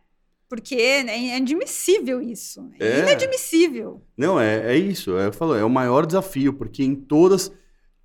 [0.49, 2.69] Porque é inadmissível isso.
[2.79, 2.99] É, É.
[2.99, 4.03] inadmissível.
[4.15, 5.17] Não, é, é isso.
[5.17, 7.51] É, eu falo, é o maior desafio, porque em todas.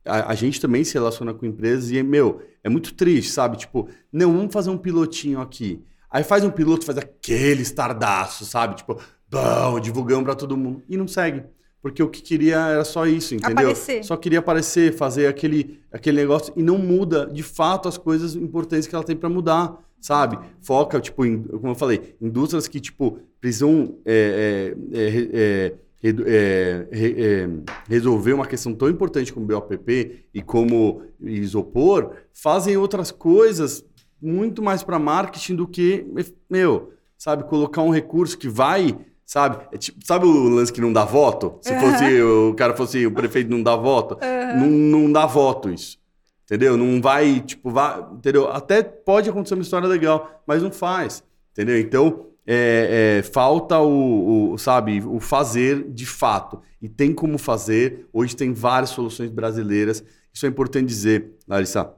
[0.04, 3.58] A, a gente também se relaciona com empresas e, meu, é muito triste, sabe?
[3.58, 5.84] Tipo, não, vamos fazer um pilotinho aqui.
[6.10, 8.76] Aí faz um piloto, faz aquele estardaço, sabe?
[8.76, 8.98] Tipo,
[9.28, 10.82] bom, divulgamos pra todo mundo.
[10.88, 11.44] E não segue.
[11.80, 13.70] Porque o que queria era só isso, entendeu?
[13.70, 14.04] Aparecer.
[14.04, 18.88] Só queria aparecer, fazer aquele, aquele negócio e não muda, de fato, as coisas importantes
[18.88, 20.38] que ela tem pra mudar, sabe?
[20.60, 26.86] Foca, tipo, em, como eu falei, indústrias que, tipo, precisam é, é, é, é, é,
[26.92, 27.48] é,
[27.88, 33.84] resolver uma questão tão importante como BOPP e como isopor, fazem outras coisas
[34.20, 36.06] muito mais para marketing do que,
[36.48, 38.96] meu, sabe, colocar um recurso que vai,
[39.28, 41.58] sabe, é tipo- sabe o lance que não dá voto?
[41.60, 44.18] Se fosse o cara fosse o prefeito não dá voto,
[44.56, 45.98] não, não dá voto isso.
[46.44, 46.78] Entendeu?
[46.78, 48.48] Não vai, tipo, vai, entendeu?
[48.48, 51.22] Até pode acontecer uma história legal, mas não faz.
[51.52, 51.78] Entendeu?
[51.78, 56.62] Então, é, é, falta o, o, sabe, o fazer de fato.
[56.80, 58.06] E tem como fazer.
[58.10, 60.02] Hoje tem várias soluções brasileiras.
[60.32, 61.92] Isso é importante dizer, Larissa.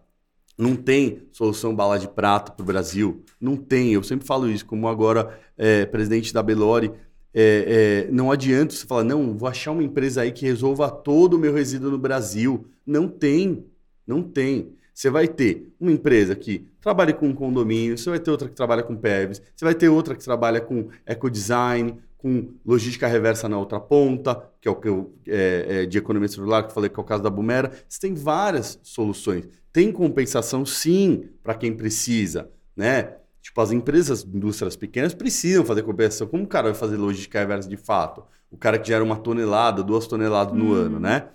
[0.59, 3.23] Não tem solução bala de prata para o Brasil.
[3.41, 3.93] Não tem.
[3.93, 6.91] Eu sempre falo isso, como agora é, presidente da Belori.
[7.33, 11.35] É, é, não adianta você falar, não, vou achar uma empresa aí que resolva todo
[11.35, 12.67] o meu resíduo no Brasil.
[12.85, 13.65] Não tem.
[14.07, 14.73] Não tem.
[14.93, 18.83] Você vai ter uma empresa que trabalha com condomínio, você vai ter outra que trabalha
[18.83, 23.81] com PEVs, você vai ter outra que trabalha com ecodesign, com logística reversa na outra
[23.81, 27.01] ponta, que é o que eu, é, é, de economia celular, que eu falei que
[27.01, 27.73] é o caso da Bumera.
[27.89, 29.49] Você tem várias soluções.
[29.73, 33.20] Tem compensação, sim, para quem precisa, né?
[33.43, 36.27] Tipo, as empresas, indústrias pequenas precisam fazer compensação.
[36.27, 38.23] Como o cara vai fazer logística reversa de fato?
[38.51, 40.75] O cara que gera uma tonelada, duas toneladas no Hum.
[40.75, 41.29] ano, né?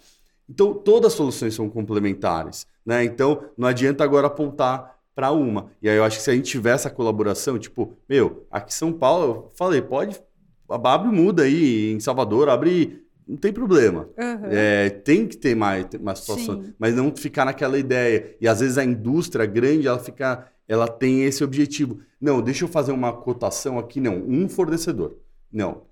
[0.47, 3.03] Então, todas as soluções são complementares, né?
[3.03, 5.71] Então, não adianta agora apontar para uma.
[5.81, 8.75] E aí eu acho que se a gente tiver essa colaboração, tipo, meu, aqui em
[8.75, 10.21] São Paulo, eu falei, pode,
[10.69, 14.07] abre muda aí, em Salvador, abre, não tem problema.
[14.19, 14.47] Aham.
[14.51, 16.73] É, tem que ter mais uma situação, Sim.
[16.77, 18.35] mas não ficar naquela ideia.
[18.39, 21.99] E às vezes a indústria grande, ela fica, ela tem esse objetivo.
[22.19, 25.17] Não, deixa eu fazer uma cotação aqui, não, um fornecedor.
[25.51, 25.83] Não,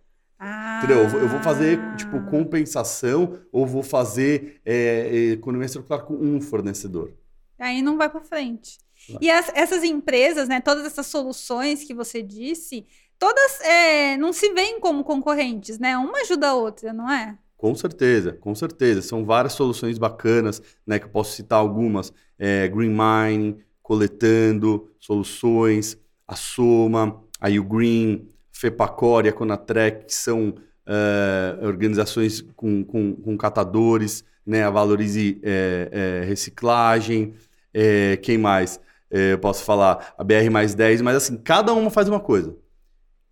[0.45, 0.81] Ah.
[0.83, 1.03] Entendeu?
[1.03, 7.13] Eu vou- fazer, tipo, compensação ou vou fazer é, economia circular com um fornecedor.
[7.57, 8.77] Aí não vai para frente.
[9.07, 9.19] Vai.
[9.21, 12.85] E as- essas empresas, né, todas essas soluções que você disse,
[13.17, 15.97] todas é, não se veem como concorrentes, né?
[15.97, 17.37] Uma ajuda a outra, não é?
[17.55, 19.01] Com certeza, com certeza.
[19.01, 20.99] São várias soluções bacanas, né?
[20.99, 22.11] Que eu posso citar algumas.
[22.37, 25.97] É, Green Mining, Coletando, Soluções,
[26.27, 30.55] a Soma, a Ugreen, FEPACOR e a Conatrec, que são
[30.87, 34.63] é, organizações com, com, com catadores, né?
[34.63, 37.33] A Valorize é, é, Reciclagem,
[37.73, 38.79] é, quem mais?
[39.11, 42.55] É, eu posso falar a BR mais 10, mas assim, cada uma faz uma coisa.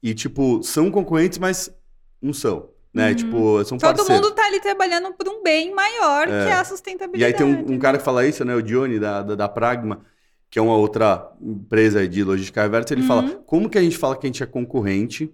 [0.04, 1.74] E, tipo, são concorrentes, mas
[2.22, 2.70] não são.
[2.94, 3.10] Né?
[3.10, 3.16] Uhum.
[3.16, 4.26] Tipo, são Todo parceiros.
[4.26, 6.44] mundo tá ali trabalhando por um bem maior É.
[6.46, 7.24] que é a E sustentabilidade.
[7.34, 7.78] aí tem um, um né?
[7.80, 8.54] cara que fala isso, né?
[8.54, 10.02] O Johnny, da, da, da Pragma,
[10.52, 13.08] que é uma outra empresa de logística reversa, ele Uhum.
[13.08, 15.34] fala, como que a gente fala que a gente é concorrente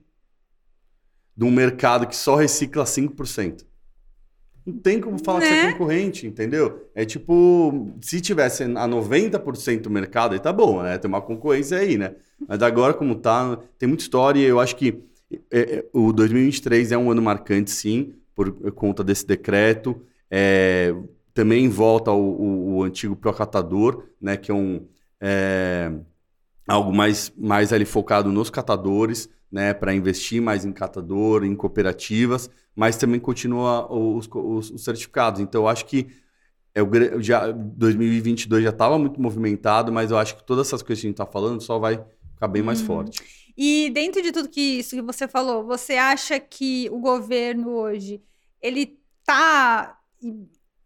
[1.36, 3.66] de um mercado que só recicla 5%?
[4.66, 5.72] Não tem como falar que você é Né?
[5.72, 6.90] concorrente, entendeu?
[6.94, 10.98] É tipo, se tivesse a 90% do mercado, aí tá bom, né?
[10.98, 12.16] Tem uma concorrência aí, né?
[12.48, 15.02] Mas agora, como tá, tem muita história e eu acho que
[15.50, 20.02] é, é, o 2023 é um ano marcante, sim, por conta desse decreto.
[20.30, 20.94] É,
[21.34, 24.36] também volta o, o- o antigo Procatador, né?
[24.36, 24.86] Que é um
[25.22, 25.92] é,
[26.68, 29.74] algo mais, mais ali focado nos catadores, né?
[29.74, 35.42] Para investir mais em catador, em cooperativas, mas também continua os, os- os certificados.
[35.42, 36.08] Então, eu acho que
[36.76, 36.82] é
[37.22, 41.10] já, 2022 já estava muito movimentado, mas eu acho que todas essas coisas que a
[41.10, 42.04] gente está falando só vai
[42.34, 42.86] ficar bem mais Uhum.
[42.88, 43.24] forte.
[43.58, 48.22] E dentro de tudo que isso que você falou, você acha que o governo hoje,
[48.62, 49.98] ele tá...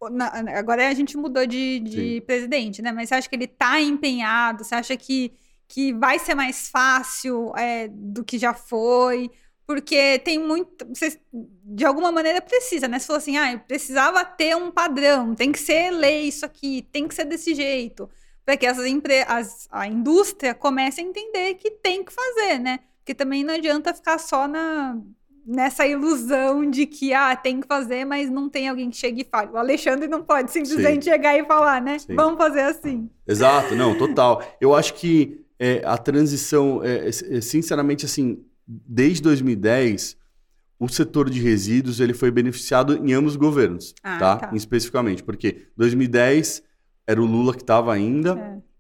[0.10, 2.91] na- Agora a gente mudou de, de presidente, né?
[2.91, 4.64] Mas você acha que ele tá empenhado?
[4.64, 5.32] Você acha que,
[5.68, 9.30] que vai ser mais fácil é, do que já foi?
[9.65, 10.86] Porque tem muito...
[10.90, 12.99] Você, de alguma maneira precisa, né?
[12.99, 16.82] Você falou assim, ah, eu precisava ter um padrão, tem que ser lei isso aqui,
[16.91, 18.10] tem que ser desse jeito
[18.44, 22.80] para que essas empre as, a indústria comece a entender que tem que fazer, né?
[22.99, 24.98] Porque também não adianta ficar só na,
[25.45, 29.26] nessa ilusão de que ah, tem que fazer, mas não tem alguém que chegue e
[29.26, 29.51] fale.
[29.51, 31.99] O Alexandre não pode simplesmente chegar e falar, né?
[31.99, 32.15] Sim.
[32.15, 33.09] Vamos fazer assim.
[33.27, 34.43] Exato, não, total.
[34.59, 40.18] Eu acho que é, a transição, é, é, sinceramente, assim, desde 2010,
[40.80, 44.35] o setor de resíduos ele foi beneficiado em ambos os governos, Ah, tá?
[44.38, 44.55] tá.
[44.55, 46.63] Especificamente, porque 2010
[47.05, 48.70] era o Lula que estava ainda, É.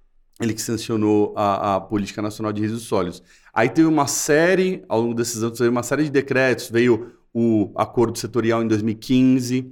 [0.41, 3.21] ele que sancionou a, a Política Nacional de Resíduos Sólidos.
[3.53, 7.71] Aí teve uma série, ao longo desses anos, veio uma série de decretos, veio o
[7.75, 9.71] acordo setorial em 2015,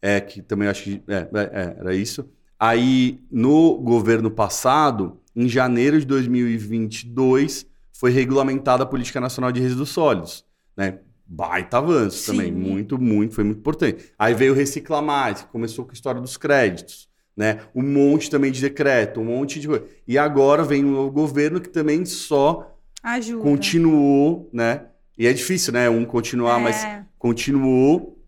[0.00, 2.28] é, que também acho que é, é, é, era isso.
[2.58, 9.90] Aí, no governo passado, em janeiro de 2022, foi regulamentada a Política Nacional de Resíduos
[9.90, 10.44] Sólidos,
[10.76, 11.00] né?
[11.32, 12.32] Baita avanço Sim.
[12.32, 14.12] também, muito, muito, foi muito importante.
[14.18, 17.08] Aí veio o Recicla Mais, que começou com a história dos créditos,
[17.40, 17.60] né?
[17.74, 19.84] Um monte também de decreto, um monte de coisa.
[20.06, 23.42] E agora vem o novo governo que também só Ajuda.
[23.42, 24.86] continuou, né?
[25.18, 25.88] E é difícil, né?
[25.88, 27.02] Um continuar, mas É.
[27.18, 28.18] continuou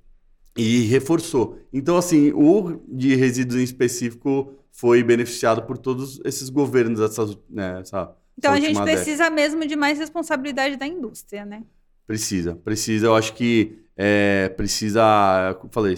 [0.57, 1.59] e reforçou.
[1.73, 7.81] Então, assim, o de resíduos em específico foi beneficiado por todos esses governos dessas, né,
[7.83, 9.03] essa, Então a gente última década.
[9.05, 11.63] precisa mesmo de mais responsabilidade da indústria, né?
[12.07, 13.07] Precisa, precisa.
[13.07, 15.95] Eu acho que é, precisa, como falei,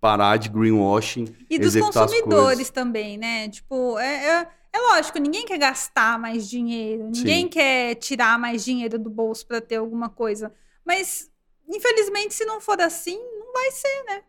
[0.00, 1.26] parar de greenwashing.
[1.48, 3.48] E dos consumidores também, né?
[3.48, 7.48] Tipo, é, é, é lógico, ninguém quer gastar mais dinheiro, ninguém Sim.
[7.48, 10.52] quer tirar mais dinheiro do bolso para ter alguma coisa.
[10.84, 11.30] Mas,
[11.68, 14.22] infelizmente, se não for assim, não vai ser, né?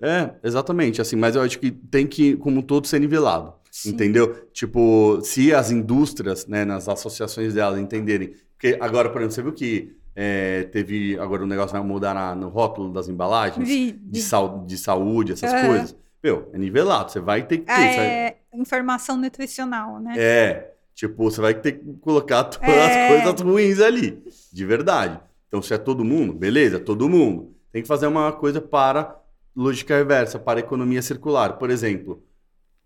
[0.00, 1.00] É, exatamente.
[1.00, 3.54] Assim, mas eu acho que tem que, como um todo, ser nivelado.
[3.70, 3.90] Sim.
[3.90, 4.48] Entendeu?
[4.52, 8.34] Tipo, se as indústrias, né, nas associações delas entenderem.
[8.52, 11.18] Porque agora, por exemplo, você viu que é, teve.
[11.18, 14.20] Agora o negócio vai mudar na- no rótulo das embalagens de, vi.
[14.20, 15.96] sau- de saúde, essas coisas.
[16.22, 17.12] Meu, é nivelado.
[17.12, 17.72] Você vai ter que ter.
[17.72, 20.14] Ah, é, informação nutricional, né?
[20.16, 23.08] É, tipo, você vai ter que colocar todas É.
[23.18, 24.22] as coisas ruins ali,
[24.52, 25.20] de verdade.
[25.46, 27.54] Então, se é todo mundo, beleza, todo mundo.
[27.70, 29.16] Tem que fazer uma coisa para
[29.54, 31.58] lógica reversa, para economia circular.
[31.58, 32.22] Por exemplo,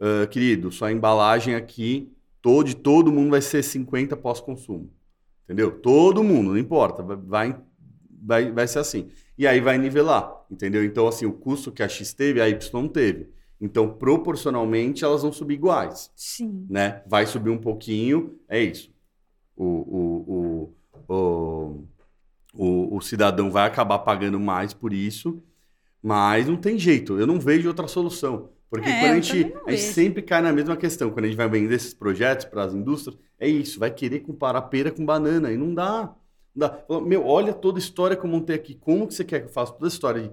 [0.00, 2.12] ah, querido, sua embalagem aqui,
[2.42, 4.90] todo, de todo mundo vai ser 50 pós-consumo.
[5.50, 5.72] Entendeu?
[5.80, 7.56] Todo mundo, não importa, vai-
[8.22, 9.10] vai, vai, ser assim.
[9.36, 10.84] E aí vai nivelar, entendeu?
[10.84, 13.30] Então, assim, o custo que a X teve, a Y não teve.
[13.60, 16.66] Então, proporcionalmente, elas vão subir iguais Sim.
[16.70, 17.02] né?
[17.04, 18.94] Vai subir um pouquinho, é isso.
[19.56, 20.72] O, o,
[21.08, 21.84] o, o,
[22.54, 25.42] o, o cidadão vai acabar pagando mais por isso,
[26.00, 27.18] mas não tem jeito.
[27.18, 28.50] Eu não vejo outra solução.
[28.70, 31.10] Porque É, quando a gente, a gente sempre cai na mesma questão.
[31.10, 33.80] Quando a gente vai vender esses projetos para as indústrias, é isso.
[33.80, 35.50] Vai querer comparar pera com banana.
[35.52, 36.14] E não dá.
[36.54, 36.84] Não dá.
[37.00, 38.74] Meu, olha toda a história que eu montei aqui.
[38.76, 40.30] Como que você quer que eu faça toda a história de,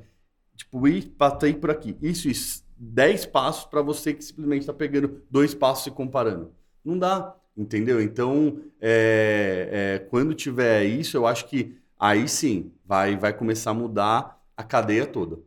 [0.55, 1.97] tipo, ir, passei por aqui.
[2.01, 2.63] Isso, isso.
[2.77, 6.51] Dez passos para você que simplesmente está pegando dois passos e comparando.
[6.85, 7.99] Não dá, entendeu?
[8.01, 13.73] Então, é, é, quando tiver isso, eu acho que aí sim vai, vai começar a
[13.73, 15.39] mudar a cadeia toda.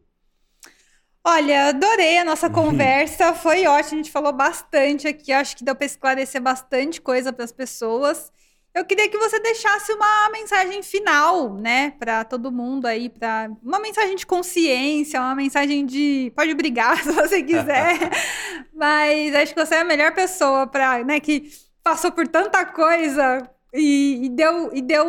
[1.25, 5.75] Olha, adorei a nossa conversa, foi ótimo, a gente falou bastante aqui, acho que deu
[5.77, 8.33] para esclarecer bastante coisa para as pessoas.
[8.73, 13.81] Eu queria que você deixasse uma mensagem final, né, para todo mundo aí, para uma
[13.81, 17.99] mensagem de consciência, uma mensagem de pode brigar se você quiser,
[18.73, 21.51] mas acho que você é a melhor pessoa para, né, que
[21.83, 23.43] passou por tanta coisa
[23.75, 25.07] e, e deu e deu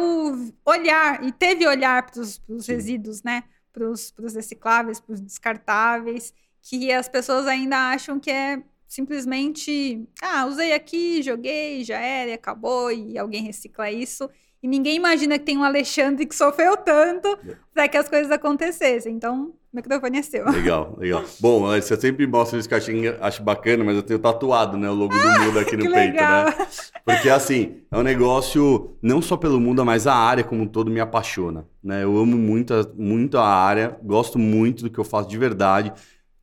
[0.65, 3.43] olhar e teve olhar para os resíduos, né?
[3.71, 10.45] Para os recicláveis, para os descartáveis, que as pessoas ainda acham que é simplesmente, ah,
[10.45, 14.29] usei aqui, joguei, já era, e acabou, e alguém recicla isso.
[14.63, 17.55] E ninguém imagina que tem um Alexandre que sofreu tanto É.
[17.73, 19.13] para que as coisas acontecessem.
[19.15, 20.45] Então, o microfone é seu.
[20.51, 21.23] Legal, legal.
[21.39, 24.87] Bom, você sempre mostra isso que eu acho, acho bacana, mas eu tenho tatuado, né,
[24.89, 26.45] o logo do Muda aqui no peito, legal.
[26.45, 26.67] né?
[27.03, 30.91] Porque, assim, é um negócio, não só pelo mundo, mas a área como um todo
[30.91, 32.03] me apaixona, né?
[32.03, 35.91] Eu amo muito, a- muito a área, gosto muito do que eu faço de verdade.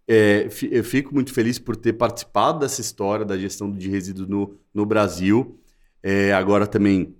[0.08, 4.58] É, eu fico muito feliz por ter participado dessa história da gestão de resíduos no,
[4.74, 5.60] no Brasil.
[6.02, 7.14] É, agora também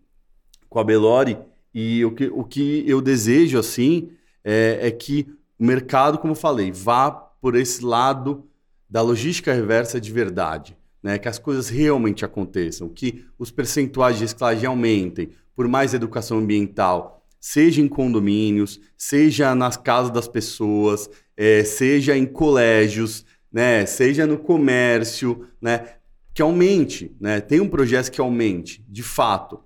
[0.68, 1.38] com a Belori.
[1.74, 4.10] E o que, o que eu desejo, assim,
[4.44, 5.26] é, é que
[5.58, 8.44] o mercado, como eu falei, vá por esse lado
[8.88, 10.76] da logística reversa de verdade.
[11.02, 11.18] Né?
[11.18, 17.24] Que as coisas realmente aconteçam, que os percentuais de reciclagem aumentem, por mais educação ambiental,
[17.40, 23.86] seja em condomínios, seja nas casas das pessoas, eh, seja em colégios, né?
[23.86, 25.86] seja no comércio, né?
[26.34, 27.40] que aumente, né?
[27.40, 29.60] tem um projeto que aumente, de fato,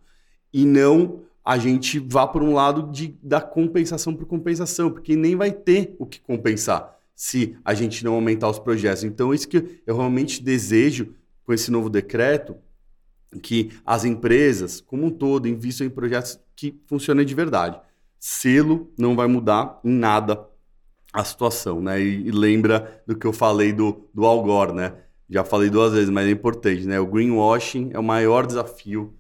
[0.53, 5.35] e não a gente vá por um lado de, da compensação por compensação, porque nem
[5.35, 9.05] vai ter o que compensar se a gente não aumentar os projetos.
[9.05, 11.15] Então, isso que eu realmente desejo
[11.45, 12.57] com esse novo decreto,
[13.43, 17.81] que as empresas, como um todo, invistam em projetos que funcionem de verdade.
[18.19, 20.47] Selo não vai mudar em nada
[21.13, 22.01] a situação, né?
[22.01, 24.95] E, e lembra do que eu falei do, do Al Gore, né?
[25.29, 27.01] Já falei duas vezes, mas é importante, né?
[27.01, 29.15] O greenwashing é o maior desafio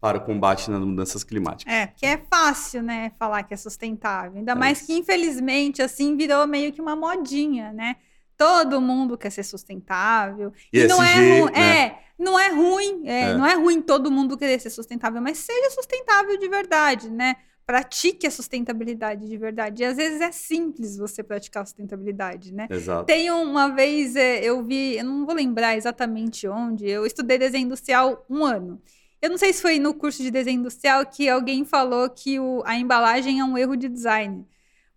[0.00, 1.72] para o combate nas mudanças climáticas.
[1.74, 4.38] É, porque é fácil, né, falar que é sustentável.
[4.38, 4.86] Ainda É mais isso.
[4.86, 7.96] que, infelizmente, assim, virou meio que uma modinha, né?
[8.36, 10.52] Todo mundo quer ser sustentável.
[10.72, 11.80] E, não é, né?
[11.80, 13.34] é, não é ruim, é, É.
[13.34, 17.34] não é ruim todo mundo querer ser sustentável, mas seja sustentável de verdade, né?
[17.66, 19.82] Pratique a sustentabilidade de verdade.
[19.82, 22.66] E às vezes é simples você praticar a sustentabilidade, né?
[22.70, 23.04] Exato.
[23.04, 27.66] Tem uma vez, é, eu vi, eu não vou lembrar exatamente onde, eu estudei desenho
[27.66, 28.80] industrial um ano.
[29.20, 32.62] Eu não sei se foi no curso de desenho industrial que alguém falou que o-
[32.64, 34.46] a embalagem é um erro de design.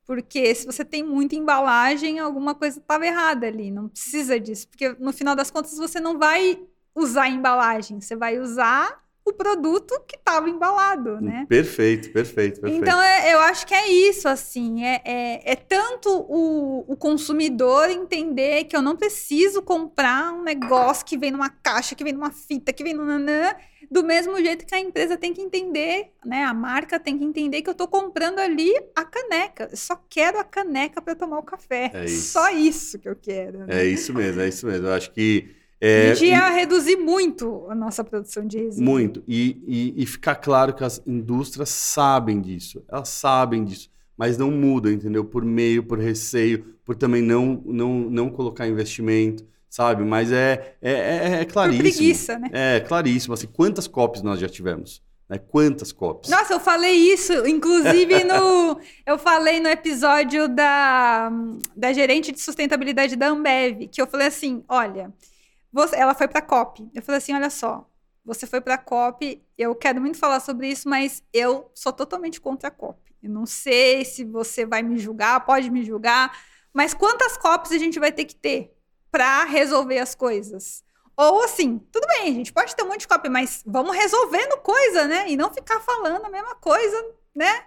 [0.05, 3.71] Porque se você tem muita embalagem, alguma coisa estava errada ali.
[3.71, 4.67] Não precisa disso.
[4.67, 6.59] Porque no final das contas você não vai
[6.95, 11.45] usar a embalagem, você vai usar o produto que estava embalado, né?
[11.47, 12.83] Perfeito, perfeito, perfeito.
[12.83, 14.83] Então, é- eu acho que é isso, assim.
[14.83, 21.05] É, é, é tanto o, o consumidor entender que eu não preciso comprar um negócio
[21.05, 23.53] que vem numa caixa, que vem numa fita, que vem no nanã,
[23.91, 26.43] do mesmo jeito que a empresa tem que entender, né?
[26.43, 29.67] A marca tem que entender que eu estou comprando ali a caneca.
[29.69, 31.91] Eu só quero a caneca para tomar o café.
[31.93, 32.31] É isso.
[32.31, 33.59] Só isso que eu quero.
[33.59, 33.81] né?
[33.81, 34.87] É isso mesmo, é isso mesmo.
[34.87, 35.60] Eu acho que.
[35.81, 38.89] A É, gente e- ia reduzir muito a nossa produção de resíduo.
[38.89, 39.23] Muito.
[39.27, 39.61] E,
[39.97, 42.83] e, e ficar claro que as indústrias sabem disso.
[42.89, 43.89] Elas sabem disso.
[44.17, 45.25] Mas não mudam, entendeu?
[45.25, 50.03] Por meio, por receio, por também não, não, não colocar investimento, sabe?
[50.03, 51.81] Mas é, é, é, é Por claríssimo.
[51.83, 52.49] preguiça, né?
[52.51, 53.33] É claríssimo.
[53.33, 55.01] Assim, quantas copies nós já tivemos?
[55.27, 55.39] Né?
[55.39, 56.29] Quantas copies?
[56.29, 58.77] Nossa, eu falei isso, inclusive no.
[59.07, 61.31] eu falei no episódio da,
[61.75, 65.11] da gerente de sustentabilidade da Ambev, que eu falei assim: olha,
[65.71, 66.89] você- ela foi para a COP.
[66.93, 67.87] Eu falei assim: olha só,
[68.23, 72.39] você foi para a COP, eu quero muito falar sobre isso, mas eu sou totalmente
[72.39, 73.15] contra a COP.
[73.21, 76.35] Eu não sei se você vai me julgar, pode me julgar,
[76.73, 78.73] mas quantas COPs a gente vai ter que ter
[79.11, 80.83] para resolver as coisas?
[81.17, 84.57] Ou assim, tudo bem, a gente pode ter um monte de cópia, mas vamos resolvendo
[84.61, 85.29] coisa, né?
[85.29, 87.65] E não ficar falando a mesma coisa, né?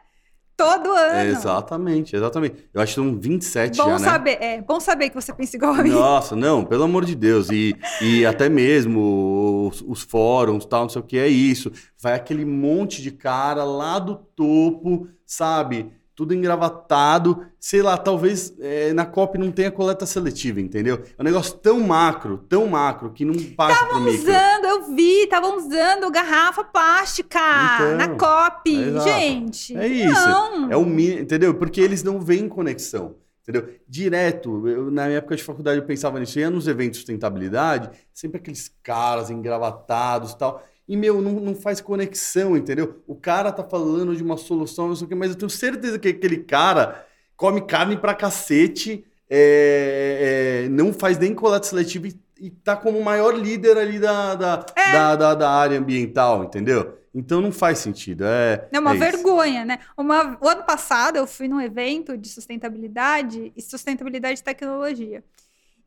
[0.56, 1.16] Todo ano.
[1.16, 2.68] É, exatamente, exatamente.
[2.72, 3.98] Eu acho que são 27 Bom já, né?
[3.98, 5.90] saber, é, bom saber que você pensa igual a mim.
[5.90, 7.50] Nossa, não, pelo amor de Deus.
[7.50, 11.72] E, e até mesmo os, os fóruns, tal, não sei o que, é isso.
[12.00, 15.90] Vai aquele monte de cara lá do topo, sabe?
[16.14, 17.44] Tudo engravatado.
[17.58, 21.02] Sei lá, talvez é, na COP não tenha coleta seletiva, entendeu?
[21.18, 24.20] É um negócio tão macro, tão macro, que não passa pro micro.
[24.22, 27.40] usando, eu vi, estavam usando garrafa plástica
[27.74, 28.70] Então, na COP.
[28.76, 29.08] exato.
[29.08, 30.28] Gente, É isso.
[30.28, 30.70] não.
[30.72, 31.54] É o mínimo, entendeu?
[31.54, 33.16] Porque eles não veem conexão.
[33.42, 33.68] Entendeu?
[33.86, 36.96] Direto, eu, na minha época de faculdade eu pensava nisso, eu ia nos eventos de
[36.98, 40.64] sustentabilidade, sempre aqueles caras engravatados e tal.
[40.86, 43.02] E, meu, não, não faz conexão, entendeu?
[43.06, 45.98] O cara tá falando de uma solução, não sei o quê, mas eu tenho certeza
[45.98, 47.06] que aquele cara
[47.36, 52.98] come carne pra cacete, é, é, não faz nem coleta seletiva e, e tá como
[52.98, 54.92] o maior líder ali da, da, É.
[54.92, 56.98] da, da, da área ambiental, entendeu?
[57.14, 58.24] Então não faz sentido.
[58.24, 59.04] É, É uma é isso.
[59.04, 59.78] vergonha, né?
[59.96, 65.24] Uma, o ano passado eu fui num evento de sustentabilidade e sustentabilidade e tecnologia.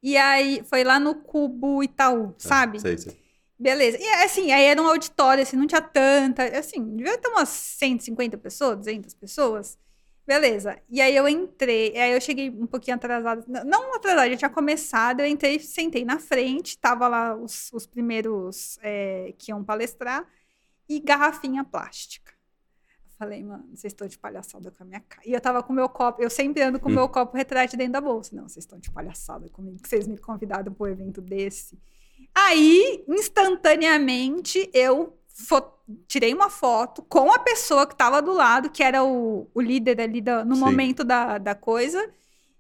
[0.02, 2.80] E aí foi lá no Cubo Itaú, sabe?
[2.80, 3.27] Sei, sei.
[3.60, 3.98] Beleza.
[4.00, 6.44] E assim, aí era um auditório, assim, não tinha tanta.
[6.58, 9.78] Assim, devia ter umas 150 pessoas, 200 pessoas.
[10.28, 10.78] Beleza.
[10.90, 13.46] E aí eu entrei, aí eu cheguei um pouquinho atrasada.
[13.64, 15.22] Não atrasada, já tinha começado.
[15.22, 20.28] Eu entrei, sentei na frente, tava lá os, os primeiros é, que iam palestrar,
[20.88, 22.34] e garrafinha plástica.
[23.06, 25.24] Eu falei, mano, vocês estão de palhaçada com a minha cara.
[25.26, 27.78] E eu tava com o meu copo, eu sempre ando com o meu copo retrátil
[27.78, 28.36] dentro da bolsa.
[28.36, 31.80] Não, vocês estão de palhaçada comigo, que vocês me convidaram para um evento desse.
[32.40, 35.18] Aí, instantaneamente, eu
[36.08, 40.00] tirei uma foto com a pessoa que estava do lado, que era o, o líder
[40.00, 40.62] ali da- no Sim.
[40.62, 42.08] momento da, da coisa.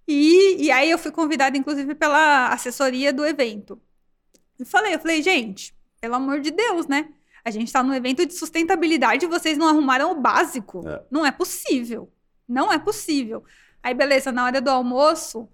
[0.07, 3.79] E, e aí eu fui convidada, inclusive, pela assessoria do evento.
[4.59, 7.09] E falei, eu falei, gente, pelo amor de Deus, né?
[7.45, 10.81] A gente está num evento de sustentabilidade e vocês não arrumaram o básico.
[10.87, 11.03] É.
[11.11, 12.11] Não é possível.
[12.47, 13.43] Não é possível.
[13.83, 15.47] Aí, beleza, na hora do almoço,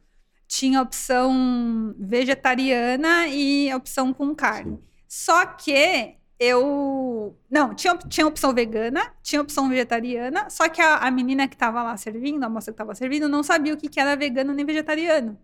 [0.56, 4.78] tinha opção vegetariana e opção com carne.
[4.78, 4.84] Sim.
[5.08, 7.38] Só que eu.
[7.50, 11.82] Não, tinha, tinha opção vegana, tinha opção vegetariana, só que a, a menina que tava
[11.84, 14.66] lá servindo, a moça que tava servindo, não sabia o que, que era vegano nem
[14.66, 15.38] vegetariano.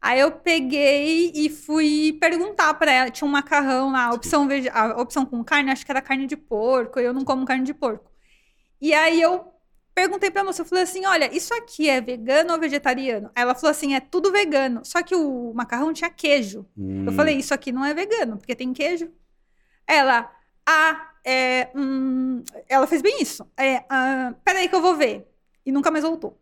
[0.00, 3.10] Aí eu peguei e fui perguntar pra ela.
[3.10, 6.26] Tinha um macarrão lá, a opção, vege- a opção com carne, acho que era carne
[6.26, 8.10] de porco, eu não como carne de porco.
[8.80, 9.52] E aí eu
[10.00, 13.30] perguntei pra moça, eu falei assim: olha, isso aqui é vegano ou vegetariano?
[13.34, 14.84] Ela falou assim: é tudo vegano.
[14.84, 16.66] Só que o macarrão tinha queijo.
[17.04, 19.10] Eu Hum, falei, isso aqui não é vegano, porque tem queijo.
[19.86, 20.30] Ela,
[20.66, 23.46] ah, é, hum, ela fez bem isso.
[23.56, 25.26] É, ah, peraí que eu vou ver.
[25.66, 26.38] E nunca mais voltou.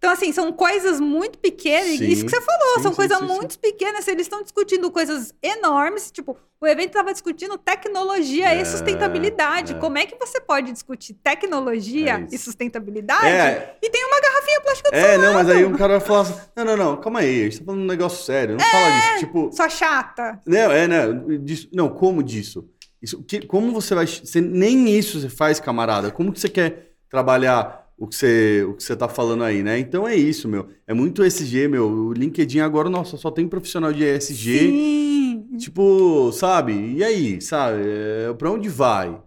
[0.00, 1.98] Então, assim, são coisas muito pequenas.
[1.98, 4.08] Sim, Isso que você falou, sim, são sim, coisas muito pequenas.
[4.08, 6.10] Eles estão discutindo coisas enormes.
[6.10, 9.74] Tipo, o evento estava discutindo tecnologia É, e sustentabilidade.
[9.74, 9.76] é.
[9.78, 13.76] Como é que você pode discutir tecnologia É e sustentabilidade É.
[13.82, 16.34] e tem uma garrafinha plástica do É, não, mas aí um cara vai falar assim:
[16.56, 19.18] não, não, não, calma aí, a gente tá falando um negócio sério, não fala disso.
[19.18, 20.40] Tipo, Sua chata.
[20.46, 21.06] não, é, né?
[21.42, 22.66] Disso, não, como disso?
[23.02, 24.06] Isso, que, como você vai.
[24.06, 26.10] Você, nem isso você faz, camarada.
[26.10, 29.78] Como que você quer trabalhar o que você, o que você tá falando aí, né?
[29.78, 30.70] Então é isso, meu.
[30.86, 31.86] É muito ESG, meu.
[31.86, 34.58] O LinkedIn agora, nossa, só tem profissional de ESG.
[34.58, 35.46] Sim.
[35.58, 36.94] Tipo, sabe?
[36.96, 37.82] E aí, sabe?
[37.86, 39.20] É, pra onde vai?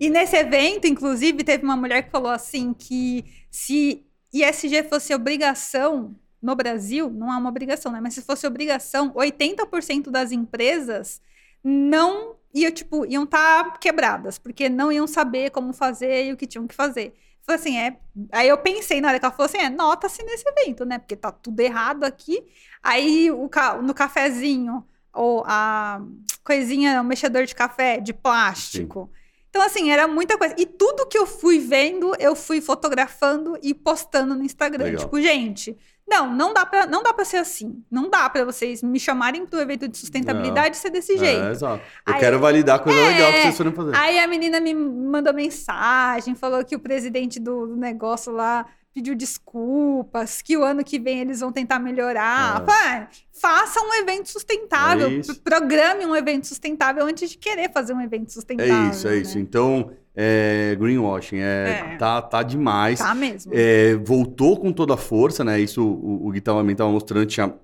[0.00, 4.04] E nesse evento, inclusive, teve uma mulher que falou assim que se
[4.34, 8.00] ISG fosse obrigação no Brasil, não é uma obrigação, né?
[8.02, 11.20] Mas se fosse obrigação, 80% das empresas
[11.62, 16.46] não iam, tipo, iam estar quebradas, porque não iam saber como fazer e o que
[16.46, 17.14] tinham que fazer.
[17.46, 17.96] Falei assim, é.
[18.32, 20.98] Aí eu pensei na hora que ela falou assim: é, nota-se nesse evento, né?
[20.98, 22.44] Porque tá tudo errado aqui.
[22.82, 26.00] Aí o ca- no cafezinho, ou a
[26.42, 29.10] coisinha, o mexedor de café de plástico.
[29.48, 30.54] Então, assim, era muita coisa.
[30.58, 34.84] E tudo que eu fui vendo, eu fui fotografando e postando no Instagram.
[34.84, 35.00] Legal.
[35.04, 35.76] Tipo, gente,
[36.08, 37.82] não, não dá pra, não dá pra ser assim.
[37.90, 41.44] Não dá pra vocês me chamarem pro evento de sustentabilidade e ser desse jeito.
[41.46, 41.82] É, exato.
[42.06, 43.08] Eu Aí- quero validar coisa É.
[43.08, 43.96] legal que vocês foram fazer.
[43.96, 49.14] Aí a menina me mandou mensagem, falou que o presidente do, do negócio lá pediu
[49.14, 52.62] desculpas, que o ano que vem eles vão tentar melhorar.
[52.62, 52.70] É.
[52.70, 58.00] "Ah, faça um evento sustentável, É programe um evento sustentável antes de querer fazer um
[58.00, 58.74] evento sustentável.
[58.74, 59.16] É isso, é né?
[59.18, 59.38] isso.
[59.38, 61.96] Então, é, greenwashing é, É.
[61.98, 62.98] Tá, tá demais.
[62.98, 63.52] Tá mesmo.
[63.54, 65.60] É, voltou com toda a força, né?
[65.60, 67.54] Isso o, o Gui também estava mostrando, tinha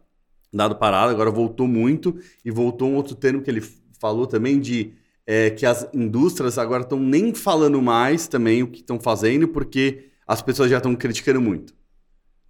[0.52, 2.14] dado parada, agora voltou muito.
[2.44, 3.62] E voltou um outro termo que ele
[3.98, 4.92] falou também de
[5.26, 10.10] é, que as indústrias agora estão nem falando mais também o que estão fazendo, porque
[10.26, 11.74] as pessoas já estão criticando muito.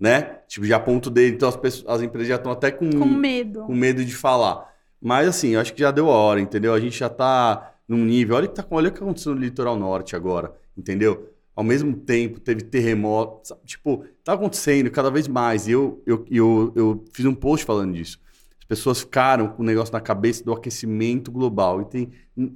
[0.01, 0.39] Né?
[0.49, 3.61] Tipo, já ponto dele, então as, pessoas, as empresas já estão até com, Com medo.
[3.67, 4.69] com medo de falar.
[5.01, 6.75] Mas assim, eu acho que já deu a hora, entendeu?
[6.75, 8.37] A gente já tá num nível.
[8.37, 11.29] Olha o que, tá, olha que aconteceu no litoral norte agora, entendeu?
[11.55, 13.49] Ao mesmo tempo, teve terremoto.
[13.49, 13.61] sabe?
[13.65, 15.69] Tipo, tá acontecendo cada vez mais.
[15.69, 18.19] E eu, eu, eu, eu fiz um post falando disso.
[18.59, 21.83] As pessoas ficaram com o negócio na cabeça do aquecimento global.
[21.83, 22.11] E tem,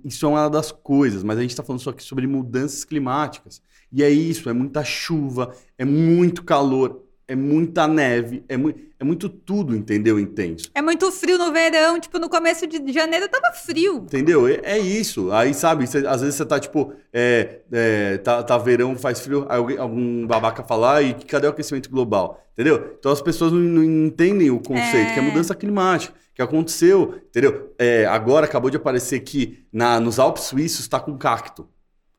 [0.04, 3.60] isso é uma das coisas, mas a gente está falando só aqui sobre mudanças climáticas.
[3.92, 9.05] E é isso, é muita chuva, é muito calor, é muita neve, é, mu é
[9.05, 10.19] muito tudo, entendeu?
[10.19, 10.70] Intenso.
[10.74, 13.97] É muito frio no verão, tipo, no começo de janeiro tava frio.
[13.98, 14.48] Entendeu?
[14.48, 15.31] É, é isso.
[15.32, 19.44] Aí, sabe, cê- às vezes você tá tipo, é, é, tá, tá verão, faz frio,
[19.51, 22.43] aí alguém- algum babaca falar, e cadê o aquecimento global?
[22.55, 22.97] Entendeu?
[22.98, 25.12] Então as pessoas não, não entendem o conceito, É.
[25.12, 27.74] que é mudança climática, que aconteceu, entendeu?
[27.78, 31.69] É, agora acabou de aparecer que na, nos Alpes Suíços tá com cacto.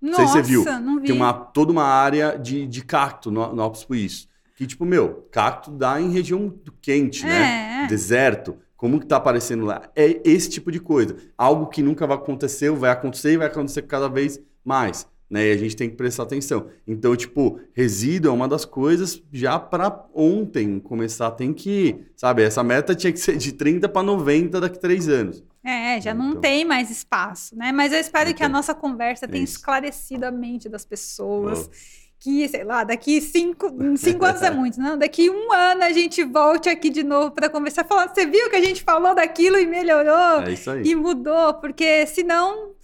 [0.03, 0.63] sei se Nossa, você viu.
[0.79, 1.07] não vi.
[1.07, 4.27] Tem uma, toda uma área de, de cacto no, no Alpes Suíços.
[4.57, 6.51] Que, tipo, meu, cacto dá em região
[6.81, 7.83] quente, né?
[7.83, 7.87] É.
[7.87, 9.83] deserto, como que tá aparecendo lá?
[9.95, 11.15] É esse tipo de coisa.
[11.37, 15.07] Algo que nunca vai acontecer, vai acontecer e vai acontecer cada vez mais.
[15.29, 15.47] Né?
[15.49, 16.67] E a gente tem que prestar atenção.
[16.87, 21.29] Então, tipo, resíduo é uma das coisas já para ontem começar.
[21.31, 25.07] Tem que, sabe, essa meta tinha que ser de 30 para 90 daqui a três
[25.07, 25.43] anos.
[25.63, 26.41] É, já não Então.
[26.41, 27.71] tem mais espaço, né?
[27.71, 29.57] Mas eu espero Não que a nossa conversa tenha isso.
[29.57, 31.69] esclarecido a mente das pessoas.
[31.71, 32.06] Oh.
[32.19, 33.67] Que, sei lá, daqui cinco,
[33.97, 34.97] cinco anos é muito, não?
[34.97, 37.85] Daqui um ano a gente volte aqui de novo para conversar.
[37.85, 40.41] Falar, você viu que a gente falou daquilo e melhorou?
[40.41, 40.81] É isso aí.
[40.83, 42.75] e mudou, porque senão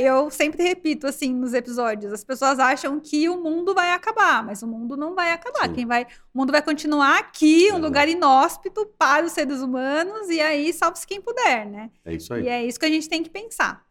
[0.00, 4.62] eu sempre repito assim nos episódios, as pessoas acham que o mundo vai acabar, mas
[4.62, 5.68] o mundo não vai acabar.
[5.68, 5.74] Sim.
[5.74, 6.02] Quem vai,
[6.34, 7.78] o mundo vai continuar aqui, um É.
[7.78, 11.90] lugar inóspito para os seres humanos e aí salve-se quem puder, né?
[12.04, 12.42] É isso aí.
[12.44, 13.83] E é isso que a gente tem que pensar.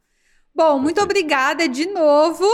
[0.56, 2.46] Bom, muito obrigada de novo.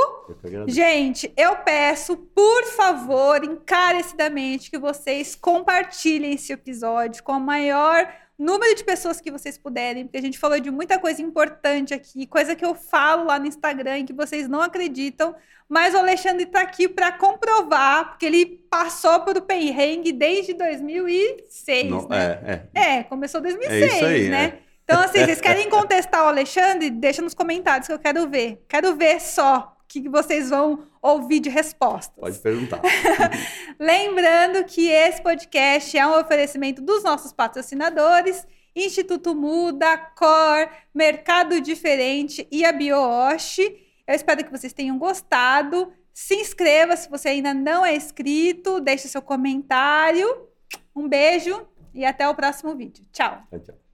[0.43, 0.69] Eu.
[0.69, 8.73] Gente, eu peço, por favor, encarecidamente, que vocês compartilhem esse episódio com o maior número
[8.73, 12.55] de pessoas que vocês puderem, porque a gente falou de muita coisa importante aqui, coisa
[12.55, 15.35] que eu falo lá no Instagram e que vocês não acreditam,
[15.67, 21.91] mas o Alexandre está aqui para comprovar, porque ele passou por o perrengue desde 2006,
[21.91, 22.39] Não, né?
[22.73, 22.97] é, é.
[22.99, 24.43] É, começou em 2006, É isso aí, né?
[24.65, 24.68] é.
[24.89, 26.89] Então, assim, vocês querem contestar o Alexandre?
[26.89, 28.65] Deixa nos comentários que eu quero ver.
[28.67, 32.19] Quero ver só o que vocês vão ouvir de respostas.
[32.19, 32.81] Pode perguntar.
[33.79, 42.47] Lembrando que esse podcast é um oferecimento dos nossos patrocinadores, Instituto Muda, Cor, Mercado Diferente
[42.51, 43.59] e a BioOsh.
[43.59, 45.93] Eu espero que vocês tenham gostado.
[46.11, 50.47] Se inscreva se você ainda não é inscrito, deixe seu comentário.
[50.95, 53.05] Um beijo e até o próximo vídeo.
[53.13, 53.43] Tchau.
[53.51, 53.88] Tchau, tchau.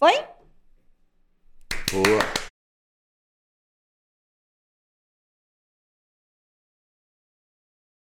[0.00, 0.14] Foi?
[1.92, 2.49] Boa.